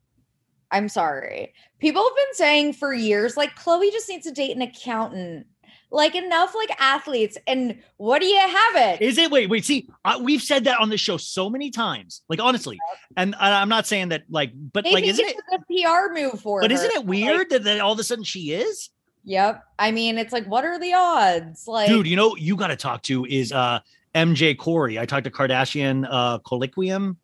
[0.71, 1.55] I'm sorry.
[1.79, 5.47] People have been saying for years, like, Khloe just needs to date an accountant.
[5.91, 7.39] Like, enough like athletes.
[7.47, 9.01] And what do you have it?
[9.01, 9.31] Is it?
[9.31, 9.65] Wait, wait.
[9.65, 12.21] See, uh, we've said that on the show so many times.
[12.29, 12.79] Like honestly,
[13.17, 14.25] and I, I'm not saying that.
[14.29, 15.61] Like, but Maybe like, isn't it's it?
[15.61, 16.65] a PR move for it?
[16.65, 16.75] But her.
[16.77, 18.91] isn't it Like, weird that, that all of a sudden she is?
[19.25, 19.63] Yep.
[19.79, 21.67] I mean, it's like, what are the odds?
[21.67, 23.81] Like, Dude, you know you got to talk to is uh
[24.15, 24.99] MJ Corey.
[24.99, 27.17] I talked to Kardashian uh Kolloquium.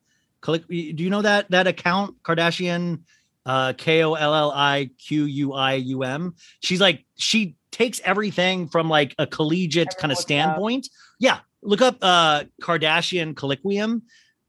[0.43, 3.01] Colloq- Do you know that that account Kardashian
[3.47, 6.35] uh K O L L I Q U I U M?
[6.61, 10.23] She's like she takes everything from like a collegiate kind of up.
[10.23, 10.89] standpoint.
[11.19, 14.03] Yeah, look up uh Kardashian Kolloquium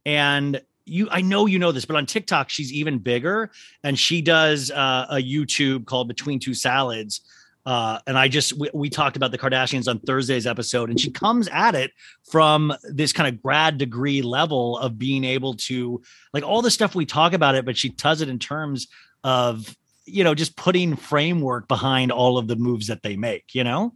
[0.06, 3.52] and you I know you know this, but on TikTok she's even bigger
[3.84, 7.22] and she does uh, a YouTube called Between Two Salads.
[7.66, 11.10] Uh, and I just we, we talked about the Kardashians on Thursday's episode, and she
[11.10, 11.92] comes at it
[12.30, 16.02] from this kind of grad degree level of being able to
[16.34, 18.88] like all the stuff we talk about it, but she does it in terms
[19.24, 19.76] of
[20.06, 23.56] you know just putting framework behind all of the moves that they make.
[23.56, 23.96] You know,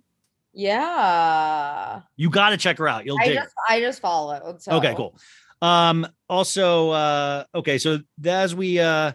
[0.51, 2.01] yeah.
[2.15, 3.05] you got to check her out.
[3.05, 4.61] You'll I just I just followed.
[4.63, 5.15] So Okay, cool.
[5.61, 9.11] Um, also, uh, okay, so as we uh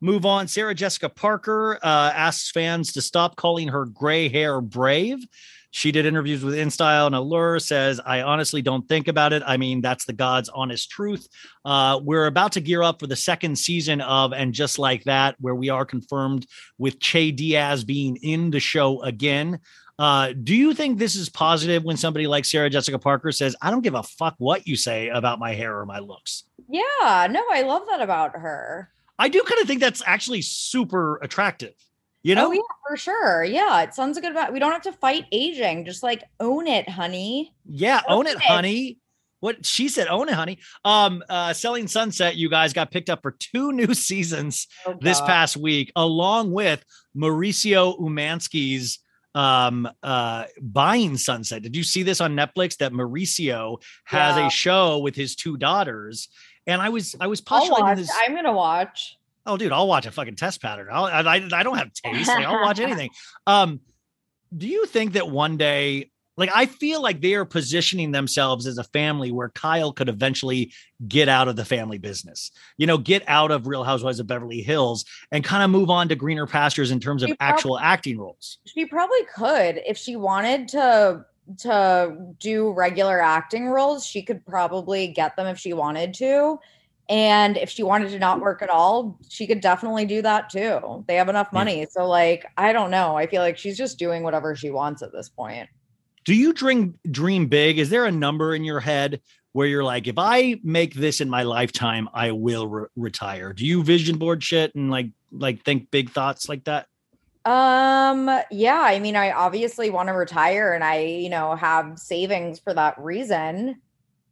[0.00, 5.18] move on, Sarah Jessica Parker uh asks fans to stop calling her gray hair brave.
[5.72, 9.42] She did interviews with InStyle and Allure, says, I honestly don't think about it.
[9.46, 11.28] I mean, that's the God's honest truth.
[11.64, 15.36] Uh, we're about to gear up for the second season of And Just Like That,
[15.38, 16.46] where we are confirmed
[16.78, 19.60] with Che Diaz being in the show again.
[19.96, 23.70] Uh, do you think this is positive when somebody like Sarah Jessica Parker says, I
[23.70, 26.44] don't give a fuck what you say about my hair or my looks?
[26.68, 28.90] Yeah, no, I love that about her.
[29.20, 31.74] I do kind of think that's actually super attractive.
[32.22, 32.48] You know?
[32.48, 33.44] Oh yeah, for sure.
[33.44, 35.84] Yeah, it sounds a good about we don't have to fight aging.
[35.84, 37.54] Just like own it, honey.
[37.64, 38.44] Yeah, own it, Okay.
[38.46, 38.98] honey.
[39.40, 40.58] What she said, own it, honey.
[40.84, 45.20] Um, uh, Selling Sunset, you guys got picked up for two new seasons Oh, this
[45.22, 46.84] past week, along with
[47.16, 48.98] Mauricio Umansky's
[49.36, 54.48] um uh buying sunset did you see this on netflix that mauricio has Yeah.
[54.48, 56.28] a show with his two daughters
[56.70, 59.18] and i was i was postulating this I'm gonna watch.
[59.46, 60.88] oh dude i'll watch a fucking test pattern.
[60.90, 63.10] I'll, I, I don't have taste like, i'll watch anything.
[63.46, 63.80] Um
[64.56, 68.78] do you think that one day like i feel like they are positioning themselves as
[68.78, 70.72] a family where kyle could eventually
[71.06, 74.60] get out of the family business you know get out of real housewives of beverly
[74.62, 78.18] hills and kind of move on to greener pastures in terms of prob- actual acting
[78.18, 78.58] roles?
[78.66, 81.24] She probably could if she wanted to
[81.58, 84.06] to do regular acting roles.
[84.06, 86.58] She could probably get them if she wanted to.
[87.08, 88.42] And if she wanted to not mm.
[88.42, 91.04] work at all, she could definitely do that too.
[91.08, 91.86] They have enough money.
[91.90, 93.16] So like, I don't know.
[93.16, 95.68] I feel like she's just doing whatever she wants at this point.
[96.24, 99.20] do you dream dream big is there a number in your head
[99.52, 103.64] where you're like if i make this in my lifetime i will re- retire do
[103.64, 106.86] you vision board shit and like like think big thoughts like that
[107.44, 112.58] Um, yeah, I mean, I obviously want to retire and I, you know, have savings
[112.58, 113.80] for that reason.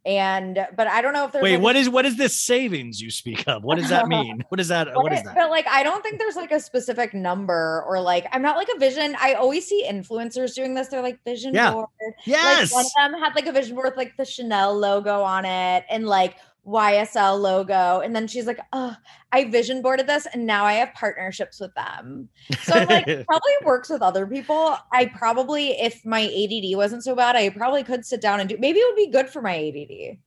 [0.05, 2.33] And but I don't know if there's wait like a what is what is this
[2.33, 5.35] savings you speak of what does that mean what is that what is But- that
[5.35, 8.69] But like, I don't think there's like a specific number or like, I'm not like
[8.73, 9.15] a vision.
[9.19, 10.87] I always see influencers doing this.
[10.87, 11.73] They're like vision Yeah.
[11.73, 11.87] board.
[12.25, 15.21] yes Like one of them had like a vision board with like the Chanel logo
[15.21, 16.37] on it and like
[16.69, 17.99] YSL logo.
[17.99, 18.95] And then she's like, oh,
[19.31, 22.29] I vision boarded this and now I have partnerships with them.
[22.61, 24.77] So I'm like, probably works with other people.
[24.93, 28.57] I probably, if my ADD wasn't so bad, I probably could sit down and do,
[28.59, 30.17] maybe it would be good for my ADD.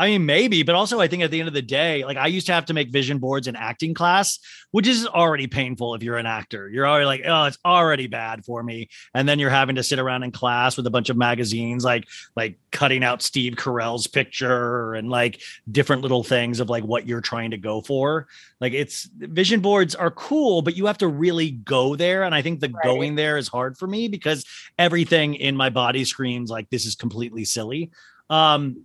[0.00, 2.26] I mean, maybe, but also I think at the end of the day, like I
[2.28, 4.38] used to have to make vision boards in acting class,
[4.70, 6.70] which is already painful if you're an actor.
[6.70, 8.88] You're already like, oh, it's already bad for me.
[9.12, 12.08] And then you're having to sit around in class with a bunch of magazines, like
[12.34, 17.20] like cutting out Steve Carell's picture and like different little things of like what you're
[17.20, 18.26] trying to go for.
[18.58, 22.22] Like it's vision boards are cool, but you have to really go there.
[22.22, 22.84] And I think the Right.
[22.84, 24.46] going there is hard for me because
[24.78, 27.90] everything in my body screams like this is completely silly.
[28.30, 28.84] Um,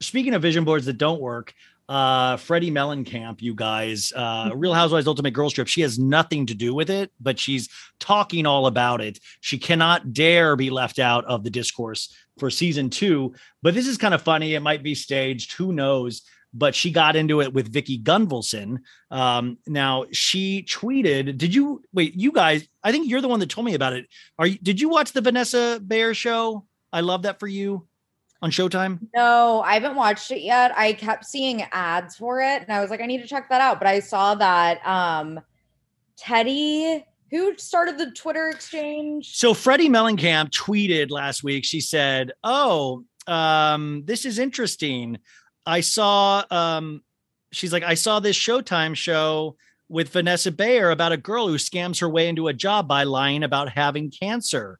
[0.00, 1.54] speaking of vision boards that don't work,
[1.88, 6.54] uh, Freddie Mellencamp, you guys, uh, Real Housewives Ultimate Girls Trip, she has nothing to
[6.54, 7.68] do with it, but she's
[8.00, 9.20] talking all about it.
[9.40, 13.34] She cannot dare be left out of the discourse for season two.
[13.62, 14.54] But this is kind of funny.
[14.54, 15.52] It might be staged.
[15.54, 16.22] Who knows?
[16.52, 18.78] But she got into it with Vicki Gunvalson.
[19.10, 23.50] Um, now she tweeted, did you wait, you guys, I think you're the one that
[23.50, 24.06] told me about it.
[24.38, 26.64] Are you did you watch the Vanessa Bayer show?
[26.92, 27.86] I love that for you
[28.42, 28.98] on Showtime.
[29.14, 30.72] No, I haven't watched it yet.
[30.76, 33.60] I kept seeing ads for it and I was like, I need to check that
[33.60, 33.78] out.
[33.78, 35.40] But I saw that um
[36.18, 39.36] Teddi, who started the Twitter exchange.
[39.36, 41.64] So Freddie Mellencamp tweeted last week.
[41.64, 45.18] She said, "Oh, um, this is interesting.
[45.66, 47.02] I saw." Um,
[47.52, 49.56] she's like, "I saw this Showtime show
[49.88, 53.42] with Vanessa Bayer about a girl who scams her way into a job by lying
[53.42, 54.78] about having cancer.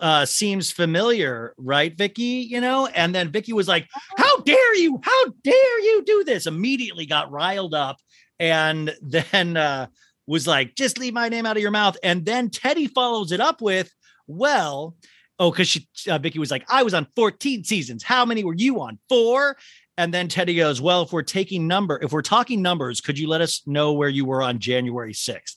[0.00, 2.46] Uh, seems familiar, right, Vicki?
[2.48, 5.00] You know?" And then Vicki was like, "How dare you?
[5.02, 7.96] How dare you do this?" Immediately got riled up,
[8.38, 9.56] and then.
[9.56, 9.86] uh
[10.28, 11.96] was like, just leave my name out of your mouth.
[12.02, 13.90] And then Teddi follows it up with,
[14.26, 14.94] well,
[15.38, 18.02] oh, because she, uh, Vicki was like, I was on 14 seasons.
[18.02, 18.98] How many were you on?
[19.08, 19.56] Four.
[19.96, 23.26] And then Teddi goes, well, if we're taking number, if we're talking numbers, could you
[23.26, 25.56] let us know where you were on January 6th?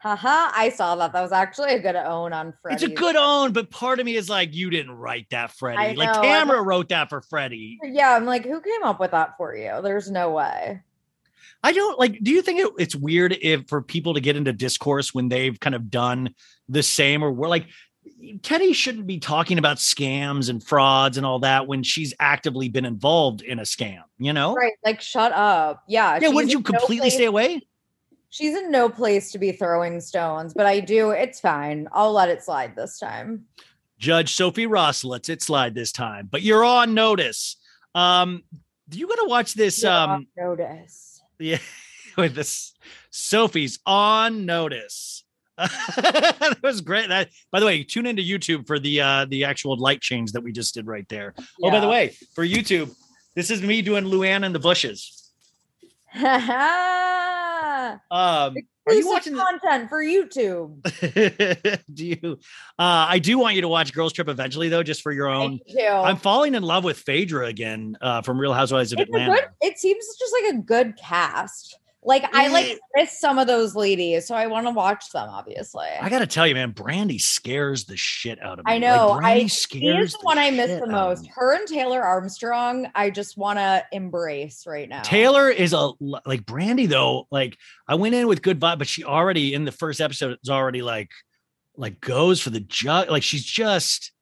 [0.00, 1.12] Haha, I saw that.
[1.12, 2.74] That was actually a good own on Freddie.
[2.74, 5.94] It's a good own, but part of me is like, you didn't write that, Freddie.
[5.94, 7.78] Like Tamra wrote that for Freddie.
[7.82, 9.80] Yeah, I'm like, who came up with that for you?
[9.82, 10.80] There's no way.
[11.62, 12.18] I don't like.
[12.22, 15.60] Do you think it, it's weird if for people to get into discourse when they've
[15.60, 16.34] kind of done
[16.70, 17.66] the same, or we're like,
[18.38, 22.86] Teddi shouldn't be talking about scams and frauds and all that when she's actively been
[22.86, 24.04] involved in a scam.
[24.16, 24.54] You know?
[24.54, 24.72] Right.
[24.82, 25.84] Like, shut up.
[25.86, 26.18] Yeah.
[26.22, 26.28] Yeah.
[26.30, 27.60] Wouldn't you in no completely stay away?
[28.30, 31.10] She's in no place to be throwing stones, but I do.
[31.10, 31.88] It's fine.
[31.92, 33.46] I'll let it slide this time.
[33.98, 37.56] Judge Sophie Ross lets it slide this time, but you're on notice.
[37.94, 38.44] Um,
[38.92, 39.82] you got to watch this.
[39.82, 41.20] You're on Um, notice.
[41.38, 41.58] Yeah,
[42.16, 42.72] with this
[43.10, 45.24] Sophie's on notice.
[45.58, 47.08] that was great.
[47.08, 50.42] That by the way, tune into YouTube for the uh the actual light change that
[50.42, 51.34] we just did right there.
[51.62, 52.94] Oh, by the way, for YouTube,
[53.34, 55.30] this is me doing Luann in the bushes.
[58.10, 60.82] Um, are you watching the, content for YouTube?
[61.94, 62.38] do you
[62.78, 65.60] uh I do want you to watch Girls Trip eventually though, just for your own.
[65.78, 69.32] I'm falling in love with Phaedra again uh from Real Housewives of it's Atlanta.
[69.32, 71.78] good, it seems just like a good cast.
[72.02, 75.28] Like I like miss some of those ladies, so I want to watch them.
[75.28, 78.72] Obviously, I gotta tell you, man, Brandi scares the shit out of me.
[78.72, 79.18] I Like, know.
[79.20, 81.28] Brandi I scares he is the one I miss the most.
[81.28, 85.02] Her and Taylor Armstrong, I just want to embrace right now.
[85.02, 87.26] Taylor is a like Brandi though.
[87.30, 90.48] Like I went in with good vibe, but she already in the first episode is
[90.48, 91.10] already like
[91.76, 93.10] like goes for the jug.
[93.10, 94.12] Like she's just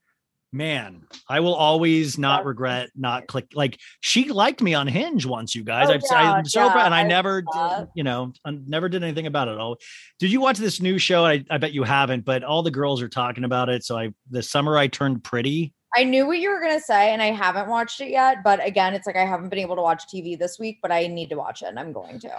[0.53, 1.03] man.
[1.29, 3.47] I will always not regret not click.
[3.55, 5.55] Like she liked me on Hinge once.
[5.55, 8.03] You guys, Oh, I've, yeah, I'm so yeah, proud, and I I never, did, you
[8.05, 9.59] know, I never did anything about it.
[9.59, 9.77] all.
[10.19, 11.25] Did you watch this new show?
[11.25, 13.85] I, I bet you haven't, but all the girls are talking about it.
[13.85, 15.75] So I, the summer I turned pretty.
[15.97, 18.39] I knew what you were gonna say, and I haven't watched it yet.
[18.45, 21.07] But again, it's like I haven't been able to watch TV this week, but I
[21.07, 22.31] need to watch it, and I'm going to.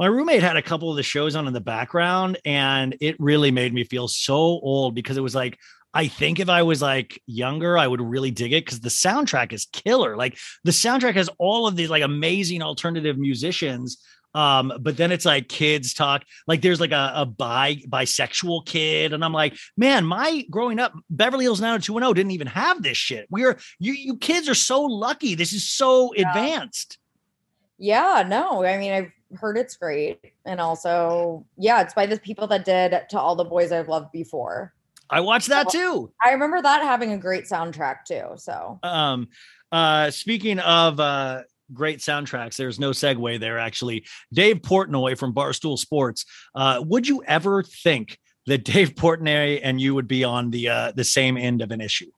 [0.00, 3.50] My roommate had a couple of the shows on in the background, and it really
[3.50, 5.58] made me feel so old because it was like,
[5.94, 9.52] I think if I was like younger, I would really dig it because the soundtrack
[9.52, 10.16] is killer.
[10.16, 14.02] Like the soundtrack has all of these like amazing alternative musicians.
[14.34, 19.14] Um, but then it's like kids talk, like there's like a, a bi bisexual kid,
[19.14, 23.26] and I'm like, man, my growing up, Beverly Hills 90210 didn't even have this shit.
[23.30, 25.34] We're you you kids are so lucky.
[25.34, 26.98] This is so advanced.
[27.78, 32.46] Yeah, no, I mean I've heard it's great, and also yeah, it's by the people
[32.48, 34.74] that did "To All the Boys I've Loved Before."
[35.10, 36.12] I watched that too.
[36.22, 38.36] I remember that having a great soundtrack too.
[38.36, 39.28] So Um,
[39.72, 43.58] uh, speaking of uh, great soundtracks, there's no segue there.
[43.58, 46.24] Actually, Dave Portnoy from Barstool Sports.
[46.54, 50.92] Uh, would you ever think that Dave Portnoy and you would be on the uh,
[50.92, 52.10] the same end of an issue?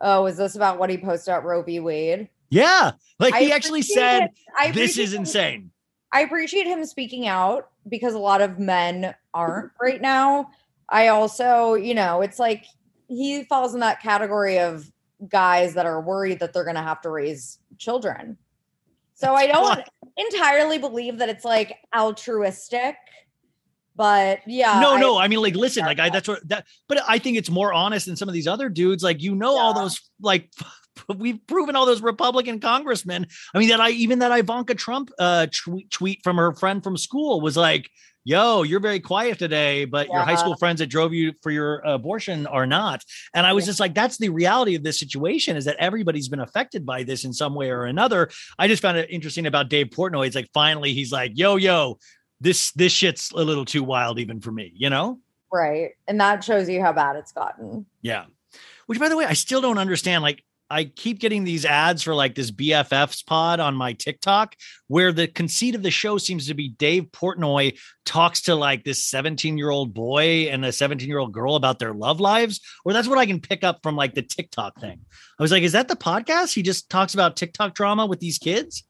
[0.00, 1.80] Oh, is this about what he posted at Roe v.
[1.80, 2.28] Wade?
[2.50, 4.28] Yeah, like I he actually said.
[4.72, 5.70] "This is insane."
[6.12, 10.50] I appreciate him speaking out because a lot of men aren't right now.
[10.88, 12.64] I also, you know, it's like
[13.08, 14.90] he falls in that category of
[15.28, 18.36] guys that are worried that they're going to have to raise children.
[19.14, 19.80] So I don't
[20.16, 22.96] entirely believe that it's like altruistic,
[23.96, 24.78] but yeah.
[24.80, 25.18] no, I- no.
[25.18, 26.66] I mean, like, listen, like, I that's what that.
[26.86, 29.02] But I think it's more honest than some of these other dudes.
[29.02, 30.50] Like, you know, all those like.
[31.16, 33.26] We've proven all those Republican congressmen.
[33.54, 36.96] I mean, that I even that Ivanka Trump uh tweet tweet from her friend from
[36.96, 37.90] school was like,
[38.24, 41.78] "Yo, you're very quiet today, but your high school friends that drove you for your
[41.80, 43.04] abortion are not."
[43.34, 46.40] And I was just like, "That's the reality of this situation: is that everybody's been
[46.40, 49.88] affected by this in some way or another." I just found it interesting about Dave
[49.88, 50.26] Portnoy.
[50.26, 51.98] It's like finally he's like, "Yo, yo,
[52.40, 55.20] this this shit's a little too wild even for me," you know?
[55.52, 55.90] right.
[56.06, 57.86] And that shows you how bad it's gotten.
[58.02, 58.26] Yeah.
[58.86, 60.22] Which, by the way, I still don't understand.
[60.22, 64.56] Like, I keep getting these ads for like this BFFs pod on my TikTok,
[64.88, 69.04] where the conceit of the show seems to be Dave Portnoy talks to like this
[69.04, 72.60] 17 year old boy and a 17 year old girl about their love lives.
[72.84, 75.00] Or that's what I can pick up from like the TikTok thing.
[75.38, 76.54] I was like, is that the podcast?
[76.54, 78.84] He just talks about TikTok drama with these kids.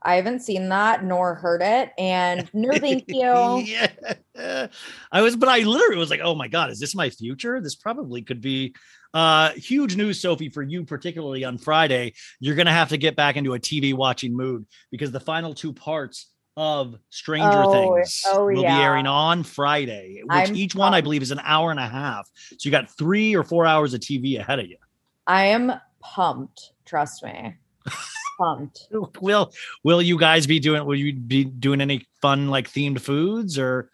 [0.00, 1.90] I haven't seen that nor heard it.
[1.98, 3.58] And no, thank you.
[3.64, 4.68] yeah.
[5.10, 7.60] I was, but I literally was like, oh my God, is this my future?
[7.60, 8.74] This probably could be
[9.14, 12.14] uh huge news, Sophie, for you, particularly on Friday.
[12.40, 15.72] You're gonna have to get back into a TV watching mood because the final two
[15.72, 18.76] parts of Stranger Oh, Things oh, will yeah.
[18.76, 21.86] be airing on Friday, which I'm each one I believe is an hour and a
[21.86, 22.28] half.
[22.34, 24.76] So you got three or four hours of TV ahead of you.
[25.26, 26.72] I am pumped.
[26.84, 27.54] Trust me.
[28.38, 28.88] pumped.
[29.20, 29.52] Will
[29.84, 33.90] will you guys be doing will you be doing any fun like themed foods or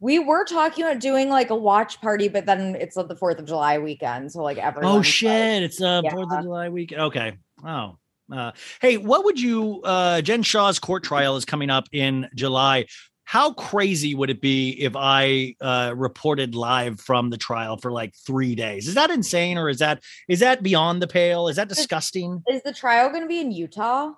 [0.00, 3.38] We were talking about doing like a watch party, but then it's like the Fourth
[3.38, 4.98] of July weekend, so like everyone.
[4.98, 5.62] Oh shit!
[5.62, 6.10] It's uh Yeah.
[6.12, 7.00] Fourth of July weekend.
[7.02, 7.36] Okay.
[7.66, 7.98] Oh.
[8.30, 9.80] Uh, hey, what would you?
[9.82, 12.86] Uh, Jen Shah's court trial is coming up in July.
[13.24, 18.14] How crazy would it be if I uh, reported live from the trial for like
[18.26, 18.88] three days?
[18.88, 21.48] Is that insane, or is that is that beyond the pale?
[21.48, 22.42] Is that disgusting?
[22.48, 24.12] Is the trial going to be in Utah?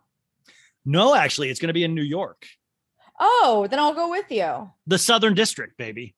[0.84, 2.46] No, actually, it's going to be in New York,
[3.22, 4.70] Oh, then I'll go with you.
[4.86, 6.14] the Southern District, baby.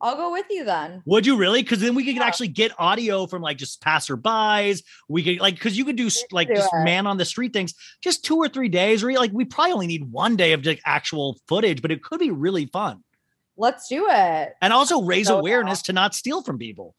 [0.00, 1.02] I'll go with you then.
[1.06, 1.62] Would you really?
[1.62, 4.82] Because then we could actually get audio from like just passerbys.
[5.08, 6.84] We could like because you could do s- like do just it.
[6.84, 7.72] man on the street things,
[8.02, 9.02] just two or three days.
[9.02, 12.20] Or like we probably only need one day of like actual footage, but it could
[12.20, 13.02] be really fun
[13.56, 14.54] Let's do it.
[14.60, 16.94] and also raise So awareness to not steal from people.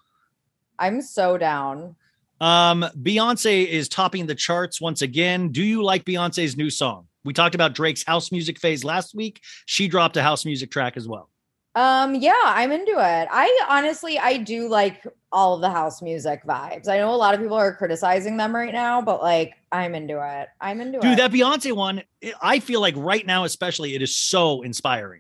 [0.80, 1.96] I'm so down.
[2.42, 5.50] Um, Beyonce is topping the charts once again.
[5.52, 7.08] Do you like Beyonce's new song?
[7.26, 9.42] We talked about Drake's house music phase last week.
[9.66, 11.30] She dropped a house music track as well.
[11.74, 13.28] Um, yeah, I'm into it.
[13.30, 16.88] I honestly, I do like all of the house music vibes.
[16.88, 20.14] I know a lot of people are criticizing them right now, but like, I'm into
[20.26, 20.48] it.
[20.62, 21.16] I'm into Dude, it.
[21.16, 22.02] Dude, that Beyonce one,
[22.42, 25.20] I feel like right now, especially, it is so inspiring.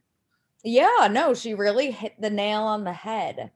[0.63, 3.51] yeah, no, she really hit the nail on the head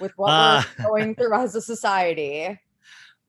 [0.00, 2.58] with what Uh, we're going through as a society.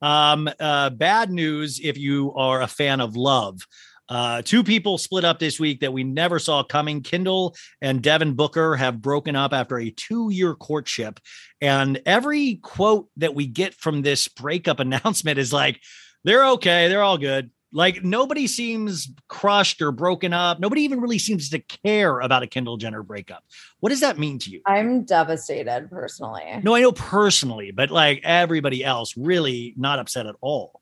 [0.02, 3.66] Um, uh, bad news if you are a fan of love.
[4.10, 7.00] Uh, two people split up this week that we never saw coming.
[7.00, 11.20] Kendall and Devin Booker have broken up after a two year courtship.
[11.60, 15.80] And every quote that we get from this breakup announcement is like,
[16.24, 16.88] they're okay.
[16.88, 17.50] They're all good.
[17.72, 20.58] Like nobody seems crushed or broken up.
[20.58, 23.44] Nobody even really seems to care about a Kendall Jenner breakup.
[23.78, 24.60] What does that mean to you?
[24.66, 26.42] I'm devastated personally.
[26.64, 30.80] No, I know personally, but like everybody else, really not upset at all.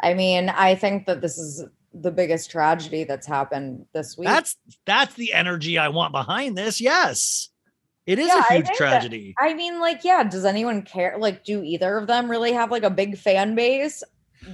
[0.00, 1.64] I mean, I think that this is
[1.94, 4.28] the biggest tragedy that's happened this week.
[4.28, 6.80] That's that's the energy I want behind this.
[6.80, 7.48] Yes.
[8.06, 9.34] It is Yeah, a I huge that- tragedy.
[9.38, 11.16] I mean, like, yeah, does anyone care?
[11.18, 14.02] Like, do either of them really have like a big fan base?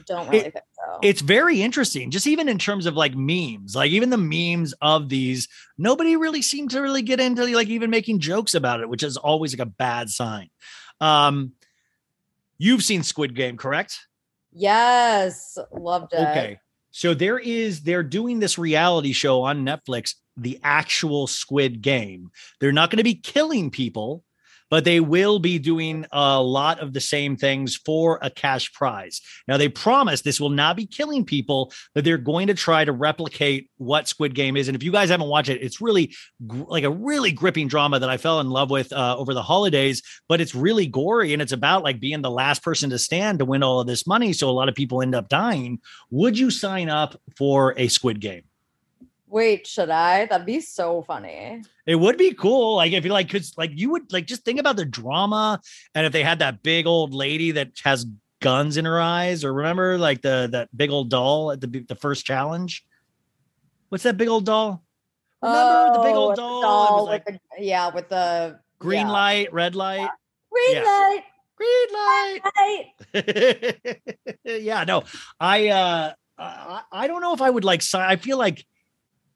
[0.06, 0.98] Don't really think so.
[1.02, 5.10] it's very interesting just even in terms of like memes like even the memes of
[5.10, 9.02] these nobody really seemed to really get into like even making jokes about it which
[9.02, 10.48] is always like a bad sign
[11.00, 11.52] um
[12.56, 14.06] you've seen squid game correct
[14.52, 16.20] yes, loved it.
[16.20, 16.58] okay
[16.92, 22.30] so there is they're doing this reality show on netflix the actual squid game
[22.60, 24.22] they're not going to be killing people
[24.72, 29.20] but they will be doing a lot of the same things for a cash prize.
[29.46, 32.90] Now, they promise this will not be killing people, but they're going to try to
[32.90, 34.68] replicate what Squid Game is.
[34.68, 36.14] And if you guys haven't watched it, it's really
[36.46, 39.42] gr- like a really gripping drama that I fell in love with uh, over the
[39.42, 43.40] holidays, but it's really gory and it's about like being the last person to stand
[43.40, 44.32] to win all of this money.
[44.32, 45.80] So a lot of people end up dying.
[46.10, 48.44] Would you sign up for a Squid Game?
[49.32, 50.26] Wait, should I?
[50.26, 51.62] That'd be so funny.
[51.86, 52.76] It would be cool.
[52.76, 55.58] Like if you like, cause like you would like just think about the drama.
[55.94, 58.04] And if they had that big old lady that has
[58.42, 61.94] guns in her eyes, or remember like the that big old doll at the the
[61.94, 62.84] first challenge.
[63.88, 64.84] What's that big old doll?
[65.42, 66.60] Remember the big Oh, old doll?
[66.60, 69.12] Doll was like with the, yeah, with the green yeah.
[69.12, 70.10] light, red light,
[70.52, 70.82] green yeah.
[70.82, 71.24] light,
[71.56, 73.80] green light.
[74.14, 74.40] light.
[74.44, 75.04] yeah, no,
[75.40, 77.82] I uh I, I don't know if I would like.
[77.94, 78.66] I feel like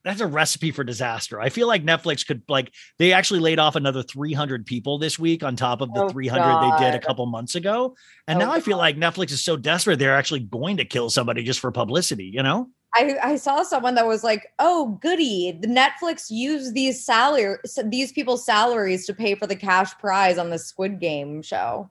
[0.07, 1.41] that's a recipe for disaster.
[1.41, 5.43] I feel like Netflix could like they actually laid off another 300 people this week
[5.43, 7.97] on top of the Oh, 300 they did a couple months ago.
[8.28, 11.11] And Oh, now I feel like Netflix is so desperate they're actually going to kill
[11.11, 12.69] somebody just for publicity, you know?
[12.95, 15.53] I, I saw someone that was like, "Oh, goody!
[15.61, 20.51] The Netflix used these salary these people's salaries to pay for the cash prize on
[20.51, 21.91] the Squid Game show."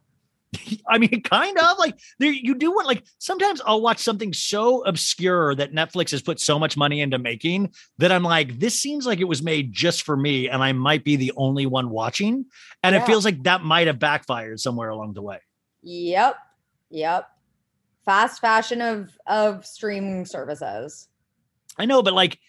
[0.87, 4.83] I mean, kind of like there you do want like sometimes I'll watch something so
[4.85, 9.05] obscure that Netflix has put so much money into making that I'm like, this seems
[9.05, 12.45] like it was made just for me, and I might be the only one watching.
[12.83, 15.39] And it feels like that might have backfired somewhere along the way.
[15.81, 16.35] Yep,
[16.89, 17.29] yep.
[18.05, 21.07] Fast fashion of of streaming services.
[21.77, 22.39] I know, but like,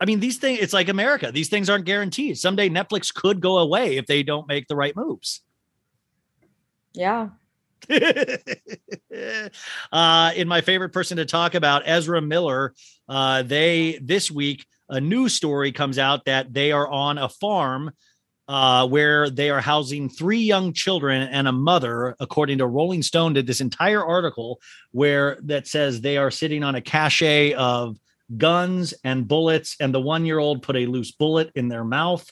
[0.00, 1.32] I mean, these things, it's like America.
[1.32, 2.38] These things aren't guaranteed.
[2.38, 5.42] Someday Netflix could go away if they don't make the right moves.
[6.98, 7.28] Yeah.
[9.92, 12.74] uh, in my favorite person to talk about, Ezra Miller,
[13.08, 17.92] uh, they this week a news story comes out that they are on a farm
[18.48, 22.16] uh, where they are housing three young children and a mother.
[22.18, 24.60] According to Rolling Stone, did this entire article
[24.90, 27.96] where that says they are sitting on a cache of
[28.36, 32.28] guns and bullets, and the one year old put a loose bullet in their mouth.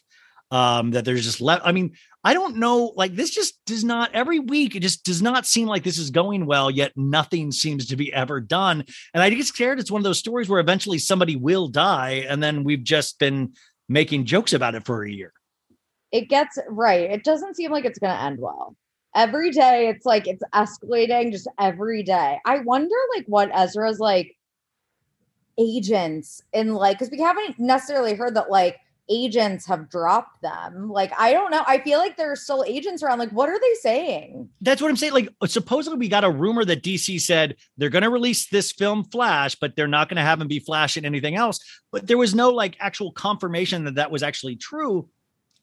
[0.51, 1.63] Um, that there's just left.
[1.67, 1.97] I mean,
[2.27, 2.93] I don't know.
[2.97, 4.75] Like this just does not every week.
[4.75, 6.73] It just does not seem like this is going well.
[6.73, 8.85] Yet nothing seems to be ever done.
[9.15, 9.79] And I get scared.
[9.79, 13.53] It's one of those stories where eventually somebody will die, and then we've just been
[13.89, 15.33] making jokes about it for a year.
[16.11, 17.09] It gets right.
[17.09, 18.75] It doesn't seem like it's going to end well.
[19.15, 22.41] Every day it's like it's escalating just every day.
[22.45, 24.37] I wonder like what Ezra's like
[25.59, 30.91] agents in like cuz we haven't necessarily heard that like agents have dropped them.
[30.91, 31.63] Like I don't know.
[31.67, 33.19] I feel like there's still agents around.
[33.19, 34.49] Like what are they saying?
[34.61, 35.13] That's what I'm saying.
[35.13, 38.73] Like uh, supposedly we got a rumor that DC said they're going to release this
[38.73, 41.59] film Flash, but they're not going to have him be Flash in anything else.
[41.93, 45.09] But there was no like actual confirmation that that was actually true.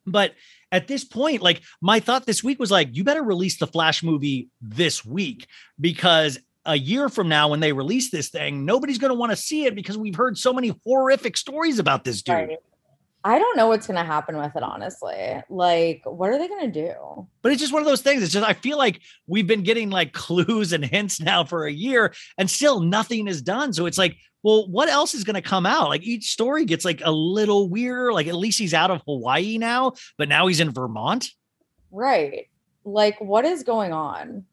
[0.05, 0.33] But
[0.71, 4.03] at this point, like my thought this week was like, you better release the Flash
[4.03, 5.47] movie this week
[5.79, 9.35] because a year from now, when they release this thing, nobody's going to want to
[9.35, 12.35] see it because we've heard so many horrific stories about this dude.
[12.35, 12.57] Right.
[13.25, 15.41] I don't know what's going to happen with it honestly.
[15.49, 17.27] Like what are they going to do?
[17.41, 18.21] But it's just one of those things.
[18.21, 21.71] It's just I feel like we've been getting like clues and hints now for a
[21.71, 23.71] year, and still nothing is done.
[23.73, 25.89] So it's like, well, what else is going to come out?
[25.89, 28.11] Like each story gets like a little weirder.
[28.11, 31.29] Like at least he's out of Hawaii now, but now he's in Vermont.
[31.91, 32.49] Right.
[32.83, 34.43] Like what is going on?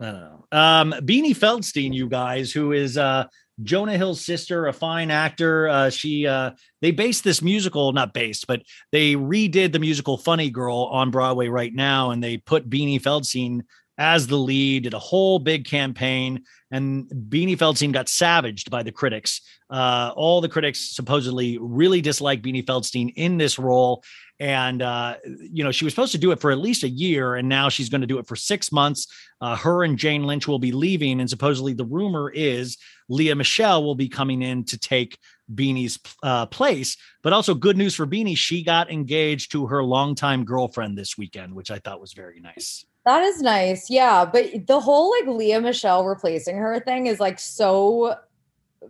[0.00, 0.44] I don't know.
[0.52, 3.24] Um, Beanie Feldstein, you guys, who is uh
[3.62, 5.68] Jonah Hill's sister, a fine actor.
[5.68, 8.62] Uh, she uh, they based this musical, not based, but
[8.92, 13.62] they redid the musical Funny Girl on Broadway right now, and they put Beanie Feldstein
[13.98, 18.92] as the lead, did a whole big campaign, and Beanie Feldstein got savaged by the
[18.92, 19.40] critics.
[19.68, 24.04] Uh, all the critics supposedly really dislike Beanie Feldstein in this role.
[24.40, 27.34] And, uh, you know, she was supposed to do it for at least a year,
[27.34, 29.08] and now she's going to do it for six months.
[29.40, 31.20] Uh, her and Jane Lynch will be leaving.
[31.20, 32.78] And supposedly the rumor is
[33.08, 35.18] Lea Michele will be coming in to take
[35.54, 36.96] Beanie's uh, place.
[37.22, 41.54] But also, good news for Beanie, she got engaged to her longtime girlfriend this weekend,
[41.54, 42.84] which I thought was very nice.
[43.04, 43.88] That is nice.
[43.88, 44.26] Yeah.
[44.26, 48.16] But the whole like Lea Michele replacing her thing is like so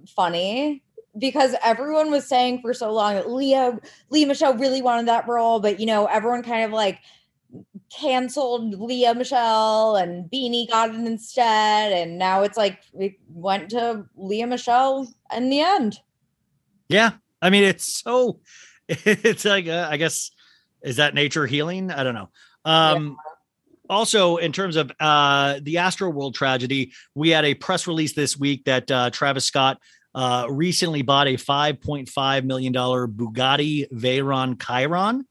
[0.08, 0.82] funny
[1.16, 3.78] because everyone was saying for so long that Lea,
[4.10, 6.98] Lea Michele really wanted that role, but you know, everyone kind of like
[7.90, 11.92] canceled Lea Michele and Beanie got it instead.
[11.92, 16.00] And now it's like it went to Lea Michele in the end.
[16.88, 17.12] Yeah.
[17.40, 18.40] I mean, it's so,
[18.88, 20.30] it's like, uh, I guess,
[20.82, 21.90] is that nature healing?
[21.90, 22.30] I don't know.
[22.64, 23.16] Um,
[23.90, 28.66] Also, in terms of uh, the Astroworld tragedy, we had a press release this week
[28.66, 29.80] that uh, Travis Scott
[30.14, 35.24] uh, recently bought a $5.5 million Bugatti Veyron Chiron.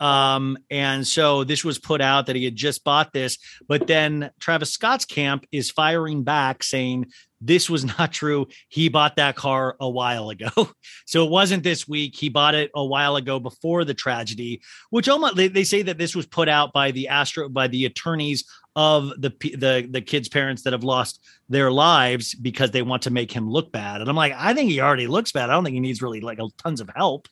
[0.00, 3.38] Um, and so this was put out that he had just bought this,
[3.68, 7.06] but then Travis Scott's camp is firing back saying
[7.42, 8.46] this was not true.
[8.68, 10.50] He bought that car a while ago.
[11.06, 12.16] so it wasn't this week.
[12.16, 15.98] He bought it a while ago before the tragedy, which almost they, they say that
[15.98, 18.44] this was put out by the Astro by the attorneys
[18.74, 23.10] of the the the kids' parents that have lost their lives because they want to
[23.10, 24.00] make him look bad.
[24.00, 25.50] And I'm like, I think he already looks bad.
[25.50, 27.28] I don't think he needs really like a, tons of help,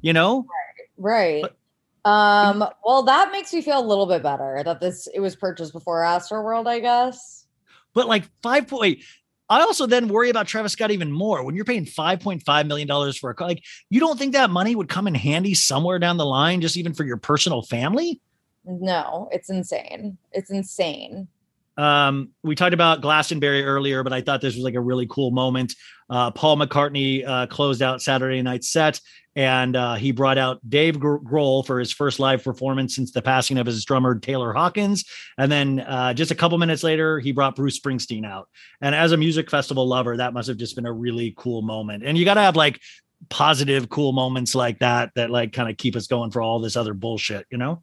[0.00, 0.46] you know?
[0.98, 1.44] Right.
[2.04, 5.72] um, well, that makes me feel a little bit better that this it was purchased
[5.72, 7.46] before Astroworld, I guess.
[7.94, 9.00] But like five point,
[9.48, 12.66] I also then worry about Travis Scott even more when you're paying five point five
[12.66, 13.48] million dollars for a car.
[13.48, 16.76] Like, you don't think that money would come in handy somewhere down the line, just
[16.76, 18.20] even for your personal family?
[18.64, 20.18] No, it's insane.
[20.32, 21.28] It's insane.
[21.76, 25.30] Um, we talked about Glastonbury earlier, but I thought this was like a really cool
[25.30, 25.74] moment.
[26.10, 29.00] Uh, Paul McCartney uh, closed out Saturday night set,
[29.34, 33.56] and uh, he brought out Dave Grohl for his first live performance since the passing
[33.56, 35.04] of his drummer Taylor Hawkins.
[35.38, 38.48] And then uh, just a couple minutes later, he brought Bruce Springsteen out.
[38.82, 42.02] And as a music festival lover, that must have just been a really cool moment.
[42.04, 42.80] And you got to have like
[43.30, 46.76] positive, cool moments like that that like kind of keep us going for all this
[46.76, 47.82] other bullshit, you know?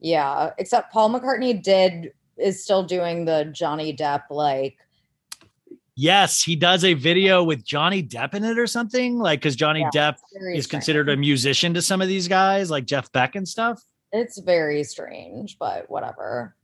[0.00, 4.78] Yeah, except Paul McCartney did is still doing the Johnny Depp like
[6.00, 9.80] Yes, he does a video with Johnny Depp in it or something, like because Johnny
[9.80, 10.18] Yeah, Depp
[10.54, 13.82] is considered a musician to some of these guys, like Jeff Beck and stuff.
[14.12, 16.54] it's very strange, but whatever.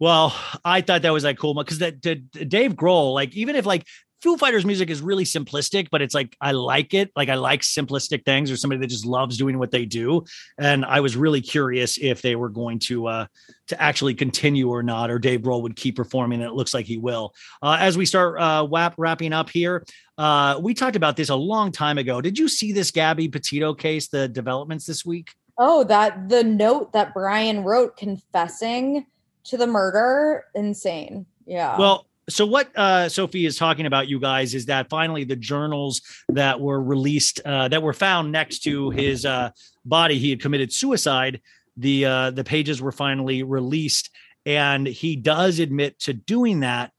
[0.00, 3.86] Well, I thought that was like cool because that Dave Grohl, like even if like
[4.22, 7.10] Foo Fighters music is really simplistic, but it's like I like it.
[7.16, 10.24] Like I like simplistic things or somebody that just loves doing what they do.
[10.58, 13.26] And I was really curious if they were going to uh
[13.68, 16.40] to actually continue or not, or Dave Grohl would keep performing.
[16.40, 17.34] And it looks like he will.
[17.62, 19.84] Uh, as we start uh wrap, wrapping up here,
[20.18, 22.20] uh we talked about this a long time ago.
[22.20, 25.32] Did you see this Gabby Petito case, the developments this week?
[25.58, 29.06] Oh, that the note that Brian wrote confessing
[29.44, 31.26] to the murder, insane.
[31.44, 31.76] Yeah.
[31.76, 36.02] Well, so what uh, Sophie is talking about, you guys, is that finally the journals
[36.30, 39.50] that were released, uh, that were found next to his uh,
[39.84, 41.40] body, he had committed suicide.
[41.76, 44.10] The uh, the pages were finally released,
[44.44, 46.92] and he does admit to doing that.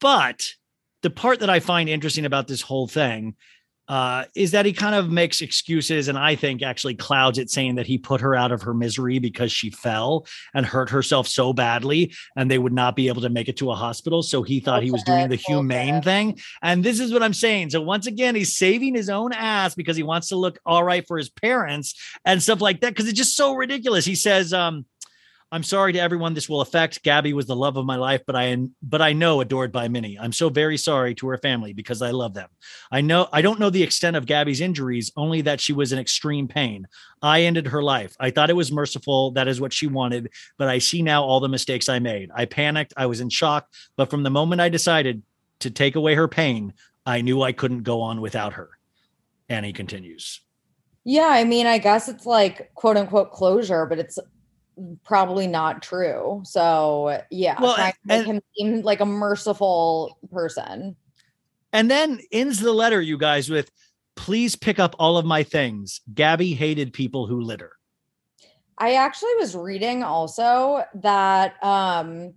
[0.00, 0.48] But
[1.02, 3.36] the part that I find interesting about this whole thing
[3.88, 7.76] uh, is that he kind of makes excuses, and I think actually clouds it, saying
[7.76, 11.52] that he put her out of her misery because she fell and hurt herself so
[11.52, 14.22] badly, and they would not be able to make it to a hospital.
[14.22, 16.38] So he thought he was doing the humane thing.
[16.62, 17.70] And this is what I'm saying.
[17.70, 21.06] So once again, he's saving his own ass because he wants to look all right
[21.06, 21.94] for his parents
[22.24, 22.90] and stuff like that.
[22.90, 24.04] Because it's just so ridiculous.
[24.04, 24.84] He says, um,
[25.56, 27.02] I'm sorry to everyone this will affect.
[27.02, 30.18] Gabby was the love of my life, but I but I know adored by many.
[30.18, 32.50] I'm so very sorry to her family because I love them.
[32.92, 35.98] I know I don't know the extent of Gabby's injuries, only that she was in
[35.98, 36.86] extreme pain.
[37.22, 38.14] I ended her life.
[38.20, 39.30] I thought it was merciful.
[39.30, 40.28] That is what she wanted,
[40.58, 42.30] but I see now all the mistakes I made.
[42.34, 42.92] I panicked.
[42.94, 43.66] I was in shock,
[43.96, 45.22] but from the moment I decided
[45.60, 46.74] to take away her pain,
[47.06, 48.68] I knew I couldn't go on without her.
[49.48, 50.42] And he continues.
[51.06, 54.18] yeah, I mean, I guess it's like quote unquote closure, but it's
[55.04, 56.42] probably not true.
[56.44, 60.96] So yeah, Well, trying to make him seem like a merciful person.
[61.72, 63.70] And then ends the letter, you guys, with
[64.16, 66.00] please pick up all of my things.
[66.14, 67.72] Gabby hated people who litter.
[68.78, 72.34] I actually was reading also that um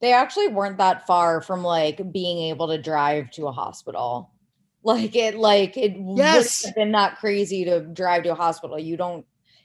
[0.00, 4.30] they actually weren't that far from like being able to drive to a hospital.
[4.82, 6.64] Like it like it would Yes.
[6.64, 8.78] have been not crazy to drive to a hospital.
[8.78, 9.24] You don't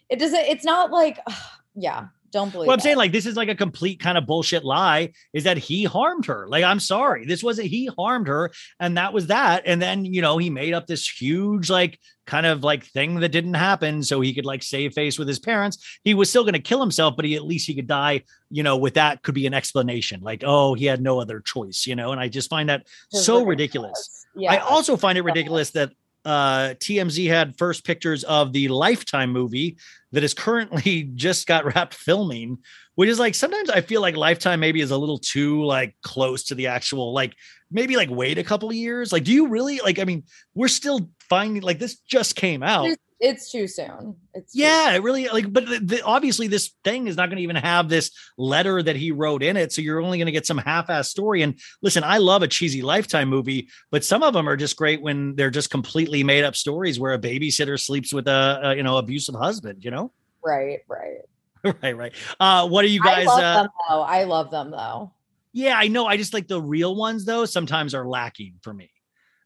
[0.10, 1.18] it doesn't it's not like
[1.76, 2.68] yeah, Don't believe.
[2.68, 2.84] Well, I'm it.
[2.84, 6.27] saying like this is like a complete kind of bullshit lie is that he harmed
[6.27, 6.47] her.
[6.47, 9.64] Like, I'm sorry, this wasn't he harmed her, and that was that.
[9.65, 13.30] And then you know he made up this huge like kind of like thing that
[13.30, 15.99] didn't happen so he could like save face with his parents.
[16.03, 18.22] He was still going to kill himself, but he at least he could die.
[18.51, 21.88] You know, with that could be an explanation, like oh he had no other choice.
[21.88, 24.27] You know, and I just find that so ridiculous.
[24.35, 24.53] Yeah.
[24.53, 25.91] I also find it ridiculous that
[26.28, 29.78] uh, TMZ had first pictures of the Lifetime movie
[30.12, 32.58] that is currently just got wrapped filming,
[32.95, 36.44] which is like sometimes I feel like Lifetime maybe is a little too like close
[36.45, 37.34] to the actual like
[37.72, 39.14] maybe like wait a couple of years.
[39.14, 39.99] Like, do you really like?
[39.99, 40.24] I mean,
[40.54, 42.90] we're still finding like this just came out.
[43.19, 44.15] It's too soon.
[44.34, 47.38] It's too Yeah, it really like, but the, the, obviously this thing is not going
[47.38, 50.31] to even have this letter that he wrote in it, so you're only going to
[50.31, 51.41] get some half-ass story.
[51.41, 55.02] And listen, I love a cheesy Lifetime movie, but some of them are just great
[55.02, 58.84] when they're just completely made up stories where a babysitter sleeps with a, a you
[58.84, 59.84] know abusive husband.
[59.84, 60.11] You know,
[60.44, 61.18] Right, right.
[61.81, 62.14] right, right.
[62.39, 63.26] Uh, what are you I guys?
[63.26, 64.02] love Uh, them though.
[64.03, 65.11] I love them though.
[65.53, 66.06] yeah, I know.
[66.06, 67.45] I just like the real ones though.
[67.45, 68.91] Sometimes are lacking for me.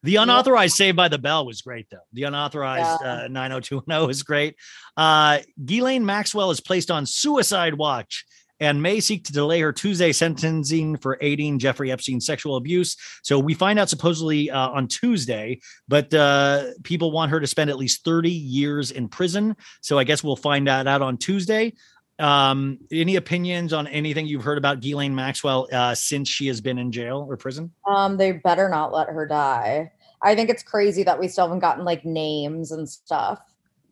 [0.03, 1.97] The unauthorized Saved by the Bell was great though.
[2.13, 3.23] The unauthorized Yeah.
[3.25, 4.55] uh, 90210 is great.
[4.97, 8.25] Uh, Ghislaine Maxwell is placed on suicide watch
[8.59, 12.95] and may seek to delay her Tuesday sentencing for aiding Jeffrey Epstein's sexual abuse.
[13.23, 17.71] So we find out supposedly uh, on Tuesday, but uh, people want her to spend
[17.71, 19.55] at least 30 years in prison.
[19.81, 21.73] So I guess we'll find that out on Tuesday.
[22.21, 26.77] Um, any opinions on anything you've heard about Ghislaine Maxwell uh, since she has been
[26.77, 27.71] in jail or prison?
[27.87, 29.91] Um, they better not let her die.
[30.23, 33.39] I think it's crazy that we still haven't gotten like names and stuff.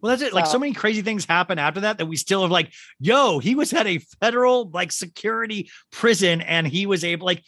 [0.01, 0.34] Well, that's it.
[0.34, 3.39] Like so So- many crazy things happen after that that we still have like, yo,
[3.39, 7.43] he was at a federal like security prison and he was able like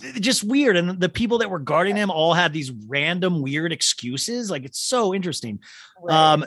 [0.00, 0.76] th- just weird.
[0.76, 4.50] And the people that were guarding him all had these random weird excuses.
[4.50, 5.58] Like it's so interesting.
[6.00, 6.14] Right.
[6.14, 6.44] Um,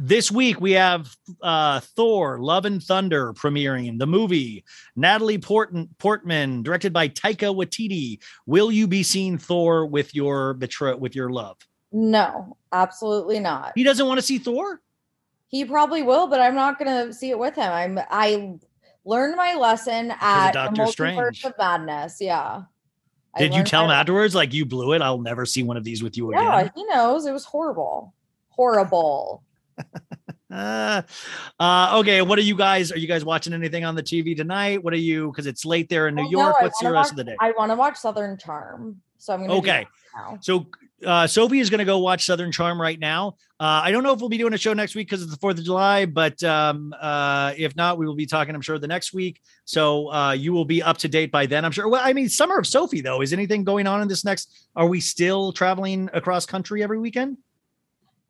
[0.00, 4.64] this week we have uh Thor Love and Thunder premiering the movie.
[4.96, 8.18] Natalie Portman, Portman directed by Taika Waititi.
[8.46, 11.56] Will you be seeing Thor with your betro- with your love?
[11.92, 13.72] no, absolutely not.
[13.74, 14.80] He doesn't want to see Thor?
[15.48, 17.70] He probably will, but I'm not gonna see it with him.
[17.70, 18.54] I'm I
[19.04, 21.44] learned my lesson at Doctor Strange.
[21.44, 22.18] of Madness.
[22.20, 22.62] Yeah.
[23.38, 25.02] Did you tell him afterwards, like you blew it?
[25.02, 26.42] I'll never see one of these with you again.
[26.44, 28.12] Yeah, he knows it was horrible.
[28.48, 29.44] Horrible.
[31.60, 32.22] Uh, okay.
[32.22, 32.90] What are you guys?
[32.90, 34.82] Are you guys watching anything on the TV tonight?
[34.82, 35.30] What are you?
[35.30, 36.56] Because it's late there in New Well, York.
[36.58, 37.36] I What's the rest of the day?
[37.38, 39.00] I want to watch Southern Charm.
[39.18, 39.86] So I'm gonna Okay.
[40.40, 40.66] So
[41.06, 43.36] uh, Sophie is going to go watch Southern Charm right now.
[43.58, 45.38] Uh, I don't know if we'll be doing a show next week because it's the
[45.38, 48.54] Fourth of July, but um, uh, if not, we will be talking.
[48.54, 49.40] I'm sure the next week.
[49.64, 51.64] So uh, you will be up to date by then.
[51.64, 51.88] I'm sure.
[51.88, 53.20] Well, I mean, Summer of Sophie though.
[53.20, 54.68] Is anything going on in this next?
[54.74, 57.38] Are we still traveling across country every weekend?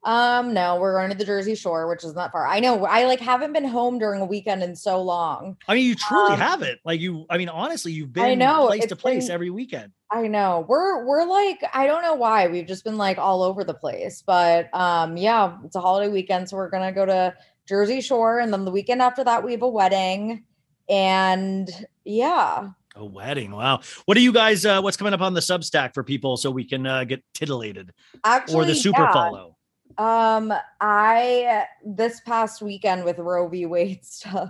[0.03, 2.47] Um, no, we're going to the Jersey Shore, which is not far.
[2.47, 5.57] I know I like haven't been home during a weekend in so long.
[5.67, 6.79] I mean, you truly Um, haven't.
[6.83, 7.25] Like you.
[7.29, 9.91] I mean, honestly, you've been I know, place to place been- every weekend.
[10.09, 10.65] I know.
[10.67, 12.47] We're we're like I don't know why.
[12.47, 14.23] We've just been like all over the place.
[14.25, 17.33] But um yeah, it's a holiday weekend so we're going to go to
[17.67, 20.43] Jersey Shore and then the weekend after that we have a wedding
[20.89, 21.69] and
[22.03, 22.69] yeah.
[22.95, 23.51] A wedding.
[23.51, 23.79] Wow.
[24.05, 24.65] What are you guys?
[24.65, 27.93] Uh, what's coming up on the Substack for people so we can uh, get titillated
[28.25, 29.13] Actually or the super yeah.
[29.13, 29.55] follow?
[29.97, 33.65] Um, I this past weekend with Roe v.
[33.65, 34.49] Wade stuff,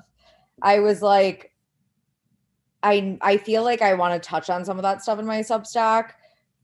[0.61, 1.51] I was like,
[2.83, 5.39] I I feel like I want to touch on some of that stuff in my
[5.39, 6.11] Substack.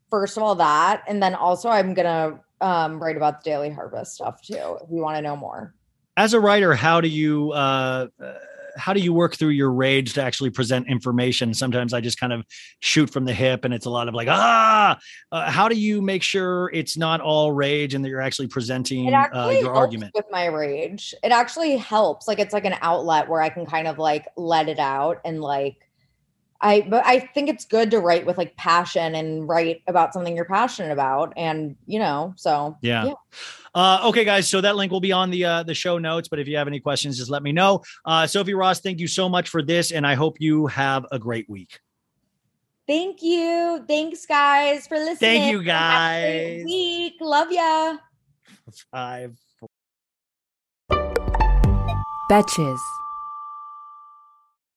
[0.09, 4.15] First of all, that, and then also I'm gonna um write about the Daily Harvest
[4.15, 4.77] stuff too.
[4.81, 5.73] If you want to know more.
[6.15, 8.33] As a writer, how do you uh, uh,
[8.77, 11.53] how do you work through your rage to actually present information?
[11.53, 12.45] Sometimes I just kind of
[12.79, 14.97] shoot from the hip, and it's a lot of like ah.
[15.31, 19.07] Uh, how do you make sure it's not all rage and that you're actually presenting
[19.07, 20.13] It uh, your argument?
[20.15, 21.13] with my rage.
[21.23, 22.27] It actually helps.
[22.27, 25.41] Like it's like an outlet where I can kind of like let it out and
[25.41, 25.77] like
[26.61, 30.35] I but I think it's good to write with like passion and write about something
[30.35, 33.05] you're passionate about and you know, so Yeah.
[33.05, 33.13] Yeah.
[33.77, 34.49] Uh, okay, guys.
[34.49, 36.27] So that link will be on the uh, the show notes.
[36.27, 37.83] But if you have any questions, just let me know.
[38.03, 41.19] Uh, Sophie Ross, thank you so much for this, and I hope you have a
[41.19, 41.79] great week.
[42.87, 43.85] Thank you.
[43.87, 45.17] Thanks guys for listening.
[45.17, 46.65] Thank you, Have a great guys.
[46.65, 47.13] Week.
[47.21, 47.97] Love ya.
[48.91, 49.37] Five.
[52.31, 52.79] Betches.